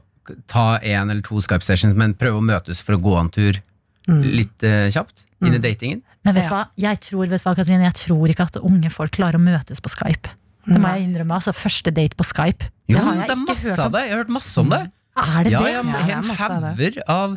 ta 0.50 0.66
en 0.82 1.08
eller 1.10 1.22
to 1.24 1.40
Skype 1.40 1.64
sessions, 1.64 1.96
men 1.96 2.12
prøve 2.18 2.42
å 2.42 2.44
møtes 2.44 2.82
for 2.84 2.98
å 2.98 3.02
gå 3.02 3.14
en 3.20 3.30
tur 3.32 3.62
litt 4.08 4.62
eh, 4.64 4.88
kjapt 4.92 5.24
inn 5.44 5.54
i 5.54 5.60
datingen? 5.62 6.02
Men 6.24 6.34
vet 6.34 6.48
du 6.48 6.50
Ja. 6.50 6.56
hva, 6.56 6.62
jeg 6.76 7.00
tror, 7.04 7.26
vet 7.30 7.44
hva, 7.44 7.54
Katrine, 7.56 7.84
jeg 7.86 7.94
tror 7.94 8.28
ikke 8.32 8.46
at 8.48 8.58
unge 8.60 8.90
folk 8.92 9.14
klarer 9.14 9.38
å 9.38 9.42
møtes 9.42 9.80
på 9.80 9.90
Skype. 9.92 10.32
Det 10.68 10.80
må 10.82 10.92
jeg 10.94 11.08
innrømme. 11.08 11.38
altså 11.40 11.54
Første 11.56 11.90
date 11.94 12.16
på 12.18 12.26
Skype. 12.28 12.68
Jo, 12.88 12.96
det 12.96 13.04
har 13.04 13.14
det, 13.14 13.24
er 13.24 13.34
ikke 13.34 13.48
masse 13.48 13.68
hørt 13.68 13.84
av 13.84 13.92
det. 13.92 14.04
Jeg 14.06 14.14
har 14.14 14.22
hørt 14.24 14.32
masse 14.38 14.60
om 14.62 14.72
det. 14.72 14.82
Er 15.18 15.42
det 15.44 15.50
Ja, 15.52 15.58
det? 15.62 15.72
ja, 15.72 15.82
Ja, 16.06 16.18
en 16.18 16.26
masse 16.28 16.44
av 16.44 16.62
Hæ? 16.62 16.68
hauger 16.68 16.98
av 17.08 17.36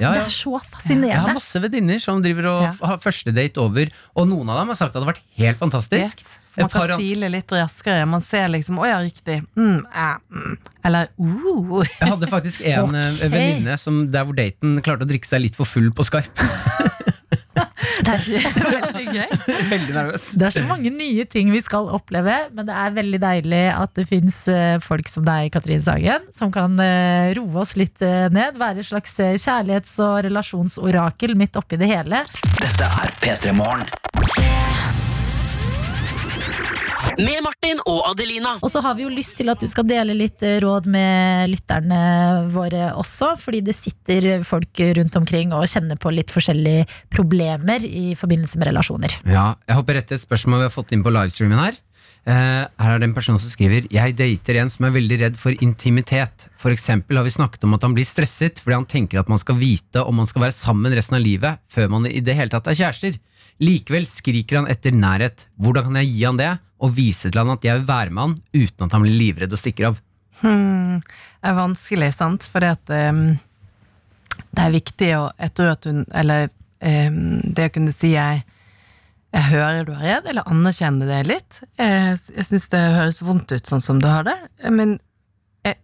ja, 0.00 0.12
Det 0.14 0.22
er 0.24 0.32
så 0.34 0.60
fascinerende. 0.66 1.10
Jeg 1.12 1.20
har 1.20 1.34
masse 1.34 1.60
venninner 1.62 2.00
som 2.02 2.22
driver 2.22 2.46
og 2.50 2.62
Ja. 2.62 2.72
har 2.86 2.98
første 2.98 3.32
date 3.32 3.58
over, 3.58 3.86
og 4.16 4.28
noen 4.28 4.48
av 4.50 4.58
dem 4.58 4.66
har 4.68 4.74
sagt 4.74 4.96
at 4.96 5.00
det 5.00 5.04
har 5.04 5.12
vært 5.14 5.22
helt 5.36 5.58
fantastisk. 5.58 6.18
Yes. 6.24 6.38
Man 6.58 6.68
kan 6.68 6.90
an- 6.90 6.98
sile 6.98 7.28
litt 7.30 7.46
raskere. 7.54 8.06
Man 8.08 8.20
ser 8.20 8.48
liksom 8.48 8.76
'Å 8.78 8.86
ja, 8.86 8.98
riktig'. 8.98 9.46
Mm, 9.56 9.86
eh, 9.94 10.16
mm. 10.32 10.56
Eller 10.84 11.08
uh. 11.20 11.84
Jeg 12.00 12.08
hadde 12.08 12.26
faktisk 12.26 12.60
en 12.66 12.88
okay. 12.88 13.28
Venninne 13.28 14.10
der 14.10 14.24
hvor 14.24 14.34
daten 14.34 14.82
klarte 14.82 15.04
å 15.04 15.08
drikke 15.08 15.26
seg 15.26 15.42
litt 15.42 15.54
for 15.54 15.64
full 15.64 15.90
på 15.92 16.02
Skype. 16.02 16.34
Det 18.00 18.14
er 18.14 18.54
veldig 18.54 19.04
gøy. 19.12 19.32
Veldig 19.70 19.94
nervøs. 19.94 20.24
Det 20.38 20.46
er 20.46 20.54
så 20.54 20.62
mange 20.68 20.92
nye 20.94 21.24
ting 21.28 21.50
vi 21.52 21.60
skal 21.64 21.88
oppleve, 21.92 22.36
men 22.54 22.68
det 22.68 22.76
er 22.76 22.94
veldig 22.96 23.20
deilig 23.22 23.62
at 23.74 23.92
det 23.98 24.06
fins 24.08 24.38
folk 24.84 25.10
som 25.10 25.26
deg, 25.26 25.50
Katrine 25.54 25.82
Sagen, 25.84 26.28
som 26.34 26.52
kan 26.54 26.78
eh, 26.80 27.32
roe 27.38 27.62
oss 27.62 27.76
litt 27.80 28.02
eh, 28.04 28.28
ned. 28.32 28.58
Være 28.60 28.82
et 28.82 28.90
slags 28.90 29.16
eh, 29.22 29.36
kjærlighets- 29.40 29.98
og 30.04 30.20
relasjonsorakel 30.26 31.36
midt 31.38 31.58
oppi 31.60 31.80
det 31.80 31.90
hele. 31.90 32.24
Dette 32.60 32.92
er 33.02 33.16
P3 33.20 33.56
Morgen. 33.56 33.88
Med 37.20 37.42
Martin 37.44 37.80
og 37.84 38.00
Adelina. 38.08 38.54
Og 38.64 38.70
så 38.72 38.80
har 38.84 38.96
vi 38.96 39.04
jo 39.04 39.10
lyst 39.12 39.34
til 39.36 39.50
at 39.52 39.60
du 39.60 39.68
skal 39.68 39.84
dele 39.88 40.14
litt 40.16 40.40
eh, 40.46 40.56
råd 40.62 40.88
med 40.90 41.50
lytterne 41.52 42.00
våre 42.54 42.94
også, 42.96 43.34
fordi 43.40 43.60
det 43.66 43.76
sitter 43.76 44.44
folk 44.46 44.80
rundt 44.96 45.18
omkring 45.20 45.52
og 45.56 45.68
kjenner 45.68 46.00
på 46.00 46.12
litt 46.14 46.32
forskjellige 46.32 46.86
problemer 47.12 47.84
i 47.84 48.14
forbindelse 48.18 48.60
med 48.60 48.70
relasjoner. 48.70 49.20
Ja, 49.28 49.52
jeg 49.68 49.76
hopper 49.76 50.00
rett 50.00 50.08
til 50.10 50.20
et 50.20 50.24
spørsmål 50.24 50.62
vi 50.62 50.68
har 50.70 50.74
fått 50.74 50.94
inn 50.96 51.04
på 51.04 51.12
livestreamen 51.12 51.60
her. 51.60 51.80
Eh, 52.28 52.64
her 52.68 52.94
er 52.94 53.00
det 53.00 53.06
en 53.08 53.16
person 53.16 53.38
som 53.40 53.48
skriver 53.48 53.86
Jeg 53.88 54.12
dater 54.18 54.58
en 54.60 54.68
som 54.68 54.84
er 54.84 54.92
veldig 54.92 55.20
redd 55.22 55.38
for 55.40 55.56
intimitet. 55.64 56.48
For 56.60 56.72
eksempel 56.72 57.20
har 57.20 57.24
vi 57.26 57.36
snakket 57.36 57.64
om 57.68 57.76
at 57.76 57.84
han 57.84 57.96
blir 57.96 58.08
stresset 58.08 58.60
fordi 58.60 58.76
han 58.76 58.88
tenker 58.88 59.20
at 59.20 59.28
man 59.32 59.40
skal 59.40 59.60
vite 59.60 60.04
om 60.04 60.20
man 60.20 60.28
skal 60.28 60.46
være 60.46 60.56
sammen 60.56 60.96
resten 60.96 61.20
av 61.20 61.24
livet 61.24 61.60
før 61.68 61.92
man 61.92 62.08
i 62.08 62.20
det 62.24 62.36
hele 62.36 62.52
tatt 62.52 62.68
er 62.70 62.80
kjærester. 62.80 63.20
Likevel 63.60 64.08
skriker 64.08 64.62
han 64.62 64.72
etter 64.72 64.96
nærhet. 64.96 65.46
Hvordan 65.60 65.88
kan 65.88 66.00
jeg 66.00 66.12
gi 66.12 66.26
han 66.28 66.40
det, 66.40 66.52
og 66.80 66.94
vise 66.96 67.30
til 67.30 67.40
han 67.40 67.52
at 67.54 67.66
jeg 67.66 67.80
vil 67.80 67.88
være 67.88 68.14
med 68.14 68.22
han 68.22 68.38
uten 68.54 68.86
at 68.86 68.96
han 68.96 69.04
blir 69.04 69.18
livredd 69.18 69.52
og 69.54 69.60
stikker 69.60 69.90
av? 69.90 70.00
Hmm, 70.40 71.00
det 71.04 71.50
er 71.50 71.58
vanskelig, 71.58 72.12
sant? 72.16 72.46
for 72.48 72.64
at 72.64 72.92
ehm, 72.94 73.34
det 74.50 74.62
er 74.64 74.72
viktig 74.72 75.10
å 75.18 75.26
Jeg 75.36 75.52
tror 75.54 75.74
at 75.74 75.84
hun 75.86 76.00
Eller 76.16 76.48
um, 76.48 77.42
det 77.44 77.68
å 77.68 77.74
kunne 77.74 77.92
si 77.94 78.14
jeg 78.14 78.40
jeg 79.30 79.46
hører 79.46 79.84
du 79.86 79.92
er 79.94 80.00
redd, 80.02 80.24
eller 80.26 80.48
anerkjenne 80.50 81.06
det 81.06 81.20
litt. 81.28 81.60
Jeg, 81.78 82.16
jeg 82.34 82.46
syns 82.48 82.64
det 82.72 82.80
høres 82.96 83.20
vondt 83.22 83.52
ut 83.54 83.68
sånn 83.70 83.84
som 83.84 84.00
du 84.02 84.08
har 84.10 84.24
det, 84.26 84.34
men 84.74 84.96
jeg, 85.62 85.76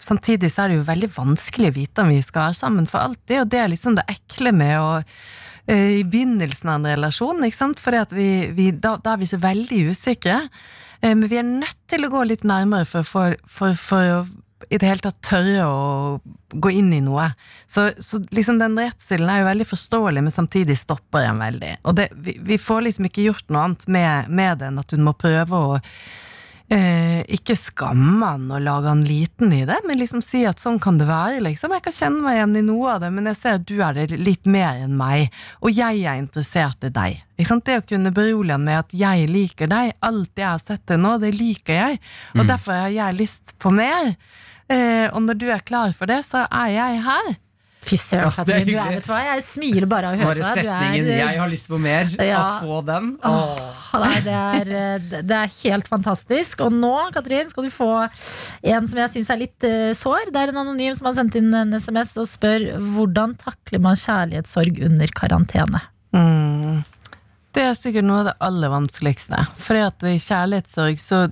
samtidig 0.00 0.48
så 0.52 0.64
er 0.64 0.72
det 0.72 0.78
jo 0.78 0.86
veldig 0.86 1.10
vanskelig 1.12 1.72
å 1.72 1.76
vite 1.76 2.06
om 2.06 2.14
vi 2.14 2.22
skal 2.24 2.46
være 2.46 2.56
sammen 2.56 2.88
for 2.88 3.04
alltid, 3.04 3.42
og 3.42 3.50
det 3.52 3.60
er 3.60 3.68
liksom 3.72 3.98
det 3.98 4.06
ekle 4.14 4.54
med 4.56 4.78
å 4.80 4.88
eh, 5.02 5.10
i 5.74 6.04
begynnelsen 6.06 6.70
av 6.70 6.80
en 6.80 6.90
relasjon, 6.92 7.44
ikke 7.46 7.58
sant? 7.58 7.80
Vi, 8.12 8.70
da, 8.72 8.96
da 9.02 9.14
er 9.14 9.22
vi 9.22 9.30
så 9.30 9.40
veldig 9.42 9.80
usikre. 9.90 10.40
Eh, 11.00 11.14
Men 11.14 11.28
vi 11.28 11.38
er 11.40 11.46
nødt 11.46 11.80
til 11.90 12.06
å 12.06 12.12
gå 12.12 12.24
litt 12.24 12.44
nærmere 12.46 12.86
for, 12.88 13.06
for, 13.06 13.38
for, 13.46 13.74
for 13.74 14.12
å 14.20 14.26
i 14.72 14.78
det 14.80 14.88
hele 14.88 15.04
tatt 15.04 15.18
tørre 15.22 15.66
å 15.68 15.80
gå 16.56 16.70
inn 16.74 16.88
i 16.96 17.02
noe. 17.04 17.28
Så, 17.70 17.90
så 18.02 18.22
liksom 18.34 18.58
den 18.58 18.78
redselen 18.78 19.28
er 19.30 19.42
jo 19.42 19.50
veldig 19.50 19.66
forståelig, 19.68 20.22
men 20.24 20.34
samtidig 20.34 20.78
stopper 20.80 21.28
en 21.28 21.42
veldig. 21.44 21.74
Og 21.86 21.98
det, 21.98 22.08
vi, 22.24 22.38
vi 22.42 22.58
får 22.58 22.86
liksom 22.86 23.08
ikke 23.10 23.26
gjort 23.28 23.52
noe 23.52 23.66
annet 23.68 23.86
med, 23.92 24.30
med 24.32 24.62
det 24.62 24.70
enn 24.70 24.80
at 24.82 24.94
hun 24.96 25.04
må 25.06 25.14
prøve 25.18 25.60
å 25.60 25.76
eh, 26.72 27.22
ikke 27.36 27.56
skamme 27.58 28.26
han 28.26 28.46
og 28.50 28.62
lage 28.64 28.90
han 28.90 29.04
liten 29.06 29.52
i 29.54 29.64
det, 29.68 29.78
men 29.86 30.00
liksom 30.00 30.22
si 30.24 30.44
at 30.48 30.62
sånn 30.62 30.80
kan 30.82 30.98
det 31.00 31.08
være. 31.08 31.40
liksom. 31.46 31.74
Jeg 31.76 31.84
kan 31.86 31.96
kjenne 31.98 32.24
meg 32.24 32.38
igjen 32.38 32.56
i 32.60 32.64
noe 32.66 32.94
av 32.94 33.04
det, 33.04 33.12
men 33.14 33.30
jeg 33.30 33.40
ser 33.40 33.60
at 33.60 33.66
du 33.68 33.76
er 33.84 33.96
det 33.98 34.18
litt 34.18 34.50
mer 34.50 34.82
enn 34.84 34.96
meg, 34.98 35.30
og 35.60 35.74
jeg 35.74 36.02
er 36.02 36.20
interessert 36.20 36.86
i 36.86 36.92
deg. 36.92 37.22
Det 37.36 37.78
å 37.78 37.84
kunne 37.84 38.14
berolige 38.16 38.56
han 38.56 38.64
med 38.64 38.78
at 38.78 38.90
'jeg 38.94 39.28
liker 39.28 39.66
deg', 39.68 39.92
alt 40.00 40.30
jeg 40.36 40.48
har 40.48 40.58
sett 40.58 40.86
til 40.86 40.98
nå, 40.98 41.18
det 41.20 41.34
liker 41.34 41.74
jeg, 41.74 42.00
og 42.34 42.46
derfor 42.46 42.72
har 42.72 42.88
jeg 42.88 43.18
lyst 43.18 43.58
på 43.58 43.70
mer. 43.70 44.16
Eh, 44.68 45.06
og 45.12 45.22
når 45.22 45.34
du 45.38 45.50
er 45.50 45.60
klar 45.60 45.92
for 45.92 46.06
det, 46.06 46.24
så 46.24 46.46
er 46.50 46.70
jeg 46.74 47.02
her. 47.02 47.36
Fy 47.86 47.96
søren, 48.00 48.24
Ja, 48.26 48.30
Katrin. 48.34 48.66
Du 48.66 48.72
er, 48.74 48.90
vet 48.96 49.06
du 49.06 49.10
hva? 49.12 49.20
Jeg 49.28 49.44
smiler 49.46 49.86
bare 49.90 50.10
av 50.10 50.16
å 50.16 50.24
høre 50.24 50.40
deg. 50.40 50.58
Du 50.58 50.62
setningen 50.66 51.06
er, 51.06 51.20
'jeg 51.20 51.38
har 51.38 51.50
lyst 51.52 51.68
på 51.70 51.78
mer', 51.78 52.10
Ja. 52.24 52.40
og 52.42 52.66
få 52.66 52.84
den. 52.84 53.18
Åh, 53.22 54.00
nei, 54.02 54.20
det, 54.20 54.34
er, 54.34 54.98
det 55.22 55.36
er 55.36 55.54
helt 55.62 55.88
fantastisk. 55.88 56.60
Og 56.66 56.72
nå 56.72 57.12
Katrin, 57.14 57.48
skal 57.48 57.64
du 57.64 57.70
få 57.70 57.90
en 58.62 58.86
som 58.86 58.98
jeg 58.98 59.10
syns 59.14 59.30
er 59.30 59.38
litt 59.38 59.62
uh, 59.62 59.92
sår. 59.94 60.32
Det 60.32 60.42
er 60.42 60.48
en 60.48 60.62
anonym 60.66 60.94
som 60.94 61.06
har 61.06 61.14
sendt 61.14 61.36
inn 61.38 61.54
en 61.54 61.72
SMS 61.72 62.16
og 62.18 62.26
spør 62.26 62.74
hvordan 62.96 63.36
takler 63.38 63.80
man 63.80 63.94
kjærlighetssorg 63.94 64.82
under 64.82 65.06
karantene. 65.14 65.80
Mm. 66.12 66.84
Det 67.56 67.62
er 67.62 67.76
sikkert 67.78 68.04
noe 68.04 68.20
av 68.20 68.24
det 68.30 68.36
aller 68.44 68.68
vanskeligste. 68.68 69.46
For 69.56 69.78
i 69.78 70.18
kjærlighetssorg 70.20 70.98
så 71.00 71.28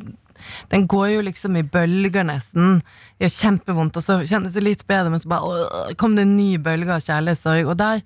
Den 0.72 0.86
går 0.90 1.08
jo 1.14 1.24
liksom 1.28 1.56
i 1.56 1.64
bølger, 1.66 2.26
nesten. 2.26 2.80
Det 3.16 3.26
gjør 3.26 3.34
kjempevondt, 3.38 3.98
og 4.00 4.04
så 4.04 4.18
kjennes 4.24 4.56
det 4.56 4.64
litt 4.64 4.84
bedre, 4.90 5.12
men 5.12 5.22
så 5.22 5.30
bare 5.32 5.64
øh, 5.64 5.94
kom 6.00 6.16
det 6.16 6.26
en 6.26 6.36
ny 6.36 6.54
bølge 6.62 6.96
av 6.96 7.04
kjærlighetssorg. 7.04 7.70
Og 7.70 7.78
der, 7.80 8.02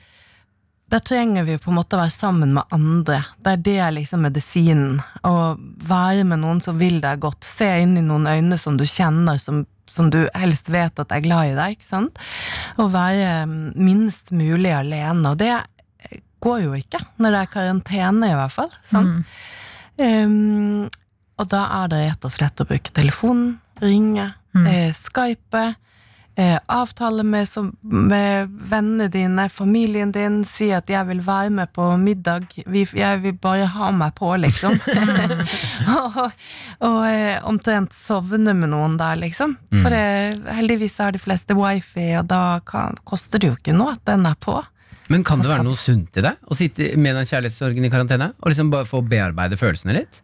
der 0.93 1.03
trenger 1.05 1.49
vi 1.49 1.59
på 1.61 1.73
en 1.73 1.79
måte 1.79 1.99
å 1.99 2.03
være 2.03 2.15
sammen 2.15 2.55
med 2.59 2.75
andre. 2.75 3.23
Det 3.45 3.55
er 3.55 3.65
det 3.71 3.89
liksom 3.99 4.23
medisinen. 4.27 5.01
Å 5.27 5.35
være 5.89 6.29
med 6.29 6.45
noen 6.45 6.63
som 6.65 6.79
vil 6.81 7.01
deg 7.05 7.25
godt. 7.25 7.47
Se 7.47 7.73
inn 7.83 7.97
i 8.01 8.05
noen 8.05 8.29
øyne 8.29 8.61
som 8.61 8.79
du 8.81 8.87
kjenner, 8.89 9.41
som, 9.43 9.65
som 9.91 10.13
du 10.15 10.23
helst 10.37 10.71
vet 10.73 10.99
at 10.99 11.13
er 11.15 11.25
glad 11.25 11.53
i 11.53 11.59
deg. 11.59 11.79
ikke 11.79 11.91
sant? 11.91 12.23
Å 12.79 12.89
være 12.93 13.43
mm, 13.51 13.59
minst 13.77 14.33
mulig 14.37 14.73
alene. 14.77 15.35
Og 15.35 15.41
det 15.41 15.55
går 16.45 16.65
jo 16.67 16.75
ikke 16.79 17.01
når 17.19 17.35
det 17.35 17.43
er 17.43 17.53
karantene, 17.53 18.33
i 18.33 18.39
hvert 18.39 18.55
fall. 18.55 18.73
Sant? 18.87 19.31
Um, 19.99 20.87
og 21.39 21.51
da 21.53 21.67
er 21.83 21.93
det 21.93 22.05
rett 22.07 22.27
og 22.27 22.35
slett 22.35 22.63
å 22.63 22.67
bruke 22.69 22.95
telefonen, 22.95 23.59
ringe, 23.83 24.33
eh, 24.67 24.91
skype, 24.97 25.63
eh, 26.39 26.59
avtale 26.67 27.23
med, 27.23 27.49
som, 27.49 27.71
med 27.83 28.49
vennene 28.71 29.09
dine, 29.11 29.49
familien 29.49 30.13
din, 30.13 30.45
si 30.45 30.71
at 30.73 30.87
'jeg 30.87 31.07
vil 31.07 31.21
være 31.21 31.51
med 31.51 31.73
på 31.73 31.83
middag', 31.99 32.65
vi, 32.67 32.85
'jeg 32.85 33.23
vil 33.23 33.33
bare 33.33 33.67
ha 33.67 33.91
meg 33.91 34.15
på', 34.15 34.37
liksom. 34.41 34.79
og 35.99 36.33
og 36.81 37.07
eh, 37.07 37.39
omtrent 37.45 37.93
sovne 37.93 38.55
med 38.55 38.71
noen 38.71 38.97
der, 38.99 39.17
liksom. 39.17 39.57
For 39.71 39.91
det, 39.91 40.43
heldigvis 40.55 40.99
har 40.99 41.13
de 41.13 41.19
fleste 41.19 41.55
wifi, 41.55 42.17
og 42.19 42.27
da 42.27 42.61
kan, 42.61 42.95
koster 43.05 43.39
det 43.39 43.49
jo 43.49 43.57
ikke 43.57 43.75
noe 43.75 43.93
at 43.93 44.05
den 44.05 44.27
er 44.27 44.35
på. 44.35 44.63
Men 45.09 45.25
kan 45.25 45.41
det 45.41 45.49
være 45.49 45.65
noe 45.65 45.77
sunt 45.79 46.19
i 46.21 46.25
det? 46.25 46.35
Å 46.45 46.55
sitte 46.55 46.93
med 47.01 47.17
den 47.17 47.25
kjærlighetssorgen 47.29 47.85
i 47.85 47.91
karantene? 47.91 48.33
Og 48.43 48.53
liksom 48.53 48.71
bare 48.71 48.85
få 48.89 49.01
bearbeide 49.01 49.57
følelsene 49.57 49.97
litt? 49.97 50.21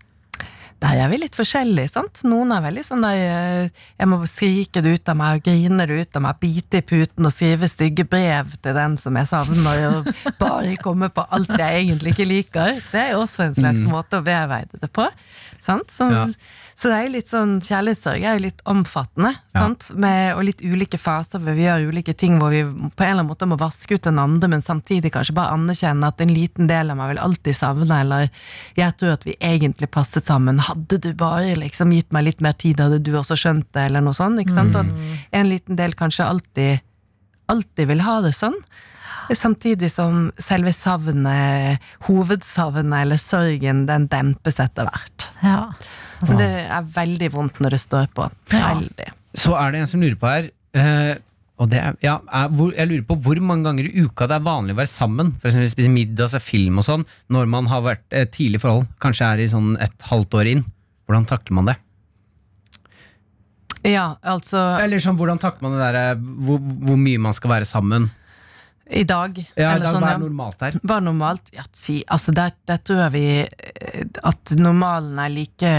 Der 0.82 0.98
er 1.00 1.08
vi 1.08 1.16
litt 1.22 1.36
forskjellige, 1.38 1.88
sant? 1.94 2.20
Noen 2.28 2.50
er 2.52 2.64
veldig 2.64 2.82
sånn 2.84 3.04
der 3.04 3.20
eh, 3.20 3.68
Jeg 4.00 4.08
må 4.10 4.18
skrike 4.28 4.82
det 4.84 4.96
ut 4.98 5.08
av 5.12 5.16
meg, 5.16 5.42
grine 5.46 5.86
det 5.88 6.00
ut 6.02 6.18
av 6.18 6.24
meg, 6.26 6.40
bite 6.42 6.80
i 6.82 6.84
puten 6.84 7.24
og 7.28 7.32
skrive 7.32 7.68
stygge 7.70 8.04
brev 8.10 8.50
til 8.64 8.76
den 8.76 8.98
som 9.00 9.16
jeg 9.16 9.30
savner, 9.30 9.84
og 10.00 10.10
bare 10.40 10.74
komme 10.82 11.08
på 11.14 11.24
alt 11.32 11.54
jeg 11.54 11.86
egentlig 11.86 12.14
ikke 12.16 12.28
liker. 12.28 12.74
Det 12.90 13.00
er 13.00 13.14
jo 13.14 13.22
også 13.24 13.46
en 13.48 13.56
slags 13.56 13.86
måte 13.88 14.20
å 14.20 14.26
bearbeide 14.26 14.82
det 14.82 14.90
på. 14.92 15.06
Sant? 15.64 15.90
Som, 15.94 16.12
Ja. 16.14 16.26
Så 16.74 16.90
det 16.90 16.96
er 16.96 17.04
jo 17.06 17.12
litt 17.14 17.30
sånn 17.30 17.52
Kjærlighetssorg 17.62 18.24
er 18.26 18.38
jo 18.38 18.42
litt 18.44 18.62
omfattende, 18.68 19.30
sant? 19.52 19.90
Med, 20.00 20.34
og 20.34 20.42
litt 20.48 20.62
ulike 20.64 20.98
faser 20.98 21.42
hvor 21.42 21.54
vi 21.56 21.66
gjør 21.66 21.86
ulike 21.94 22.14
ting 22.18 22.40
hvor 22.40 22.50
vi 22.50 22.64
på 22.64 22.74
en 22.74 22.90
eller 23.06 23.12
annen 23.20 23.30
måte 23.30 23.48
må 23.48 23.58
vaske 23.60 23.94
ut 23.94 24.06
den 24.08 24.18
andre, 24.18 24.50
men 24.50 24.64
samtidig 24.64 25.12
kanskje 25.14 25.36
bare 25.36 25.54
anerkjenne 25.54 26.10
at 26.10 26.22
en 26.24 26.32
liten 26.34 26.70
del 26.70 26.90
av 26.90 26.98
meg 26.98 27.12
vil 27.12 27.22
alltid 27.26 27.58
savne, 27.58 28.00
eller 28.02 28.26
jeg 28.78 28.96
tror 28.98 29.14
at 29.14 29.26
vi 29.28 29.36
egentlig 29.38 29.90
passet 29.94 30.26
sammen. 30.26 30.58
Hadde 30.62 30.98
du 31.04 31.12
bare 31.18 31.54
liksom 31.60 31.94
gitt 31.94 32.10
meg 32.14 32.26
litt 32.28 32.42
mer 32.44 32.58
tid, 32.58 32.82
hadde 32.82 33.02
du 33.04 33.12
også 33.18 33.38
skjønt 33.38 33.70
det, 33.70 33.86
eller 33.88 34.04
noe 34.04 34.16
sånt. 34.16 34.42
Ikke 34.42 34.56
sant? 34.56 34.74
Og 34.74 34.88
at 34.88 35.38
en 35.38 35.50
liten 35.50 35.78
del 35.78 35.94
kanskje 35.98 36.26
alltid, 36.26 36.82
alltid 37.52 37.92
vil 37.92 38.02
ha 38.04 38.18
det 38.24 38.34
sånn. 38.36 38.58
Samtidig 39.32 39.88
som 39.92 40.26
selve 40.42 40.72
savnet, 40.76 41.80
hovedsavnet 42.08 43.06
eller 43.06 43.20
sorgen, 43.20 43.86
den 43.88 44.08
dempes 44.12 44.60
etter 44.60 44.90
hvert. 44.90 45.30
Ja. 45.40 45.70
Altså, 46.20 46.38
det 46.38 46.48
er 46.62 46.90
veldig 46.94 47.30
vondt 47.34 47.60
når 47.64 47.76
det 47.76 47.82
står 47.82 48.10
på. 48.16 48.26
Veldig. 48.54 49.12
Så 49.34 49.54
er 49.58 49.74
det 49.74 49.82
en 49.82 49.90
som 49.90 50.02
lurer 50.04 50.18
på 50.20 50.30
her 50.30 50.50
eh, 50.78 51.14
og 51.62 51.70
det 51.70 51.78
er, 51.78 51.94
ja, 52.02 52.16
er, 52.34 52.48
hvor, 52.50 52.72
Jeg 52.74 52.90
lurer 52.90 53.04
på 53.06 53.16
hvor 53.22 53.38
mange 53.46 53.68
ganger 53.68 53.86
i 53.86 54.02
uka 54.02 54.26
det 54.30 54.36
er 54.40 54.46
vanlig 54.46 54.74
å 54.74 54.80
være 54.80 54.90
sammen. 54.90 55.30
For 55.38 55.50
eksempel 55.50 55.70
spise 55.70 55.92
middag, 55.92 56.32
se 56.32 56.40
film 56.42 56.80
og 56.82 56.86
sånn, 56.86 57.04
når 57.30 57.50
man 57.50 57.70
har 57.70 57.84
vært 57.84 58.16
eh, 58.16 58.26
tidlig 58.26 58.60
forhold. 58.64 58.88
Kanskje 59.02 59.28
er 59.28 59.42
i 59.44 59.50
sånn 59.52 59.76
et 59.82 60.08
halvt 60.10 60.34
år 60.40 60.50
inn. 60.50 60.64
Hvordan 61.06 61.28
takler 61.30 61.58
man 61.60 61.70
det? 61.70 61.76
Ja, 63.84 64.14
altså 64.24 64.58
Eller 64.80 65.02
sånn, 65.04 65.18
hvordan 65.20 65.38
takler 65.42 65.68
man 65.68 65.76
det 65.76 65.84
der 65.84 66.00
eh, 66.00 66.26
hvor, 66.48 66.58
hvor 66.58 66.98
mye 66.98 67.22
man 67.22 67.36
skal 67.36 67.54
være 67.54 67.68
sammen? 67.68 68.10
I 68.90 69.04
dag. 69.04 69.38
Ja, 69.56 69.70
eller 69.70 69.80
det 69.80 69.88
er 69.88 69.94
sånn, 69.96 70.04
var 70.04 70.20
normalt 70.20 70.62
her? 70.64 70.76
Hva 70.82 70.98
er 71.00 71.04
normalt? 71.06 71.50
Ja, 71.56 71.64
si, 71.72 71.98
altså 72.12 72.34
der, 72.36 72.52
der 72.68 72.80
tror 72.84 73.08
vi 73.14 73.24
eh, 73.40 74.04
at 74.28 74.54
normalen 74.60 75.18
er 75.22 75.32
like 75.32 75.74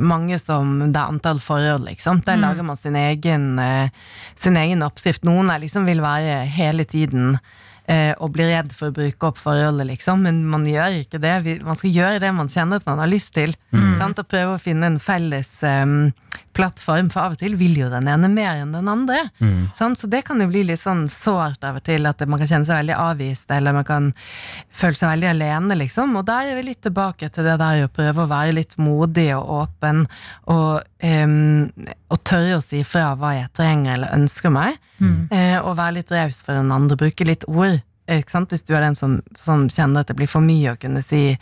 mange 0.00 0.38
som 0.42 0.76
det 0.84 0.92
er 0.92 1.08
antall 1.08 1.40
forhold, 1.42 1.86
liksom. 1.88 2.20
Der 2.26 2.40
lager 2.40 2.66
man 2.66 2.76
sin 2.80 2.98
egen, 3.00 3.54
eh, 3.62 3.88
sin 4.36 4.58
egen 4.60 4.84
oppskrift. 4.84 5.24
Noen 5.24 5.52
er 5.52 5.62
liksom 5.64 5.88
vil 5.88 6.04
være 6.04 6.42
hele 6.52 6.84
tiden 6.84 7.38
eh, 7.88 8.12
og 8.18 8.34
bli 8.36 8.50
redd 8.50 8.74
for 8.76 8.92
å 8.92 8.96
bruke 8.96 9.30
opp 9.30 9.40
forholdet, 9.40 9.88
liksom. 9.94 10.26
Men 10.28 10.44
man 10.50 10.68
gjør 10.68 11.00
ikke 11.00 11.22
det. 11.24 11.34
Vi, 11.46 11.58
man 11.64 11.80
skal 11.80 11.96
gjøre 11.96 12.22
det 12.26 12.34
man 12.36 12.52
kjenner 12.52 12.82
at 12.82 12.88
man 12.90 13.00
har 13.00 13.10
lyst 13.10 13.32
til. 13.38 13.56
Sant? 13.98 14.20
Og 14.20 14.28
prøve 14.28 14.58
å 14.58 14.62
finne 14.62 14.92
en 14.92 15.00
felles 15.02 15.56
eh, 15.64 15.86
plattform, 16.54 17.10
for 17.12 17.26
av 17.26 17.34
og 17.34 17.40
til 17.40 17.56
vil 17.60 17.76
jo 17.78 17.90
den 17.92 18.08
ene 18.10 18.30
mer 18.32 18.62
enn 18.62 18.74
den 18.74 18.88
andre. 18.90 19.24
Sant? 19.76 19.98
Så 20.00 20.08
det 20.10 20.22
kan 20.28 20.40
jo 20.40 20.48
bli 20.50 20.62
litt 20.68 20.80
sånn 20.80 21.04
sårt 21.12 21.64
av 21.66 21.80
og 21.80 21.84
til, 21.86 22.06
at 22.06 22.22
man 22.30 22.40
kan 22.40 22.50
kjenne 22.50 22.68
seg 22.68 22.80
veldig 22.82 22.96
avvist, 22.96 23.50
eller 23.54 23.76
man 23.76 23.86
kan 23.88 24.10
føle 24.74 24.98
seg 24.98 25.12
veldig 25.14 25.30
alene, 25.32 25.78
liksom. 25.82 26.14
Og 26.20 26.26
der 26.28 26.52
er 26.52 26.58
vi 26.58 26.66
litt 26.70 26.82
tilbake 26.86 27.28
til 27.34 27.48
det 27.48 27.58
der 27.62 27.84
å 27.84 27.92
prøve 27.92 28.24
å 28.24 28.30
være 28.30 28.56
litt 28.60 28.78
modig 28.78 29.28
og 29.36 29.50
åpen, 29.60 30.04
og, 30.52 30.84
um, 31.02 31.68
og 32.08 32.22
tørre 32.24 32.58
å 32.58 32.64
si 32.64 32.84
fra 32.86 33.12
hva 33.18 33.34
jeg 33.38 33.52
trenger 33.58 33.96
eller 33.96 34.14
ønsker 34.16 34.54
meg, 34.54 34.78
eh, 35.34 35.58
og 35.58 35.76
være 35.78 35.98
litt 36.00 36.14
raus 36.14 36.42
for 36.46 36.54
den 36.54 36.72
andre, 36.74 36.96
bruke 37.00 37.26
litt 37.28 37.44
ord. 37.50 37.82
Hvis 38.06 38.66
du 38.68 38.74
er 38.76 38.82
den 38.84 38.94
som, 38.94 39.22
som 39.36 39.68
kjenner 39.72 40.04
at 40.04 40.10
det 40.10 40.18
blir 40.18 40.28
for 40.28 40.44
mye 40.44 40.74
å 40.74 40.80
kunne 40.80 41.00
si 41.02 41.38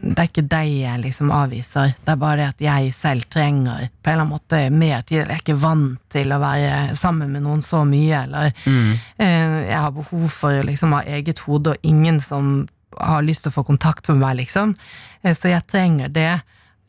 det 0.00 0.18
er 0.18 0.28
ikke 0.28 0.46
deg 0.50 0.70
jeg 0.70 1.00
liksom 1.02 1.30
avviser, 1.34 1.94
det 2.04 2.12
er 2.12 2.20
bare 2.20 2.36
det 2.40 2.46
at 2.52 2.64
jeg 2.64 2.94
selv 2.96 3.26
trenger 3.32 3.88
på 4.02 4.10
en 4.10 4.14
eller 4.14 4.24
annen 4.24 4.32
måte 4.34 4.60
mer 4.74 5.04
tid. 5.06 5.22
Jeg 5.22 5.30
er 5.30 5.42
ikke 5.42 5.58
vant 5.62 6.00
til 6.12 6.34
å 6.34 6.40
være 6.42 6.96
sammen 6.98 7.32
med 7.34 7.44
noen 7.46 7.62
så 7.64 7.84
mye, 7.88 8.24
eller 8.24 8.50
eh, 8.66 9.58
jeg 9.68 9.78
har 9.86 9.94
behov 9.94 10.26
for 10.32 10.60
å 10.60 10.66
liksom 10.66 10.96
ha 10.96 11.04
eget 11.16 11.44
hode 11.46 11.74
og 11.74 11.86
ingen 11.86 12.20
som 12.20 12.66
har 12.98 13.24
lyst 13.26 13.46
til 13.46 13.52
å 13.52 13.58
få 13.58 13.66
kontakt 13.66 14.08
med 14.12 14.20
meg, 14.22 14.36
liksom. 14.42 14.74
Eh, 15.22 15.34
så 15.34 15.54
jeg 15.54 15.66
trenger 15.70 16.12
det. 16.14 16.34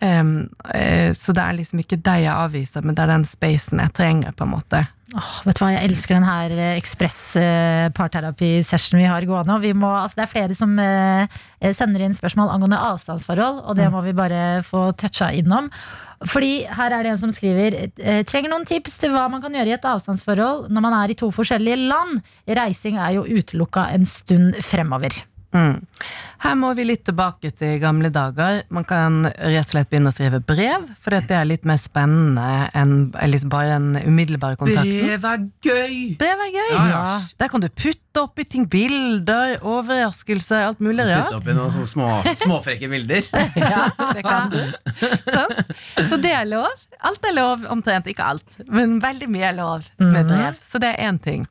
Um, 0.03 0.49
eh, 0.73 1.13
så 1.15 1.33
det 1.33 1.41
er 1.41 1.55
liksom 1.55 1.79
ikke 1.81 2.01
deg 2.03 2.25
jeg 2.25 2.35
avviser, 2.35 2.83
men 2.83 2.97
det 2.97 3.05
er 3.05 3.13
den 3.13 3.25
spacen 3.27 3.81
jeg 3.81 3.95
trenger, 3.95 4.35
på 4.35 4.45
en 4.45 4.53
måte. 4.57 4.83
Åh, 5.13 5.33
vet 5.45 5.53
du 5.53 5.61
hva, 5.61 5.67
Jeg 5.75 5.91
elsker 5.91 6.15
den 6.17 6.25
her 6.25 6.53
eh, 6.55 6.77
ekspress 6.79 7.35
eh, 7.37 7.91
vi 7.93 9.05
har 9.05 9.27
gående. 9.29 9.53
Og 9.53 9.61
vi 9.61 9.73
må, 9.77 9.91
altså 9.93 10.17
det 10.17 10.23
er 10.25 10.31
flere 10.31 10.57
som 10.57 10.73
eh, 10.81 11.29
sender 11.77 12.01
inn 12.01 12.17
spørsmål 12.17 12.49
angående 12.49 12.81
avstandsforhold, 12.81 13.61
og 13.69 13.77
det 13.77 13.91
må 13.93 14.01
vi 14.01 14.15
bare 14.17 14.63
få 14.65 14.89
toucha 14.97 15.29
innom. 15.31 15.69
Fordi 16.25 16.65
her 16.65 16.95
er 16.95 17.03
det 17.03 17.11
en 17.11 17.19
som 17.19 17.31
skriver 17.33 17.75
Trenger 18.25 18.49
noen 18.49 18.63
tips 18.65 18.95
til 19.01 19.11
hva 19.13 19.27
man 19.29 19.43
kan 19.43 19.53
gjøre 19.53 19.67
i 19.67 19.75
et 19.75 19.85
avstandsforhold 19.85 20.71
når 20.73 20.85
man 20.87 20.95
er 21.03 21.11
i 21.11 21.19
to 21.19 21.29
forskjellige 21.29 21.77
land. 21.85 22.23
Reising 22.47 22.97
er 22.97 23.17
jo 23.19 23.27
utelukka 23.27 23.89
en 23.93 24.07
stund 24.09 24.55
fremover. 24.65 25.13
Mm. 25.55 25.75
Her 26.45 26.55
må 26.59 26.69
vi 26.77 26.83
litt 26.85 27.05
tilbake 27.07 27.49
til 27.55 27.77
gamle 27.81 28.11
dager. 28.13 28.59
Man 28.73 28.85
kan 28.87 29.23
rett 29.25 29.63
og 29.63 29.69
slett 29.71 29.89
begynne 29.89 30.11
å 30.11 30.15
skrive 30.15 30.41
brev, 30.45 30.83
for 31.01 31.15
det 31.15 31.33
er 31.33 31.47
litt 31.47 31.65
mer 31.65 31.79
spennende 31.81 32.67
enn 32.75 32.95
liksom 33.31 33.49
bare 33.53 33.77
den 33.77 34.01
umiddelbare 34.03 34.59
kontakten. 34.59 35.07
Brev 35.07 35.25
er 35.31 35.45
gøy! 35.65 35.95
Brev 36.19 36.43
er 36.45 36.51
gøy! 36.53 36.73
Ja, 36.75 36.83
ja. 36.91 37.15
Der 37.41 37.51
kan 37.53 37.63
du 37.63 37.69
putte 37.71 38.25
oppi 38.25 38.45
ting, 38.47 38.67
bilder, 38.71 39.55
overraskelser, 39.65 40.67
alt 40.67 40.83
mulig 40.83 41.07
rart. 41.07 41.31
Putte 41.31 41.39
oppi 41.41 41.55
noen 41.57 41.73
sånne 41.73 41.91
små, 41.93 42.11
småfrekke 42.43 42.91
bilder. 42.91 43.31
Ja, 43.55 43.87
det 44.13 44.27
kan 44.27 44.53
du. 44.53 44.61
Sånn. 45.25 45.57
Så 46.11 46.19
det 46.21 46.35
er 46.35 46.45
lov. 46.51 46.69
Alt 47.05 47.25
er 47.25 47.35
lov, 47.35 47.65
omtrent. 47.71 48.11
Ikke 48.11 48.27
alt, 48.35 48.59
men 48.69 48.99
veldig 49.03 49.31
mye 49.31 49.49
er 49.49 49.57
lov 49.57 49.89
med 50.03 50.29
brev. 50.29 50.61
Så 50.61 50.83
det 50.83 50.93
er 50.93 51.09
én 51.09 51.19
ting. 51.21 51.47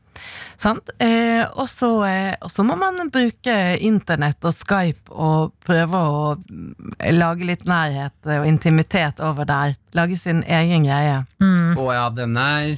Sant? 0.60 0.90
Eh, 1.02 1.42
og 1.58 1.66
så 1.68 1.90
eh, 2.06 2.34
og 2.40 2.52
så 2.52 2.64
må 2.66 2.76
man 2.78 3.10
bruke 3.12 3.54
internett 3.84 4.44
og 4.46 4.54
Skype 4.54 5.12
og 5.12 5.54
prøve 5.66 6.00
å 6.00 6.24
mm, 6.38 6.96
lage 7.16 7.48
litt 7.48 7.66
nærhet 7.68 8.14
og 8.36 8.48
intimitet 8.48 9.22
over 9.24 9.48
der. 9.48 9.74
Lage 9.96 10.18
sin 10.20 10.44
egen 10.46 10.86
greie. 10.88 11.22
Å 11.40 11.88
ja, 11.92 12.08
den 12.14 12.36
er 12.40 12.76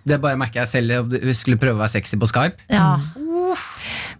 Det 0.00 0.16
bare 0.16 0.38
merker 0.40 0.62
jeg 0.62 0.70
selv. 0.70 1.12
Jeg 1.12 1.36
skulle 1.36 1.60
prøve 1.60 1.76
å 1.76 1.82
være 1.82 1.98
sexy 1.98 2.16
på 2.18 2.28
Skype. 2.30 2.70
Ja. 2.72 2.96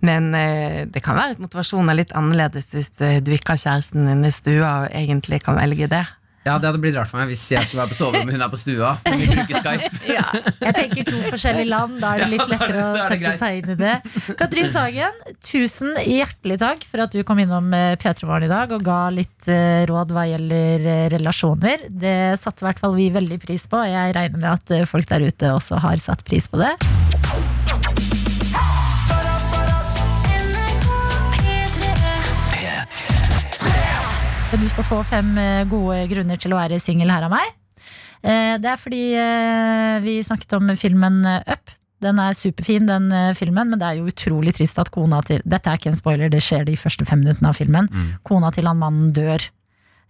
Men 0.05 0.35
eh, 0.37 0.87
det 0.91 1.03
kan 1.05 1.19
være 1.19 1.37
at 1.37 1.43
motivasjonen 1.43 1.93
er 1.93 2.01
litt 2.03 2.15
annerledes 2.17 2.71
hvis 2.75 2.93
eh, 3.05 3.21
du 3.25 3.33
ikke 3.35 3.55
har 3.55 3.63
kjæresten 3.65 4.09
din 4.09 4.27
i 4.27 4.33
stua 4.35 4.73
og 4.85 4.97
egentlig 4.97 5.43
kan 5.45 5.59
velge 5.59 5.89
det. 5.91 6.05
Ja, 6.47 6.55
Det 6.59 6.71
hadde 6.71 6.81
blitt 6.81 6.97
rart 6.97 7.11
for 7.11 7.21
meg 7.21 7.29
hvis 7.35 7.43
jeg 7.53 7.67
skulle 7.69 7.83
være 7.83 7.93
på 7.93 7.99
soverommet 7.99 8.33
hun 8.33 8.45
er 8.47 8.53
på 8.53 8.61
stua. 8.61 8.95
Vi 9.05 9.27
bruker 9.29 9.59
Skype 9.61 9.91
Jeg 10.65 10.77
tenker 10.79 11.11
to 11.11 11.19
forskjellige 11.27 11.69
land, 11.69 11.99
da 12.01 12.15
er 12.15 12.23
det 12.25 12.31
litt 12.35 12.41
Ja, 12.41 12.47
er 12.47 12.55
lettere 12.55 12.87
å 12.87 13.09
sette 13.13 13.35
seg 13.43 13.59
inn 13.59 13.75
i 13.75 13.79
det. 13.83 13.93
Katrin 14.41 14.73
Sagen, 14.73 15.21
tusen 15.45 15.93
hjertelig 16.01 16.61
takk 16.65 16.89
for 16.89 17.05
at 17.05 17.13
du 17.13 17.21
kom 17.29 17.43
innom 17.45 17.69
eh, 17.77 17.93
P3 18.01 18.25
Morgen 18.31 18.49
i 18.49 18.53
dag 18.53 18.73
og 18.73 18.85
ga 18.89 19.03
litt 19.13 19.53
eh, 19.53 19.85
råd 19.91 20.17
hva 20.17 20.25
gjelder 20.31 20.89
eh, 20.95 21.07
relasjoner. 21.19 21.89
Det 21.93 22.17
satte 22.41 22.65
i 22.65 22.71
hvert 22.71 22.81
fall 22.81 22.97
vi 22.97 23.11
veldig 23.13 23.41
pris 23.45 23.69
på, 23.69 23.85
og 23.85 23.93
jeg 23.93 24.17
regner 24.17 24.41
med 24.41 24.53
at 24.57 24.89
folk 24.89 25.13
der 25.13 25.29
ute 25.29 25.53
også 25.59 25.83
har 25.85 26.01
satt 26.01 26.25
pris 26.25 26.49
på 26.49 26.61
det. 26.63 26.73
Du 34.51 34.67
skal 34.69 34.85
få 34.85 34.99
fem 35.07 35.29
eh, 35.39 35.65
gode 35.71 36.03
grunner 36.11 36.39
til 36.41 36.53
å 36.53 36.59
være 36.59 36.79
singel 36.83 37.11
her 37.13 37.27
av 37.29 37.33
meg. 37.33 37.53
Eh, 38.23 38.57
Det 38.61 38.71
er 38.73 38.81
fordi 38.81 39.03
eh, 39.17 40.01
vi 40.05 40.17
snakket 40.27 40.57
om 40.59 40.73
filmen 40.77 41.23
Up. 41.47 41.71
Den 42.01 42.19
er 42.19 42.33
superfin, 42.33 42.87
den 42.89 43.11
filmen, 43.37 43.69
men 43.69 43.79
det 43.81 43.85
er 43.91 43.99
jo 43.99 44.09
utrolig 44.09 44.55
trist 44.57 44.79
at 44.81 44.89
kona 44.91 45.19
til 45.21 45.43
Dette 45.45 45.69
er 45.69 45.77
ikke 45.77 45.91
en 45.93 45.99
spoiler, 45.99 46.31
det 46.33 46.41
skjer 46.41 46.65
de 46.65 46.73
første 46.81 47.05
fem 47.05 47.21
minuttene 47.21 47.51
av 47.53 47.59
filmen. 47.59 47.91
Kona 48.25 48.49
til 48.57 48.67
han 48.71 48.81
mannen 48.81 49.11
dør. 49.13 49.45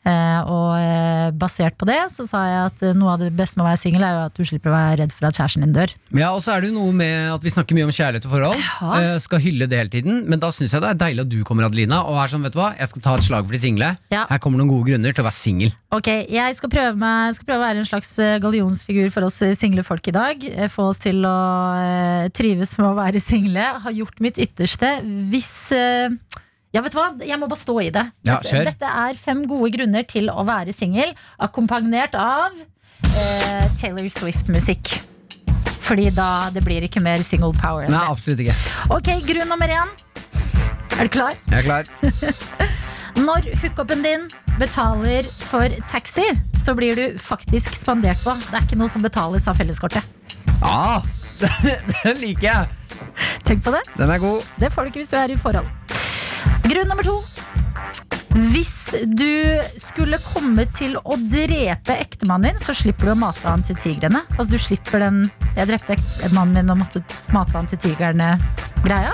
Eh, 0.01 0.40
og 0.48 0.78
eh, 0.80 1.28
basert 1.36 1.76
på 1.76 1.84
det 1.84 1.98
så 2.09 2.24
sa 2.24 2.40
jeg 2.48 2.61
at 2.70 2.84
eh, 2.88 2.94
noe 2.96 3.12
av 3.12 3.20
det 3.20 3.28
beste 3.36 3.59
med 3.59 3.66
å 3.66 3.68
være 3.68 3.80
singel 3.82 4.05
er 4.07 4.14
jo 4.16 4.22
at 4.30 4.38
du 4.38 4.46
slipper 4.48 4.72
å 4.72 4.76
være 4.78 4.94
redd 5.03 5.12
for 5.12 5.28
at 5.28 5.36
kjæresten 5.36 5.66
din 5.66 5.74
dør. 5.76 5.92
Ja, 6.16 6.30
og 6.32 6.40
så 6.40 6.55
er 6.55 6.64
det 6.64 6.70
jo 6.70 6.78
noe 6.78 6.94
med 6.96 7.34
at 7.34 7.44
vi 7.44 7.53
snakker 7.53 7.76
mye 7.76 7.88
om 7.90 7.92
kjærlighet 7.92 8.24
og 8.24 8.32
forhold. 8.32 8.64
Ja. 8.80 9.18
skal 9.20 9.42
hylle 9.44 9.68
det 9.68 9.76
hele 9.76 9.92
tiden. 9.92 10.22
Men 10.30 10.40
da 10.40 10.48
syns 10.55 10.72
jeg 10.72 10.82
det 10.82 10.94
er 10.94 11.01
deilig 11.03 11.26
at 11.26 11.32
du 11.32 11.38
kommer, 11.44 11.68
Adelina. 11.68 12.01
Og 12.09 12.16
er 12.22 12.32
sånn, 12.32 12.44
vet 12.46 12.57
du 12.57 12.61
hva, 12.62 12.72
jeg 12.80 12.92
skal 12.94 13.05
ta 13.05 13.16
et 13.18 13.26
slag 13.28 13.44
for 13.44 13.57
de 13.57 13.61
single. 13.61 13.92
Ja. 14.14 14.24
Her 14.30 14.40
kommer 14.42 14.62
noen 14.62 14.72
gode 14.72 14.88
grunner 14.88 15.12
til 15.12 15.24
å 15.24 15.28
være 15.28 15.36
singel. 15.36 15.76
Ok, 15.92 16.09
jeg 16.32 16.57
skal 16.57 16.72
prøve, 16.72 16.96
meg, 17.01 17.36
skal 17.36 17.51
prøve 17.51 17.61
å 17.61 17.66
være 17.68 17.84
en 17.84 17.90
slags 17.90 18.14
gallionsfigur 18.40 19.12
for 19.12 19.28
oss 19.28 19.40
single 19.61 19.84
folk 19.84 20.09
i 20.09 20.16
dag. 20.16 20.51
Få 20.72 20.90
oss 20.94 21.03
til 21.05 21.20
å 21.28 21.38
trives 22.36 22.72
med 22.80 22.88
å 22.88 22.96
være 22.96 23.20
single. 23.20 23.72
Har 23.84 24.01
gjort 24.01 24.24
mitt 24.24 24.40
ytterste. 24.40 24.96
Hvis 25.28 25.53
Ja, 26.71 26.85
vet 26.85 26.95
du 26.95 27.01
hva? 27.01 27.09
Jeg 27.27 27.39
må 27.41 27.49
bare 27.51 27.59
stå 27.59 27.75
i 27.83 27.89
det. 27.91 28.05
Ja, 28.29 28.37
kjør. 28.47 28.68
Dette 28.68 28.87
er 28.87 29.16
fem 29.18 29.41
gode 29.51 29.73
grunner 29.75 30.05
til 30.07 30.31
å 30.31 30.45
være 30.47 30.71
singel, 30.75 31.16
akkompagnert 31.43 32.14
av 32.14 32.55
eh, 33.11 33.64
Taylor 33.81 34.07
Swift-musikk. 34.07 34.93
Fordi 35.83 36.07
da 36.14 36.29
det 36.55 36.62
blir 36.62 36.87
ikke 36.87 37.03
mer 37.03 37.25
single 37.27 37.51
power 37.59 37.89
Nei, 37.91 38.05
absolutt 38.07 38.45
ikke. 38.45 38.55
Ok, 38.95 39.11
grunn 39.27 39.51
nummer 39.51 39.73
én. 39.75 39.91
Er 40.95 41.09
du 41.09 41.14
klar? 41.16 41.35
Jeg 41.51 41.64
er 41.64 41.66
klar. 41.66 41.91
Når 43.27 43.51
hookupen 43.64 44.07
din 44.07 44.29
betaler 44.61 45.27
for 45.49 45.75
taxi, 45.91 46.29
så 46.62 46.77
blir 46.79 46.95
du 46.95 47.18
faktisk 47.18 47.75
spandert 47.75 48.23
på. 48.23 48.37
Det 48.47 48.61
er 48.61 48.68
ikke 48.68 48.79
noe 48.79 48.93
som 48.93 49.03
betales 49.03 49.51
av 49.51 49.59
felleskortet. 49.59 50.07
Ah, 50.62 51.03
den, 51.43 51.75
den 52.05 52.23
liker 52.23 52.47
jeg. 52.53 53.03
Tenk 53.49 53.66
på 53.66 53.75
det. 53.75 53.83
Den 53.99 54.14
er 54.14 54.23
god. 54.23 54.47
Det 54.62 54.71
får 54.71 54.87
du 54.87 54.93
ikke 54.95 55.03
hvis 55.03 55.11
du 55.11 55.18
er 55.18 55.35
i 55.35 55.41
forhold. 55.41 55.80
Grunn 56.71 56.87
nummer 56.87 57.03
to. 57.03 57.16
Hvis 58.53 58.71
du 59.11 59.59
skulle 59.83 60.21
komme 60.23 60.68
til 60.77 60.93
å 61.03 61.16
drepe 61.18 61.97
ektemannen 61.99 62.53
din, 62.53 62.61
så 62.62 62.77
slipper 62.79 63.11
du 63.11 63.12
å 63.16 63.18
mate 63.18 63.43
han 63.43 63.64
til 63.66 63.79
tigrene. 63.83 64.21
Altså 64.37 64.53
du 64.53 64.59
slipper 64.62 65.03
den 65.03 65.25
'jeg 65.57 65.66
drepte 65.66 65.97
ektemannen 65.97 66.55
min 66.55 66.71
og 66.71 66.79
måtte 66.79 67.03
mate 67.35 67.59
han 67.59 67.66
til 67.66 67.79
tigrene'-greia. 67.79 69.11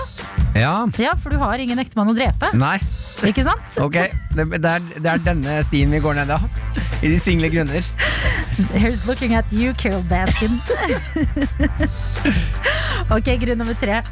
Ja. 0.54 0.74
Ja, 1.00 1.14
for 1.16 1.30
du 1.30 1.38
har 1.38 1.56
ingen 1.56 1.78
ektemann 1.78 2.12
å 2.12 2.16
drepe. 2.16 2.52
Nei. 2.52 2.76
Ikke 3.24 3.44
sant? 3.44 3.64
Ok, 3.80 3.96
det, 4.36 4.44
det, 4.60 4.70
er, 4.70 4.80
det 5.00 5.10
er 5.14 5.24
denne 5.24 5.56
stien 5.64 5.90
vi 5.90 5.98
går 6.04 6.20
ned, 6.20 6.28
ja. 6.28 6.38
I 7.00 7.08
de 7.08 7.18
single 7.18 7.48
grunner. 7.48 7.80
Here's 8.76 9.06
looking 9.06 9.34
at 9.34 9.50
you, 9.50 9.72
Carol 9.72 10.04
Baskin. 10.04 10.60
ok, 13.16 13.32
grunn 13.40 13.64
nummer 13.64 13.80
tre. 13.80 14.02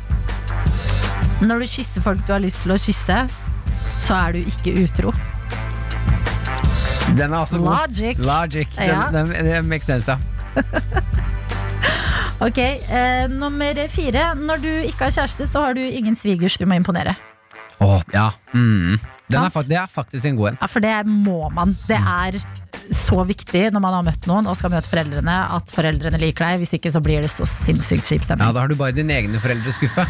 Når 1.43 1.65
du 1.65 1.67
kysser 1.67 2.05
folk 2.05 2.23
du 2.27 2.33
har 2.33 2.43
lyst 2.45 2.61
til 2.63 2.75
å 2.75 2.79
kysse, 2.79 3.19
så 4.05 4.19
er 4.21 4.37
du 4.37 4.45
ikke 4.45 4.75
utro. 4.85 5.13
Den 7.15 7.33
er 7.33 7.41
også 7.41 7.59
god. 7.59 7.69
Logic. 7.69 8.19
Logic. 8.19 8.69
Den, 8.77 8.89
Ja. 8.89 9.11
den, 9.11 9.31
det 9.31 9.65
makes 9.67 9.87
sense, 9.87 10.11
ja. 10.11 10.19
Ok, 12.45 12.59
eh, 12.59 13.29
Nummer 13.31 13.79
fire. 13.89 14.35
Når 14.35 14.63
du 14.63 14.71
ikke 14.89 15.07
har 15.07 15.15
kjæreste, 15.15 15.47
så 15.49 15.63
har 15.65 15.75
du 15.79 15.81
ingen 15.85 16.17
svigers 16.19 16.59
du 16.59 16.67
må 16.67 16.75
imponere. 16.77 17.15
Åh, 17.81 18.01
ja. 18.13 18.33
Mm. 18.53 18.99
Den 19.31 19.47
er, 19.47 19.63
det 19.69 19.79
er 19.81 19.87
faktisk 19.89 20.27
en 20.29 20.37
god 20.37 20.49
en. 20.53 20.59
Ja, 20.61 20.69
For 20.69 20.85
det 20.85 20.95
må 21.09 21.49
man. 21.55 21.77
Det 21.89 21.97
er 21.97 22.37
så 22.93 23.23
viktig 23.25 23.71
når 23.73 23.81
man 23.81 23.95
har 23.97 24.05
møtt 24.05 24.27
noen 24.29 24.49
og 24.51 24.59
skal 24.59 24.75
møte 24.75 24.91
foreldrene, 24.91 25.37
at 25.57 25.73
foreldrene 25.73 26.21
liker 26.21 26.45
deg. 26.45 26.61
Hvis 26.65 26.75
ikke 26.77 26.93
så 26.93 27.01
blir 27.05 27.25
det 27.25 27.31
så 27.33 27.47
sinnssykt 27.49 28.11
kjip 28.11 28.29
Ja. 28.29 28.37
Da 28.53 28.53
har 28.61 28.69
du 28.69 28.77
bare 28.77 28.93
dine 28.97 29.17
egne 29.17 29.41
foreldre 29.41 29.73
å 29.73 29.79
skuffe. 29.79 30.05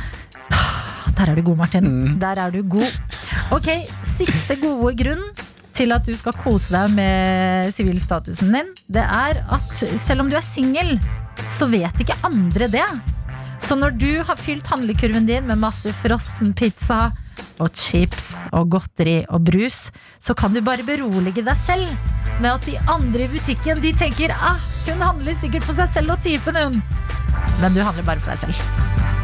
Der 1.14 1.30
er 1.30 1.38
du 1.38 1.42
god, 1.46 1.56
Martin. 1.56 1.84
Mm. 1.86 2.14
Der 2.22 2.38
er 2.42 2.50
du 2.50 2.62
god. 2.62 2.90
Ok, 3.54 3.68
Siste 4.16 4.56
gode 4.60 4.94
grunn 4.98 5.24
til 5.74 5.94
at 5.94 6.06
du 6.06 6.14
skal 6.14 6.36
kose 6.38 6.70
deg 6.70 6.92
med 6.94 7.72
sivilstatusen 7.74 8.52
din, 8.54 8.70
det 8.94 9.02
er 9.02 9.40
at 9.56 9.72
selv 10.04 10.22
om 10.22 10.30
du 10.30 10.36
er 10.38 10.46
singel, 10.46 10.94
så 11.50 11.66
vet 11.70 11.98
ikke 12.00 12.18
andre 12.26 12.68
det. 12.70 12.86
Så 13.64 13.74
når 13.78 13.96
du 13.98 14.10
har 14.26 14.38
fylt 14.38 14.68
handlekurven 14.70 15.26
din 15.26 15.46
med 15.48 15.58
masse 15.58 15.90
frossen 15.98 16.52
pizza 16.54 17.08
og 17.62 17.74
chips 17.74 18.28
og 18.52 18.68
godteri 18.74 19.22
og 19.30 19.46
brus, 19.46 19.88
så 20.22 20.34
kan 20.38 20.54
du 20.54 20.62
bare 20.62 20.86
berolige 20.86 21.42
deg 21.46 21.58
selv 21.64 21.86
med 22.42 22.50
at 22.52 22.66
de 22.66 22.78
andre 22.90 23.26
i 23.26 23.30
butikken 23.30 23.82
de 23.82 23.94
tenker 23.98 24.34
ah, 24.34 24.58
hun 24.88 25.02
handler 25.02 25.38
sikkert 25.38 25.66
for 25.66 25.78
seg 25.78 25.90
selv 25.94 26.16
og 26.16 26.22
typen 26.22 26.58
hun. 26.58 26.82
Men 27.62 27.74
du 27.74 27.82
handler 27.82 28.06
bare 28.06 28.22
for 28.22 28.34
deg 28.34 28.46
selv. 28.46 29.23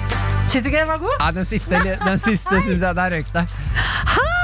Syns 0.50 0.64
du 0.64 0.70
ikke 0.70 0.80
den 0.80 0.90
var 0.90 0.98
god? 0.98 1.16
Nei, 1.20 1.30
den 1.36 1.46
siste, 1.46 1.80
den 2.04 2.18
siste 2.18 2.60
syns 2.64 2.82
jeg 2.82 2.96
der 2.98 3.12
røyk 3.14 3.28
det. 3.36 3.44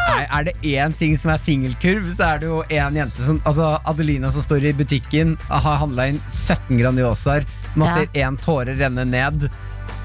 Nei, 0.07 0.20
er 0.38 0.46
det 0.46 0.52
én 0.70 0.94
ting 0.96 1.16
som 1.18 1.32
er 1.34 1.40
singelkurv, 1.42 2.07
så 2.14 2.28
er 2.28 2.42
det 2.42 2.46
jo 2.50 2.61
én 2.70 2.94
jente 2.94 3.24
som 3.26 3.40
Altså 3.48 3.72
Adelina 3.90 4.30
som 4.32 4.44
står 4.44 4.68
i 4.70 4.74
butikken, 4.78 5.34
har 5.50 5.80
handla 5.82 6.07
inn 6.12 6.20
17 6.30 6.78
Grandiosaer, 6.78 7.46
man 7.74 7.90
ser 7.90 8.22
én 8.22 8.38
tåre 8.40 8.76
renne 8.78 9.04
ned. 9.11 9.48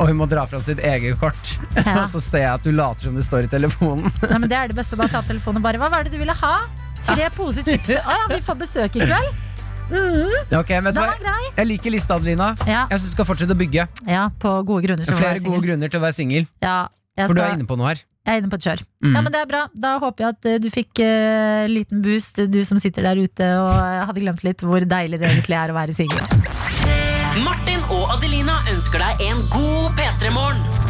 Og 0.01 0.09
hun 0.09 0.17
må 0.17 0.25
dra 0.29 0.47
fram 0.49 0.61
sitt 0.65 0.81
eget 0.81 1.19
kort. 1.21 1.53
Ja. 1.77 1.99
Og 2.03 2.09
så 2.15 2.21
ser 2.23 2.45
jeg 2.47 2.51
at 2.55 2.65
du 2.65 2.71
later 2.73 3.09
som 3.09 3.17
du 3.17 3.21
står 3.25 3.45
i 3.45 3.51
telefonen. 3.51 4.09
Nei, 4.25 4.39
men 4.39 4.49
det 4.49 4.57
er 4.57 4.73
det 4.73 4.77
beste. 4.77 4.97
Bare 4.97 5.13
ta 5.13 5.21
telefonen 5.25 5.61
og 5.61 5.65
bare 5.65 5.81
Hva 5.81 5.89
var 5.93 6.05
det 6.05 6.13
du 6.15 6.19
ville 6.21 6.35
ha? 6.41 6.55
Tre 7.05 7.29
poser 7.37 7.65
chips. 7.65 7.93
Å 7.97 8.17
ja, 8.17 8.27
vi 8.29 8.41
får 8.45 8.59
besøk 8.61 8.97
i 8.97 9.05
kveld. 9.05 9.39
Ok, 9.91 10.69
vet 10.69 10.83
du 10.83 10.91
Den 10.91 11.03
hva? 11.03 11.09
er 11.15 11.19
grei. 11.23 11.49
Jeg 11.57 11.67
liker 11.67 11.91
lista, 11.93 12.15
Adelina. 12.15 12.51
Ja, 12.67 12.85
Jeg 12.91 12.99
syns 13.01 13.09
du 13.11 13.15
skal 13.17 13.25
fortsette 13.27 13.55
å 13.55 13.59
bygge. 13.59 13.87
ja 14.07 14.29
på 14.39 14.51
gode 14.65 14.85
grunner. 14.87 15.05
til 15.05 15.13
å 15.13 15.17
Flere 15.17 15.33
være 15.35 15.43
gode 15.43 15.51
singel. 15.51 15.65
grunner 15.67 15.89
til 15.91 15.99
å 15.99 16.03
være 16.03 16.13
singel. 16.17 16.47
Ja, 16.63 16.77
jeg, 17.17 17.27
For 17.27 17.33
du 17.35 17.41
er 17.41 17.47
skal, 17.49 17.59
inne 17.59 17.67
på 17.67 17.77
noe 17.77 17.87
her. 17.91 18.01
jeg 18.25 18.33
er 18.35 18.41
inne 18.41 18.49
på 18.51 18.55
et 18.59 18.65
kjør. 18.67 18.83
Mm. 19.03 19.13
Ja, 19.15 19.21
men 19.21 19.31
det 19.31 19.41
er 19.41 19.45
bra. 19.51 19.61
Da 19.75 19.93
håper 19.99 20.23
jeg 20.23 20.29
at 20.35 20.45
eh, 20.45 20.57
du 20.59 20.69
fikk 20.69 20.99
eh, 20.99 21.67
liten 21.67 22.01
boost, 22.01 22.35
du 22.51 22.63
som 22.63 22.77
sitter 22.79 23.03
der 23.03 23.15
ute 23.21 23.43
og 23.59 23.71
eh, 23.75 24.05
hadde 24.07 24.21
glemt 24.23 24.43
litt 24.43 24.61
hvor 24.61 24.79
deilig 24.85 25.19
det 25.19 25.27
egentlig 25.31 25.57
er 25.59 25.71
å 25.71 25.77
være 25.77 25.93
singel. 25.93 26.19
Martin 27.43 27.79
og 27.89 28.11
Adelina 28.17 28.59
ønsker 28.71 28.99
deg 28.99 29.21
en 29.29 29.43
god 29.51 29.95
P3-morgen. 29.99 30.80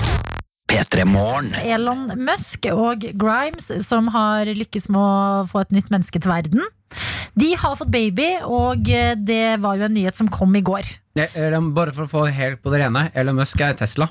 P3 0.71 1.03
Morgen. 1.03 1.49
Elon 1.67 2.05
Musk 2.15 2.63
og 2.71 3.03
Grimes, 3.19 3.67
som 3.83 4.07
har 4.13 4.47
lykkes 4.55 4.87
med 4.87 5.01
å 5.01 5.43
få 5.49 5.65
et 5.65 5.73
nytt 5.75 5.89
menneske 5.91 6.21
til 6.21 6.31
verden. 6.31 6.63
De 7.35 7.49
har 7.59 7.75
fått 7.79 7.91
baby, 7.91 8.29
og 8.47 8.87
det 8.87 9.57
var 9.63 9.79
jo 9.79 9.87
en 9.89 9.95
nyhet 9.95 10.15
som 10.15 10.31
kom 10.31 10.55
i 10.55 10.63
går. 10.63 10.87
Eh, 11.19 11.59
Bare 11.75 11.91
for 11.91 12.07
å 12.07 12.11
få 12.11 12.23
helt 12.31 12.63
på 12.63 12.71
det 12.71 12.85
rene. 12.85 13.09
Elon 13.11 13.35
Musk 13.41 13.59
er 13.63 13.75
Tesla. 13.79 14.07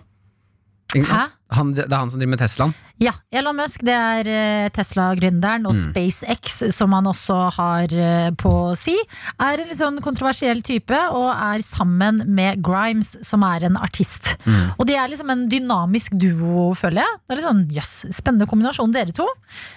Han, 1.51 1.73
det 1.75 1.89
er 1.89 1.97
han 1.97 2.11
som 2.13 2.21
driver 2.21 2.31
med 2.37 2.41
Teslaen. 2.43 2.73
Ja, 3.03 3.13
Elon 3.35 3.57
Musk 3.59 3.83
det 3.87 3.95
er 3.97 4.29
eh, 4.31 4.69
Tesla-gründeren, 4.75 5.65
og 5.67 5.75
SpaceX, 5.75 6.61
som 6.77 6.93
han 6.95 7.09
også 7.11 7.39
har 7.57 7.95
på 8.39 8.53
å 8.71 8.77
si, 8.79 8.95
er 9.41 9.63
en 9.63 9.71
litt 9.71 9.81
sånn 9.81 10.01
kontroversiell 10.05 10.63
type, 10.67 10.99
og 11.17 11.31
er 11.33 11.65
sammen 11.65 12.23
med 12.29 12.63
Grimes, 12.65 13.17
som 13.27 13.43
er 13.47 13.67
en 13.67 13.79
artist. 13.81 14.35
Og 14.77 14.87
de 14.89 14.99
er 14.99 15.11
liksom 15.11 15.33
en 15.33 15.47
dynamisk 15.51 16.15
duo, 16.21 16.71
føler 16.79 17.03
jeg. 17.03 17.21
Det 17.23 17.35
er 17.35 17.41
litt 17.41 17.49
sånn, 17.49 17.65
jøss, 17.81 17.95
spennende 18.15 18.49
kombinasjon, 18.51 18.93
dere 18.95 19.15
to. 19.17 19.27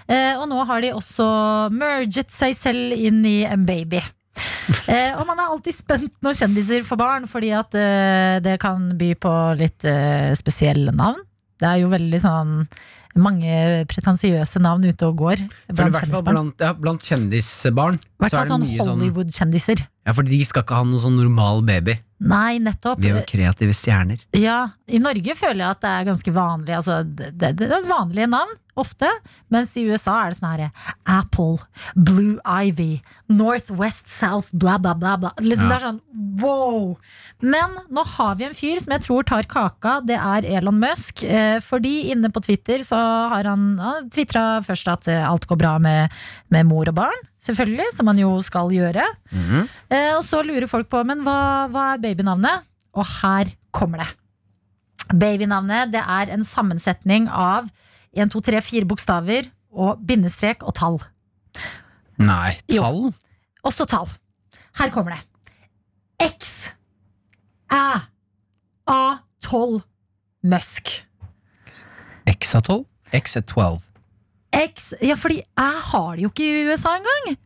Eh, 0.07 0.33
og 0.37 0.49
nå 0.51 0.61
har 0.69 0.83
de 0.83 0.93
også 0.97 1.29
merget 1.73 2.33
seg 2.33 2.57
selv 2.57 2.93
inn 2.97 3.23
i 3.25 3.41
en 3.49 3.65
baby. 3.69 4.03
Eh, 4.87 5.11
og 5.19 5.25
man 5.27 5.39
er 5.39 5.51
alltid 5.51 5.75
spent 5.75 6.13
når 6.23 6.35
kjendiser 6.39 6.85
får 6.87 6.97
barn, 6.99 7.25
fordi 7.29 7.49
at 7.55 7.75
eh, 7.77 8.39
det 8.43 8.55
kan 8.63 8.89
by 8.99 9.09
på 9.19 9.31
litt 9.59 9.83
eh, 9.87 10.31
spesielle 10.39 10.91
navn. 10.95 11.19
Det 11.59 11.67
er 11.67 11.81
jo 11.83 11.91
veldig 11.91 12.19
sånn 12.23 12.53
mange 13.19 13.83
pretensiøse 13.91 14.61
navn 14.63 14.87
ute 14.87 15.07
og 15.07 15.19
går 15.19 15.43
blant 15.69 15.99
kjendisbarn. 15.99 16.53
ja, 16.63 16.71
blant 16.73 17.05
kjendisbarn. 17.05 17.99
I 17.99 18.23
hvert 18.23 18.33
er 18.33 18.39
fall 18.39 18.51
sånn 18.55 18.65
sånn 18.71 18.95
Hollywood-kjendiser. 18.95 19.83
Ja, 20.03 20.13
for 20.15 20.27
de 20.27 20.39
skal 20.45 20.65
ikke 20.65 20.79
ha 20.81 20.87
noen 20.87 21.01
sånn 21.01 21.19
normal 21.19 21.63
baby. 21.67 21.97
Nei, 22.23 22.57
nettopp. 22.63 23.01
Vi 23.03 23.09
er 23.11 23.19
jo 23.19 23.27
kreative 23.27 23.75
stjerner. 23.75 24.21
Ja, 24.37 24.59
I 24.87 24.99
Norge 25.03 25.35
føler 25.35 25.65
jeg 25.65 25.75
at 25.75 25.81
det 25.83 25.91
er 25.91 26.05
ganske 26.07 26.33
vanlig. 26.35 26.75
Altså, 26.77 27.01
det, 27.03 27.33
det, 27.59 27.67
er 27.67 27.87
vanlige 27.89 28.29
navn, 28.31 28.53
ofte. 28.79 29.09
Mens 29.53 29.73
i 29.77 29.83
USA 29.85 30.15
er 30.21 30.31
det 30.31 30.37
sånn 30.39 30.49
herre 30.49 30.69
Apple, 31.09 31.59
Blue 31.93 32.39
Ivy, 32.47 33.01
Northwest 33.33 34.07
South, 34.09 34.53
bla, 34.55 34.77
bla, 34.79 34.95
bla. 34.95 35.17
bla. 35.19 35.33
Liksom, 35.43 35.67
Ja. 35.67 35.73
Det 35.73 35.79
er 35.81 35.85
sånn 35.89 35.99
wow! 36.39 36.95
Men 37.43 37.75
nå 37.93 38.05
har 38.15 38.39
vi 38.39 38.47
en 38.47 38.55
fyr 38.55 38.79
som 38.83 38.95
jeg 38.95 39.03
tror 39.03 39.27
tar 39.27 39.49
kaka. 39.49 39.99
Det 40.07 40.15
er 40.17 40.47
Elon 40.57 40.79
Musk. 40.79 41.25
Eh, 41.27 41.59
fordi 41.63 42.09
inne 42.13 42.31
på 42.31 42.43
Twitter 42.45 42.85
så 42.87 42.99
har 43.33 43.51
han, 43.51 43.73
ja, 43.75 43.93
tvitra 44.07 44.47
først 44.63 44.95
at 44.95 45.11
alt 45.19 45.49
går 45.49 45.59
bra 45.59 45.75
med, 45.83 46.13
med 46.53 46.71
mor 46.71 46.87
og 46.87 46.97
barn. 47.03 47.29
Selvfølgelig, 47.43 47.89
som 47.91 48.07
han 48.07 48.21
jo 48.21 48.31
skal 48.43 48.71
gjøre. 48.71 49.03
Eh, 49.93 50.11
og 50.17 50.23
så 50.25 50.41
lurer 50.45 50.65
folk 50.69 50.89
på 50.89 51.03
Men 51.05 51.21
hva, 51.25 51.69
hva 51.71 51.93
er 51.93 52.01
babynavnet? 52.01 52.65
Og 52.97 53.05
her 53.21 53.51
kommer 53.73 54.03
det. 54.03 54.09
Babynavnet 55.13 55.91
det 55.93 56.01
er 56.01 56.31
en 56.33 56.45
sammensetning 56.47 57.27
av 57.29 57.69
1, 58.13 58.29
2, 58.33 58.41
3, 58.49 58.61
4 58.65 58.89
bokstaver 58.89 59.49
og 59.73 60.01
bindestrek 60.05 60.63
og 60.65 60.75
tall. 60.77 60.99
Nei, 62.21 62.53
Jo. 62.69 62.83
tall? 62.83 63.13
Også 63.65 63.87
tall. 63.89 64.09
Her 64.77 64.91
kommer 64.93 65.15
det. 65.15 65.21
X 66.21 66.69
Æ 67.73 68.01
A12 68.89 69.81
Musk. 70.43 70.91
X 72.29 72.53
er 72.55 72.61
12? 72.61 72.85
X 73.13 73.35
er 73.37 73.45
12. 73.49 73.81
X 74.53 74.93
Ja, 75.01 75.15
fordi 75.17 75.41
Æ 75.57 75.69
har 75.89 76.15
det 76.15 76.23
jo 76.25 76.29
ikke 76.29 76.45
i 76.45 76.67
USA 76.69 76.97
engang. 76.99 77.37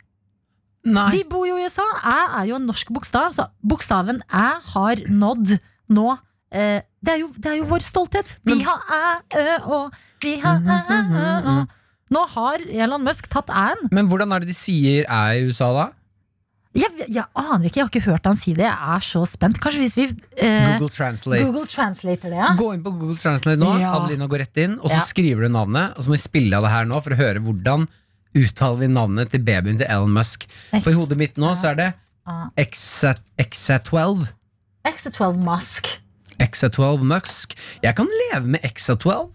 Nei. 0.87 1.09
De 1.11 1.23
bor 1.27 1.43
jo 1.49 1.57
i 1.59 1.65
USA. 1.67 1.83
Æ 1.99 2.15
er 2.41 2.45
jo 2.51 2.59
en 2.61 2.67
norsk 2.69 2.91
bokstav, 2.95 3.33
så 3.35 3.49
bokstaven 3.67 4.21
Æ 4.31 4.45
har 4.73 5.01
nådd 5.11 5.57
nå 5.95 6.07
eh, 6.51 6.79
det, 7.03 7.13
er 7.13 7.19
jo, 7.21 7.27
det 7.37 7.51
er 7.51 7.57
jo 7.59 7.67
vår 7.69 7.83
stolthet. 7.83 8.37
Vi 8.47 8.61
har 8.63 8.79
Æ, 8.87 9.01
Ø 9.35 9.57
å. 9.77 9.81
Vi 10.23 10.37
har 10.43 10.63
Æ, 10.63 10.79
Ø, 11.11 11.27
å. 11.51 11.57
Nå 12.15 12.21
har 12.37 12.63
Elon 12.71 13.03
Musk 13.03 13.27
tatt 13.31 13.51
Æ-en. 13.51 13.89
Men 13.91 14.07
hvordan 14.07 14.31
er 14.35 14.43
det 14.45 14.53
de 14.53 14.55
sier 14.57 15.03
æ 15.11 15.21
i 15.41 15.47
USA, 15.49 15.73
da? 15.75 15.87
Jeg, 16.77 16.93
jeg 17.09 17.23
aner 17.33 17.65
ikke, 17.67 17.79
jeg 17.79 17.85
har 17.87 17.89
ikke 17.89 18.03
hørt 18.05 18.27
han 18.29 18.35
si 18.37 18.51
det. 18.53 18.67
Jeg 18.67 18.95
er 18.95 19.01
så 19.01 19.23
spent. 19.25 19.57
Kanskje 19.63 19.81
hvis 19.81 19.95
vi 19.97 20.03
eh, 20.45 20.75
Google 20.77 20.91
Translate. 20.93 21.43
Google 21.47 21.65
translater 21.71 22.29
det, 22.33 22.37
ja. 22.37 22.51
Gå 22.59 22.67
inn 22.75 22.83
på 22.85 22.91
Google 22.93 23.17
Translate 23.17 23.57
nå. 23.59 23.71
Ja. 23.81 23.95
Adelina 23.97 24.27
går 24.29 24.43
rett 24.45 24.59
inn, 24.61 24.75
og 24.79 24.91
så 24.91 24.99
Ja. 24.99 25.05
skriver 25.09 25.47
du 25.47 25.53
navnet. 25.55 25.95
Og 25.97 26.05
så 26.05 26.11
må 26.11 26.17
vi 26.19 26.21
spille 26.21 26.59
av 26.59 26.67
det 26.67 26.73
her 26.75 26.85
nå 26.85 26.99
for 27.01 27.15
å 27.15 27.17
høre 27.17 27.41
hvordan 27.41 27.87
uttaler 28.37 28.79
vi 28.83 28.87
navnet 28.91 29.31
til 29.33 29.41
babyen 29.47 29.77
til 29.81 29.87
Elon 29.89 30.13
Musk. 30.13 30.45
For 30.71 30.89
i 30.91 30.97
hodet 30.97 31.17
mitt 31.19 31.37
nå 31.41 31.53
så 31.57 31.73
er 31.73 31.79
det 31.81 31.89
Ah. 32.27 32.49
XA12. 32.59 34.25
X12 34.87 35.37
Musk. 35.47 35.87
XA12 36.43 37.03
Musk. 37.07 37.53
Jeg 37.83 37.95
kan 37.95 38.07
leve 38.33 38.47
med 38.47 38.59
XA12. 38.67 39.29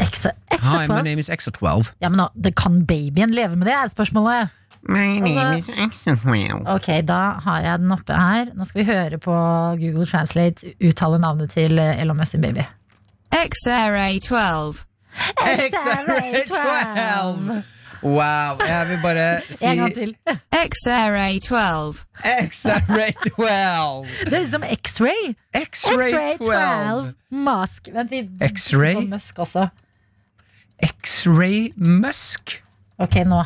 X, 0.00 0.26
Hi, 0.52 0.86
my 0.88 1.00
name 1.02 1.18
is 1.20 1.30
XA12. 1.30 1.88
Ja, 2.00 2.08
men 2.08 2.16
nå, 2.20 2.26
det 2.44 2.52
kan 2.56 2.82
babyen 2.86 3.32
leve 3.32 3.56
med 3.56 3.66
det, 3.66 3.74
er 3.76 3.86
spørsmålet. 3.88 4.48
My 4.88 5.20
name 5.20 5.58
is 5.58 5.68
XA12. 5.68 6.68
Ok, 6.68 6.88
da 7.08 7.18
har 7.44 7.60
jeg 7.64 7.78
den 7.78 7.92
oppe 7.96 8.12
her. 8.12 8.52
Nå 8.56 8.64
skal 8.68 8.80
vi 8.82 8.86
høre 8.92 9.18
på 9.18 9.32
Google 9.80 10.06
Translate 10.06 10.72
uttale 10.84 11.18
navnet 11.22 11.50
til 11.56 11.78
Elon 11.78 12.16
Musk 12.20 12.30
sin 12.36 12.40
baby. 12.44 12.64
XRA12. 13.32 14.84
XRA12. 16.12 17.62
Wow. 18.02 18.58
Jeg 18.66 18.88
vil 18.88 18.98
bare 19.02 19.26
si 19.46 19.64
En 19.64 19.78
gang 19.78 19.94
til. 19.94 20.16
XRA12. 20.50 22.02
XRA12. 22.24 24.08
Det 24.24 24.32
er 24.32 24.42
liksom 24.42 24.64
X-ray. 24.66 25.34
X-ray 25.54 26.10
12 26.10 26.34
X-ray12. 26.40 27.12
Musk. 27.30 27.88
Vent, 27.94 28.10
vi 28.10 28.24
X-ray? 28.42 29.06
Musk 29.08 29.38
også. 29.38 29.68
X-ray 30.82 31.72
Musk. 31.76 32.58
Ok, 32.98 33.22
nå. 33.26 33.44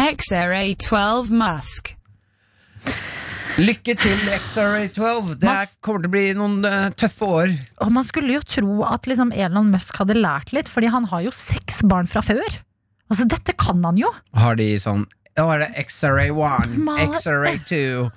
XRA12 0.00 1.28
Musk. 1.30 1.94
Lykke 3.60 3.94
til, 3.98 4.18
XRA12. 4.38 5.34
Det 5.42 5.50
er, 5.50 5.68
kommer 5.84 6.00
til 6.00 6.08
å 6.08 6.14
bli 6.14 6.24
noen 6.38 6.64
uh, 6.64 6.88
tøffe 6.96 7.28
år. 7.28 7.54
Og 7.84 7.92
man 7.92 8.06
skulle 8.06 8.38
jo 8.38 8.44
tro 8.46 8.80
at 8.88 9.08
liksom 9.10 9.34
Elon 9.36 9.68
Musk 9.74 10.00
hadde 10.00 10.16
lært 10.16 10.54
litt, 10.56 10.70
fordi 10.70 10.88
han 10.94 11.10
har 11.10 11.26
jo 11.26 11.32
seks 11.34 11.82
barn 11.90 12.08
fra 12.08 12.22
før. 12.24 12.60
Altså, 13.10 13.26
dette 13.26 13.56
kan 13.58 13.82
han 13.84 13.98
jo! 13.98 14.10
Har 14.38 14.54
de 14.60 14.72
sånn 14.80 15.08
Nå 15.38 15.44
er 15.54 15.62
det 15.62 15.68
X-ray 15.86 16.32
1, 16.34 16.72
X-ray 17.06 17.58
2 17.64 18.08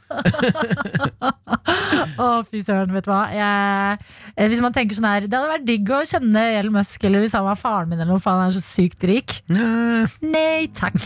Å, 2.23 2.27
fy 2.49 2.59
søren, 2.65 2.91
vet 2.91 3.05
du 3.05 3.11
hva. 3.11 3.21
Jeg, 3.31 3.99
eh, 4.35 4.47
hvis 4.51 4.63
man 4.65 4.73
tenker 4.75 4.97
sånn 4.97 5.07
her 5.07 5.27
Det 5.27 5.37
hadde 5.37 5.51
vært 5.53 5.67
digg 5.67 5.91
å 5.93 6.01
kjenne 6.09 6.41
Elon 6.57 6.75
Musk, 6.75 7.05
eller 7.07 7.23
hvis 7.23 7.35
han 7.37 7.45
var 7.45 7.59
faren 7.59 7.91
min, 7.91 8.01
eller 8.01 8.11
noe, 8.15 8.23
for 8.23 8.35
han 8.35 8.49
er 8.49 8.55
så 8.57 8.63
sykt 8.65 9.05
rik. 9.07 9.37
Nei. 9.53 10.09
Nei 10.25 10.67
takk. 10.75 10.97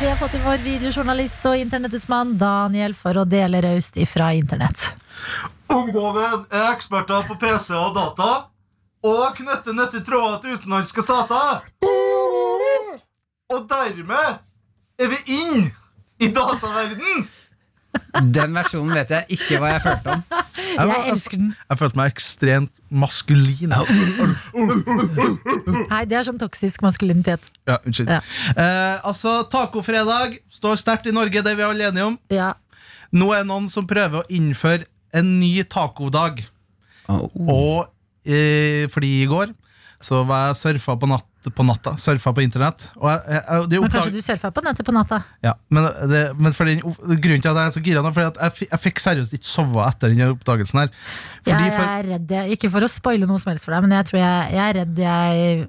Vi 0.00 0.08
har 0.10 0.18
fått 0.20 0.34
inn 0.36 0.44
vår 0.44 0.64
videojournalist 0.64 1.46
og 1.48 1.60
internettets 1.60 2.08
mann 2.10 2.34
Daniel 2.40 2.96
for 2.98 3.22
å 3.22 3.28
dele 3.28 3.62
raust 3.64 3.96
ifra 4.00 4.32
internett. 4.36 4.90
Ungdommen 5.72 6.44
er 6.50 6.72
eksperter 6.74 7.24
på 7.28 7.38
PC 7.40 7.72
og 7.78 7.94
data 7.96 8.32
og 9.04 9.36
knytte 9.36 9.74
nøttetråder 9.76 10.04
tråder 10.08 10.40
til 10.40 10.58
utenlandske 10.58 11.04
stater. 11.04 11.64
Og 13.52 13.66
dermed 13.68 14.38
er 14.98 15.10
vi 15.12 15.18
inn 15.36 15.66
i 16.22 16.30
dataverden. 16.32 17.26
Den 18.34 18.54
versjonen 18.56 18.94
vet 18.96 19.12
jeg 19.12 19.36
ikke 19.36 19.58
hva 19.62 19.74
jeg 19.74 19.82
følte 19.84 20.14
om. 20.16 20.22
Jeg 20.74 21.02
elsker 21.12 21.38
den. 21.38 21.52
Jeg 21.70 21.78
følte 21.78 21.98
meg 22.00 22.14
ekstremt 22.14 22.80
maskulin. 22.90 23.74
Nei, 25.92 26.02
det 26.10 26.18
er 26.18 26.26
sånn 26.26 26.40
toksisk 26.40 26.82
maskulinitet. 26.82 27.46
Ja, 27.68 27.78
unnskyld. 27.84 28.10
Ja. 28.10 28.20
Eh, 28.54 29.06
altså, 29.06 29.36
Tacofredag 29.50 30.38
står 30.50 30.80
sterkt 30.80 31.06
i 31.10 31.14
Norge, 31.14 31.44
det 31.44 31.54
er 31.54 31.60
vi 31.60 31.66
alle 31.68 31.90
enige 31.90 32.08
om. 32.10 32.18
Ja. 32.34 32.54
Nå 33.14 33.30
er 33.34 33.44
det 33.44 33.50
noen 33.52 33.68
som 33.70 33.86
prøver 33.86 34.22
å 34.22 34.28
innføre 34.32 34.88
en 35.14 35.36
ny 35.38 35.52
tacodag. 35.70 36.42
Oh. 37.06 37.28
Og 37.44 37.93
eh, 38.24 38.88
fordi 38.92 39.12
i 39.22 39.28
går 39.30 39.54
så 40.04 40.20
var 40.28 40.50
jeg 40.50 40.58
surfa 40.58 40.96
på, 41.00 41.08
natt, 41.08 41.48
på 41.56 41.64
natta. 41.64 41.94
Surfa 42.00 42.34
på 42.36 42.42
internett. 42.44 42.90
Og 42.98 43.06
jeg, 43.08 43.20
jeg, 43.24 43.40
jeg, 43.40 43.62
oppdag... 43.62 43.80
Men 43.80 43.92
kanskje 43.94 44.12
du 44.12 44.26
surfa 44.26 44.50
på 44.52 44.64
nettet 44.66 44.84
på 44.88 44.92
natta? 44.92 45.20
ja, 45.46 45.54
men, 45.72 45.86
det, 46.10 46.20
men 46.36 46.56
fordi, 46.56 46.74
grunnen 46.82 47.40
til 47.44 47.52
at 47.52 47.60
jeg 47.62 47.70
er 47.70 47.74
så 47.78 47.82
gira 47.86 48.02
nå, 48.04 48.12
for 48.16 48.28
at 48.28 48.42
jeg, 48.42 48.68
jeg 48.68 48.82
fikk 48.84 49.00
seriøst 49.04 49.38
ikke 49.38 49.48
sove 49.48 49.86
etter 49.86 50.12
den 50.12 50.34
oppdagelsen 50.34 50.82
her. 50.82 50.92
Fordi 51.46 51.70
jeg 51.70 51.80
er 51.86 52.06
redd, 52.10 52.36
jeg, 52.36 52.58
ikke 52.58 52.72
for 52.74 52.84
å 52.84 52.90
spoile 52.92 53.30
noe 53.30 53.40
som 53.40 53.54
helst 53.54 53.68
for 53.68 53.76
deg, 53.76 53.86
men 53.86 53.96
jeg 53.96 54.10
tror 54.10 54.20
jeg, 54.20 54.54
jeg 54.58 54.64
er 54.66 54.78
redd 54.82 55.02
jeg 55.06 55.66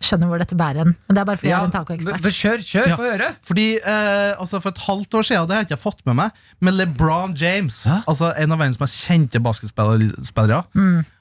skjønner 0.00 0.30
hvor 0.32 0.40
dette 0.40 0.56
bærer 0.56 0.80
hen. 0.80 0.94
Men 1.06 1.16
det 1.16 1.20
er 1.22 1.28
bare 1.28 1.40
fordi 1.40 1.50
jeg 1.50 1.58
er 1.58 1.68
en 1.68 1.74
tacoekspert. 1.74 2.28
Kjør, 2.40 2.62
kjør, 2.64 2.86
Ja. 2.88 2.96
få 2.96 3.06
høre! 3.06 3.30
fordi 3.44 3.66
eh, 3.76 4.32
altså 4.40 4.60
For 4.64 4.72
et 4.72 4.82
halvt 4.86 5.14
år 5.20 5.26
siden, 5.28 5.48
det 5.48 5.56
har 5.56 5.64
jeg 5.64 5.70
ikke 5.70 5.82
fått 5.82 6.00
med 6.08 6.16
meg, 6.22 6.42
men 6.64 6.78
LeBron 6.78 7.36
James, 7.36 7.82
Hæ? 7.84 8.00
altså 8.08 8.32
en 8.32 8.56
av 8.56 8.62
verdens 8.62 8.80
mest 8.80 8.96
kjente 9.04 9.42
basketspillere, 9.44 10.64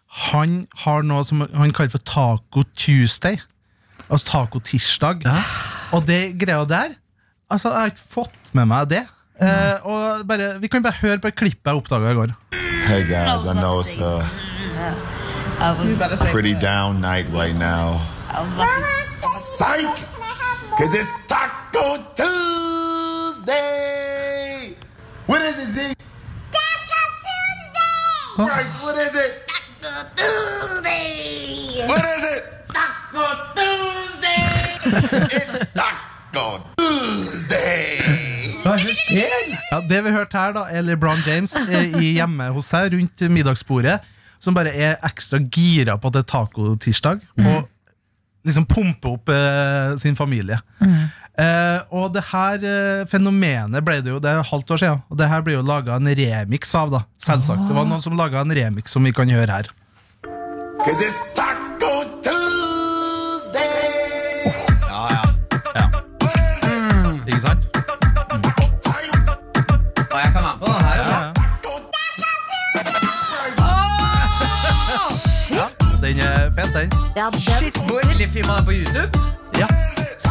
han 0.09 0.67
har 0.83 1.01
noe 1.05 1.23
som 1.23 1.41
han 1.53 1.71
kaller 1.75 1.93
for 1.93 2.01
Taco 2.05 2.63
Tuesday. 2.75 3.37
Altså 4.09 4.25
taco-tirsdag. 4.31 5.21
Og 5.93 6.07
det 6.07 6.39
greia 6.41 6.65
der 6.65 6.89
Altså, 7.49 7.69
jeg 7.69 7.79
har 7.79 7.85
ikke 7.89 8.09
fått 8.13 8.53
med 8.53 8.65
meg 8.69 8.89
det. 8.89 9.03
Eh, 9.41 9.85
og 9.85 10.27
bare, 10.27 10.59
Vi 10.61 10.67
kan 10.67 10.83
bare 10.83 10.93
høre 11.01 11.17
på 11.17 11.27
et 11.31 11.35
klipp 11.35 11.65
jeg 11.65 11.73
oppdaga 11.75 12.11
i 12.11 12.13
går. 12.13 12.27
Hey 12.85 13.03
guys, 13.09 13.45
I 13.45 13.53
know 13.53 13.79
it's 13.79 13.97
a 13.97 14.21
pretty 16.31 16.53
down 16.53 17.01
night 17.01 17.25
right 17.33 17.57
now. 17.57 17.97
Psych! 19.21 20.05
Cause 20.77 20.93
it's 20.95 21.13
Taco 21.27 21.97
Tuesday! 23.39 23.65
What 25.25 25.41
is 25.41 25.57
it, 25.57 25.67
Z? 25.73 25.93
Taco 26.51 27.01
Tuesday! 27.25 28.45
Christ, 28.45 28.83
what 28.83 28.95
is 28.97 29.15
it? 29.15 29.48
Taco 29.99 30.15
Tuesday! 30.15 31.83
What 31.87 32.05
is 32.05 32.23
it? 32.23 32.43
Taco 32.71 33.25
Tuesday! 33.55 34.45
it's 35.35 35.57
Taco 35.75 36.45
Tuesday! 36.77 37.99
Hva 38.63 38.75
er 38.77 38.85
det 38.85 38.85
som 38.85 38.99
skjer? 39.01 39.49
Ja, 39.73 39.79
Det 39.89 39.99
vi 40.05 40.13
hørte 40.15 40.39
her, 40.39 40.53
da 40.55 40.63
er 40.71 40.85
LeBron 40.87 41.19
James 41.27 41.55
eh, 41.65 41.91
i 41.99 42.13
hjemme 42.15 42.47
hos 42.55 42.69
seg 42.71 42.93
rundt 42.93 43.25
middagsbordet, 43.33 43.97
som 44.39 44.55
bare 44.55 44.71
er 44.71 44.95
ekstra 45.03 45.41
gira 45.51 45.97
på 45.99 46.07
at 46.11 46.15
det 46.15 46.23
er 46.23 46.29
tacotirsdag, 46.31 47.25
og 47.43 47.67
liksom 48.47 48.67
pumper 48.71 49.17
opp 49.17 49.33
eh, 49.35 49.97
sin 49.99 50.15
familie. 50.15 50.61
Eh, 50.79 51.81
og 51.95 52.13
det 52.15 52.23
her 52.29 52.63
eh, 52.69 53.03
fenomenet 53.07 53.83
ble 53.87 53.99
det 54.03 54.11
jo 54.11 54.17
Det 54.19 54.31
er 54.31 54.47
halvt 54.47 54.73
år 54.75 54.81
siden, 54.81 55.03
og 55.07 55.19
det 55.19 55.27
her 55.31 55.43
ble 55.43 55.57
jo 55.57 55.65
laga 55.67 55.99
en 55.99 56.07
remix 56.21 56.71
av, 56.75 56.95
da. 56.95 57.03
Selvsagt. 57.25 57.67
Det 57.67 57.75
var 57.75 57.87
noen 57.89 58.03
som 58.03 58.15
laga 58.19 58.45
en 58.45 58.55
remix 58.55 58.95
som 58.95 59.03
vi 59.03 59.11
kan 59.15 59.27
høre 59.35 59.59
her. 59.59 59.71
Cause 60.85 61.01
it's 61.07 61.19
Taco 61.35 61.93
Tuesday! 62.25 63.61
Ja, 64.87 65.01
ja. 65.15 65.21
Ikke 67.27 67.41
sant? 67.41 67.77
Og 70.11 70.19
jeg 70.23 70.31
kan 70.33 70.41
være 70.43 70.53
med 70.53 70.59
på 70.59 70.65
det 70.65 70.81
her. 70.85 70.91
Altså. 75.51 75.65
Den 76.01 76.19
er 76.19 76.51
fet, 76.57 76.73
den. 76.75 76.91
Ja, 77.15 77.25
Shit, 77.31 77.75
hvor 77.87 77.99
filma 78.33 78.53
den 78.57 78.65
på 78.65 78.71
YouTube? 78.71 79.11
Ja. 79.57 79.67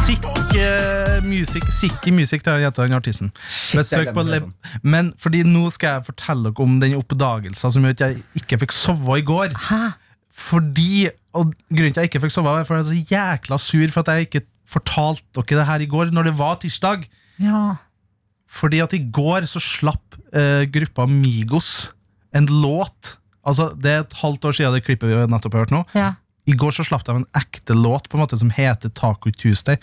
Sick 0.05 0.23
musikk 0.25 1.29
Music 1.29 1.63
Sicky 1.79 2.09
Music 2.09 2.41
til 2.43 2.53
den 2.53 2.71
den 2.75 2.93
artisten. 2.93 3.31
Men 3.73 3.85
jeg 3.91 4.13
Le 4.25 4.41
Men 4.83 5.13
fordi 5.19 5.43
nå 5.43 5.69
skal 5.69 5.87
jeg 5.87 6.05
fortelle 6.05 6.43
dere 6.43 6.63
om 6.63 6.79
den 6.79 6.95
oppdagelsen 6.95 7.71
som 7.71 7.83
gjør 7.83 7.89
at 7.89 8.01
jeg 8.01 8.17
ikke 8.35 8.57
fikk 8.57 8.71
sove 8.71 9.19
i 9.19 9.21
går. 9.21 9.47
Hæ? 9.69 10.08
Fordi, 10.39 11.09
og 11.35 11.51
Grunnen 11.69 11.93
til 11.93 11.99
at 11.99 12.05
jeg 12.05 12.11
ikke 12.13 12.23
fikk 12.25 12.33
sove, 12.35 12.47
var 12.53 12.65
for 12.67 12.79
jeg 12.79 12.85
er 12.85 12.89
så 12.89 13.13
jækla 13.13 13.59
sur 13.61 13.93
for 13.93 14.05
at 14.05 14.11
jeg 14.15 14.29
ikke 14.29 14.45
fortalte 14.69 15.41
dere 15.41 15.59
det 15.59 15.67
her 15.67 15.83
i 15.83 15.89
går, 15.89 16.11
når 16.15 16.29
det 16.29 16.35
var 16.39 16.59
tirsdag. 16.61 17.05
Ja. 17.41 17.63
Fordi 18.49 18.81
at 18.85 18.93
i 18.97 19.01
går 19.13 19.45
så 19.49 19.61
slapp 19.61 20.17
eh, 20.33 20.65
gruppa 20.71 21.05
Migos 21.09 21.91
en 22.33 22.45
låt. 22.49 23.17
Altså, 23.45 23.71
Det 23.75 23.91
er 23.91 24.03
et 24.05 24.17
halvt 24.21 24.45
år 24.45 24.57
siden 24.57 24.73
det 24.77 24.85
klippet 24.85 25.09
vi 25.09 25.15
nettopp 25.29 25.53
har 25.57 25.65
hørt 25.65 25.75
nå. 25.75 25.85
ja. 25.97 26.13
I 26.49 26.55
går 26.57 26.71
så 26.73 26.81
slapp 26.81 27.03
de 27.05 27.13
en 27.13 27.27
ekte 27.37 27.75
låt 27.77 28.07
på 28.09 28.17
en 28.17 28.23
måte 28.23 28.37
som 28.39 28.49
heter 28.49 28.89
Taco 28.89 29.29
Tuesday. 29.29 29.77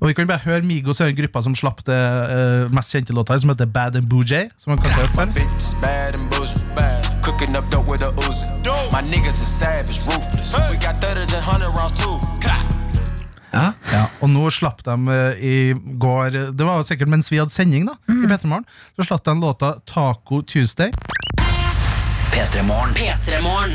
Og 0.00 0.08
vi 0.08 0.14
kan 0.18 0.26
bare 0.26 0.42
høre 0.42 0.66
Migos 0.66 0.98
den 0.98 1.14
gruppa 1.14 1.42
som 1.44 1.54
slapp 1.54 1.84
det 1.86 1.94
eh, 1.94 2.66
mest 2.74 2.90
kjente 2.90 3.14
låta, 3.14 3.38
som 3.38 3.52
heter 3.54 3.70
Bad 3.70 3.96
and 4.00 4.10
Boojay. 4.10 4.50
Som 4.58 4.74
man 4.74 4.82
kanskje 4.82 5.06
har 5.06 5.06
hørt 5.06 5.38
før. 6.74 7.03
Cooking 7.24 7.56
up 7.56 7.70
dope 7.70 7.88
with 7.88 8.02
a 8.02 8.12
Uzi. 8.26 8.46
My 8.92 9.00
niggas 9.00 9.40
are 9.40 9.46
savage, 9.46 9.98
ruthless. 10.04 10.52
We 10.70 10.76
got 10.76 11.00
30s 11.00 11.32
and 11.32 11.42
100 11.42 11.68
rounds 11.72 11.98
too. 11.98 12.20
Ja, 13.54 14.08
og 14.20 14.28
nå 14.32 14.48
slapp 14.50 14.80
de 14.84 14.94
eh, 15.14 15.38
i 15.38 15.56
går 16.00 16.36
Det 16.58 16.66
var 16.66 16.82
sikkert 16.82 17.08
mens 17.12 17.30
vi 17.30 17.38
hadde 17.38 17.54
sending, 17.54 17.86
da. 17.86 17.94
I 18.10 18.26
Petermorgen. 18.28 18.66
Så 18.96 19.06
slapp 19.08 19.24
de 19.24 19.38
låta 19.40 19.72
Taco 19.86 20.42
Tuesday. 20.42 20.90
P3 22.32 22.62
Morgen. 22.66 22.92
P3morgen 22.94 23.72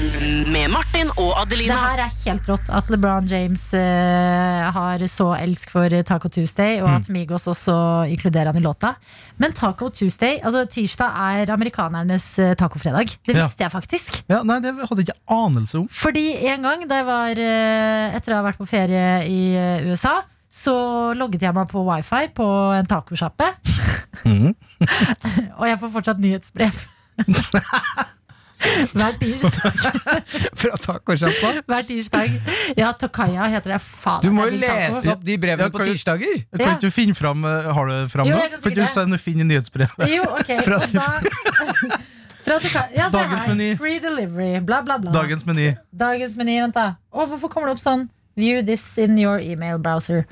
med 0.51 0.69
Martin 0.71 1.09
og 1.19 1.33
Adelina. 1.41 1.73
Det 1.75 1.83
her 1.83 2.01
er 2.05 2.13
helt 2.25 2.47
rått 2.49 2.69
at 2.73 2.89
LeBron 2.91 3.27
James 3.29 3.61
uh, 3.75 4.69
har 4.75 5.03
så 5.11 5.27
elsk 5.37 5.71
for 5.73 5.93
Taco 6.07 6.29
Tuesday, 6.31 6.79
og 6.83 6.89
at 6.95 7.09
Migos 7.13 7.45
også 7.51 7.75
inkluderer 8.11 8.49
han 8.51 8.59
i 8.59 8.63
låta. 8.63 8.93
Men 9.41 9.53
Taco 9.57 9.89
Tuesday, 9.93 10.39
altså 10.43 10.63
tirsdag 10.71 11.19
er 11.41 11.53
amerikanernes 11.53 12.27
uh, 12.41 12.53
tacofredag. 12.59 13.11
Det 13.27 13.35
Ja. 13.37 13.45
visste 13.45 13.63
jeg 13.67 13.71
faktisk. 13.75 14.19
Ja, 14.31 14.41
Nei, 14.43 14.59
det 14.63 14.73
hadde 14.79 15.03
jeg 15.03 15.09
ikke 15.09 15.35
anelse 15.35 15.79
om. 15.83 15.87
Fordi 15.91 16.25
en 16.53 16.65
gang 16.65 16.87
da 16.89 17.01
jeg 17.01 17.09
var 17.09 17.43
uh, 17.43 18.17
Etter 18.19 18.33
å 18.35 18.39
ha 18.41 18.47
vært 18.49 18.59
på 18.59 18.67
ferie 18.69 19.05
i 19.29 19.39
eh, 19.55 19.85
USA, 19.91 20.17
så 20.49 20.73
logget 21.15 21.43
jeg 21.45 21.53
meg 21.55 21.69
på 21.71 21.83
wifi 21.87 22.25
på 22.35 22.47
en 22.79 22.89
tacosjappe. 22.89 23.53
Mm. 24.27 24.51
og 25.59 25.63
jeg 25.63 25.77
får 25.79 25.91
fortsatt 25.93 26.17
nyhetsbrev. 26.19 26.75
Hver 28.59 29.13
tirsdag. 29.21 29.77
Fra 30.59 30.77
tacosjappa? 30.83 31.51
Hver 31.69 31.85
tirsdag. 31.87 32.33
Ja, 32.77 32.91
Tokaya 32.99 33.47
heter 33.53 33.73
det. 33.75 33.79
Faen, 33.81 34.21
Du 34.25 34.31
må 34.35 34.45
jo 34.49 34.59
taco. 34.59 34.99
lese 34.99 35.13
opp 35.13 35.23
de 35.23 35.37
brevene 35.39 35.67
Ja, 35.69 35.73
på 35.73 35.83
tirsdager. 35.87 36.41
Kan 36.51 36.59
Ja. 36.65 36.73
ikke 36.75 36.81
du 36.87 36.91
finne 36.91 37.15
fram 37.15 37.45
eh, 37.45 37.69
Har 37.73 37.87
du 37.87 38.09
fram 38.11 38.27
Jo, 38.27 38.35
jeg 38.35 38.51
kan 38.51 38.61
Kan 38.61 38.71
ikke 38.71 38.81
du 38.81 38.93
sende 38.93 39.17
Finn 39.19 39.39
i 39.39 39.47
nyhetsbrevet? 39.47 40.09
Jo, 40.11 40.23
ok. 40.23 40.51
Fra- 40.67 40.81
Og 40.83 40.91
da, 40.91 41.07
fra 42.45 42.59
Tokaya. 42.59 42.87
Ja, 42.95 43.09
Dagens 43.13 43.47
meny. 43.47 43.69
Free 43.77 43.99
delivery, 43.99 44.59
bla, 44.59 44.81
bla, 44.81 44.97
bla. 44.97 45.11
Dagens 45.15 45.45
meny. 45.45 45.75
Dagens 45.95 46.35
meny, 46.39 46.59
vent 46.61 46.75
da. 46.75 46.87
Å, 47.13 47.25
hvorfor 47.29 47.49
kommer 47.53 47.69
det 47.71 47.77
opp 47.79 47.83
sånn? 47.83 48.07
View 48.39 48.61
this 48.63 48.97
in 48.97 49.17
your 49.19 49.39
email 49.39 49.77
browser. 49.79 50.25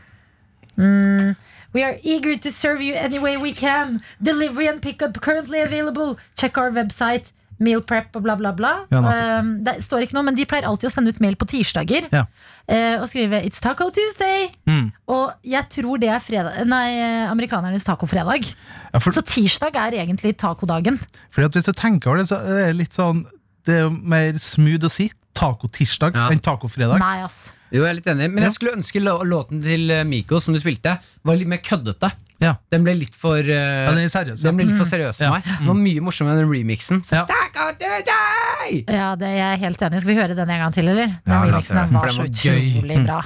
Mm. 0.77 1.35
We 1.73 1.83
are 1.83 1.97
eager 2.03 2.35
to 2.37 2.49
serve 2.51 2.81
you 2.81 2.95
any 2.95 3.19
way 3.19 3.35
we 3.37 3.51
can. 3.51 3.99
Delivery 4.21 4.67
and 4.67 4.81
pickup 4.81 5.19
currently 5.21 5.59
available. 5.61 6.17
Check 6.35 6.57
our 6.57 6.71
website. 6.71 7.31
Meal 7.59 7.81
prep 7.81 8.15
og 8.15 8.21
bla, 8.23 8.35
bla, 8.37 8.51
bla. 8.53 8.71
Ja, 8.93 8.99
um, 9.41 9.63
det 9.65 9.79
står 9.81 10.03
ikke 10.05 10.13
noe, 10.13 10.23
men 10.27 10.35
de 10.37 10.45
pleier 10.45 10.67
alltid 10.69 10.89
å 10.89 10.93
sende 10.93 11.09
ut 11.09 11.19
mail 11.23 11.35
på 11.39 11.47
tirsdager. 11.49 12.05
Ja. 12.13 12.25
uh, 12.69 13.01
og 13.01 13.07
skrive 13.09 13.41
'It's 13.43 13.59
Taco 13.59 13.89
Tuesday'. 13.89 14.51
Mm. 14.69 14.91
Og 15.07 15.33
jeg 15.43 15.65
tror 15.69 15.97
det 15.99 16.09
er 16.09 16.19
fredag, 16.19 16.65
nei, 16.67 16.87
eh, 16.99 17.31
amerikanernes 17.31 17.83
tacofredag. 17.83 18.45
Ja, 18.93 18.99
for, 18.99 19.11
Så 19.11 19.21
tirsdag 19.25 19.75
er 19.75 19.91
egentlig 20.05 20.37
tacodagen. 20.37 20.99
fordi 21.31 21.45
at 21.45 21.51
hvis 21.53 21.65
du 21.65 21.73
tenker 21.73 22.09
over 22.09 22.17
det, 22.19 22.27
så 22.29 22.37
er 22.45 22.67
det 22.67 22.75
litt 22.75 22.93
sånn 22.93 23.25
Det 23.65 23.75
er 23.83 23.89
mer 23.89 24.31
smooth 24.39 24.85
å 24.85 24.89
si 24.89 25.11
tacotirsdag 25.35 26.15
Ja. 26.15 26.29
enn 26.29 26.39
tacofredag. 26.39 26.99
Nei, 26.99 27.17
ass. 27.21 27.51
Jo, 27.71 27.83
jeg 27.83 27.89
er 27.89 27.93
litt 27.95 28.05
enig 28.07 28.31
Men 28.31 28.43
Ja. 28.43 28.49
jeg 28.49 28.53
skulle 28.53 28.77
ønske 28.77 29.01
låten 29.03 29.61
til 29.61 29.91
eh, 29.91 30.03
Miko 30.03 30.39
som 30.39 30.53
du 30.53 30.59
spilte, 30.59 30.99
var 31.25 31.35
litt 31.35 31.47
mer 31.47 31.57
køddete. 31.57 32.11
Ja. 32.43 32.53
Den 32.71 32.83
ble 32.85 32.93
litt 32.99 33.15
for 33.17 33.39
uh, 33.41 33.49
Ja, 33.49 33.89
den 33.95 34.03
er 34.03 34.11
seriøs. 34.13 34.39
Ja. 34.43 34.49
Den 34.51 34.57
ble 34.59 34.65
litt 34.69 34.77
for 34.77 34.85
seriøs 34.89 35.17
for 35.17 35.25
mm. 35.25 35.31
meg. 35.33 35.43
Den 35.61 35.67
var 35.71 35.79
mye 35.81 36.01
morsommere 36.05 36.35
enn 36.37 36.43
den 36.45 36.51
remixen. 36.53 37.01
Ja. 37.11 37.23
Ja, 38.87 39.15
det 39.17 39.27
er 39.31 39.37
jeg 39.39 39.59
helt 39.63 39.81
enig. 39.87 40.01
Skal 40.03 40.11
vi 40.13 40.17
høre 40.19 40.35
den 40.37 40.49
en 40.53 40.61
gang 40.65 40.73
til, 40.75 40.87
eller? 40.93 41.07
Den 41.25 41.33
Ja, 41.33 41.41
remixen 41.47 41.75
den 41.79 41.89
den, 41.89 41.93
var 41.97 42.07
så 42.13 42.21
den 42.21 42.33
var 42.35 42.43
gøy. 42.43 42.63
utrolig 42.77 42.97
bra. 43.07 43.19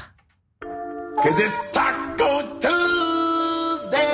Cause 1.22 1.42
it's 1.44 1.58
Taco 1.76 2.32
Tuesday! 2.64 4.12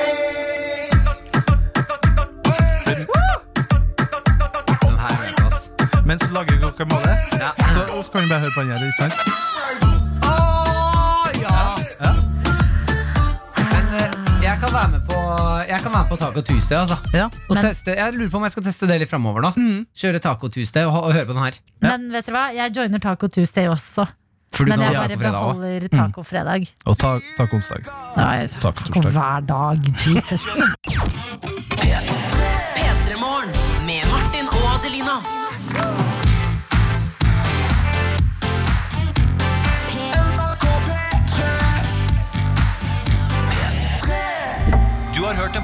Den 4.81 4.97
her 4.97 5.17
med 5.21 5.37
på. 5.37 6.01
Mens 6.07 6.21
du 6.21 6.33
lager 6.33 6.55
guacamole, 6.61 7.13
Ja. 7.43 7.49
så, 7.73 7.81
så 8.03 8.09
kan 8.11 8.21
vi 8.21 8.27
bare 8.31 8.39
høre 8.39 8.51
på 8.57 8.61
den 8.61 8.71
her. 8.71 8.77
Ikke 8.87 8.97
sant? 9.01 9.13
Kan 14.67 14.75
være 14.77 14.91
med 14.93 15.01
på 15.09 15.17
Jeg 15.67 15.79
kan 15.83 15.91
være 15.93 16.01
med 16.03 16.09
på 16.11 16.17
Taco 16.21 16.41
Tuesday. 16.41 16.77
Altså. 16.77 16.97
Ja. 17.13 17.25
Og 17.49 17.55
Men- 17.55 17.63
teste, 17.65 17.95
jeg 17.97 18.13
lurer 18.13 18.29
på 18.29 18.37
om 18.37 18.43
jeg 18.47 18.51
skal 18.51 18.63
teste 18.67 18.87
det 18.87 18.99
litt 19.01 19.09
framover 19.11 19.41
nå. 19.47 19.51
Kjøre 19.95 20.19
Taco 20.23 20.47
Tuesday 20.53 20.83
og, 20.85 20.93
og 21.03 21.13
høre 21.13 21.25
på 21.25 21.33
den 21.37 21.43
her. 21.47 21.59
Men 21.81 22.07
vet 22.11 22.25
dere 22.29 22.35
hva? 22.37 22.45
Jeg 22.55 22.75
joiner 22.77 22.99
Taco 23.03 23.27
Tuesday 23.27 23.67
også. 23.71 24.07
For 24.55 24.63
du 24.65 24.71
Men 24.71 24.79
kan 24.79 24.87
jeg 24.87 24.95
ha 24.95 25.01
bare 25.03 25.09
Taco 25.09 25.19
fredag 25.19 25.41
også. 25.43 25.59
beholder 25.59 25.87
tacofredag. 25.91 26.67
Og 26.85 26.97
ta, 26.97 27.09
taconsdag. 27.37 27.83
Ja, 28.17 28.27
jeg 28.41 28.49
Taco 28.49 28.71
taco 28.71 28.93
torsdag. 28.93 29.11
hver 29.11 29.39
dag. 29.39 29.77
Jesus. 30.07 30.47
P3morgen 31.81 32.16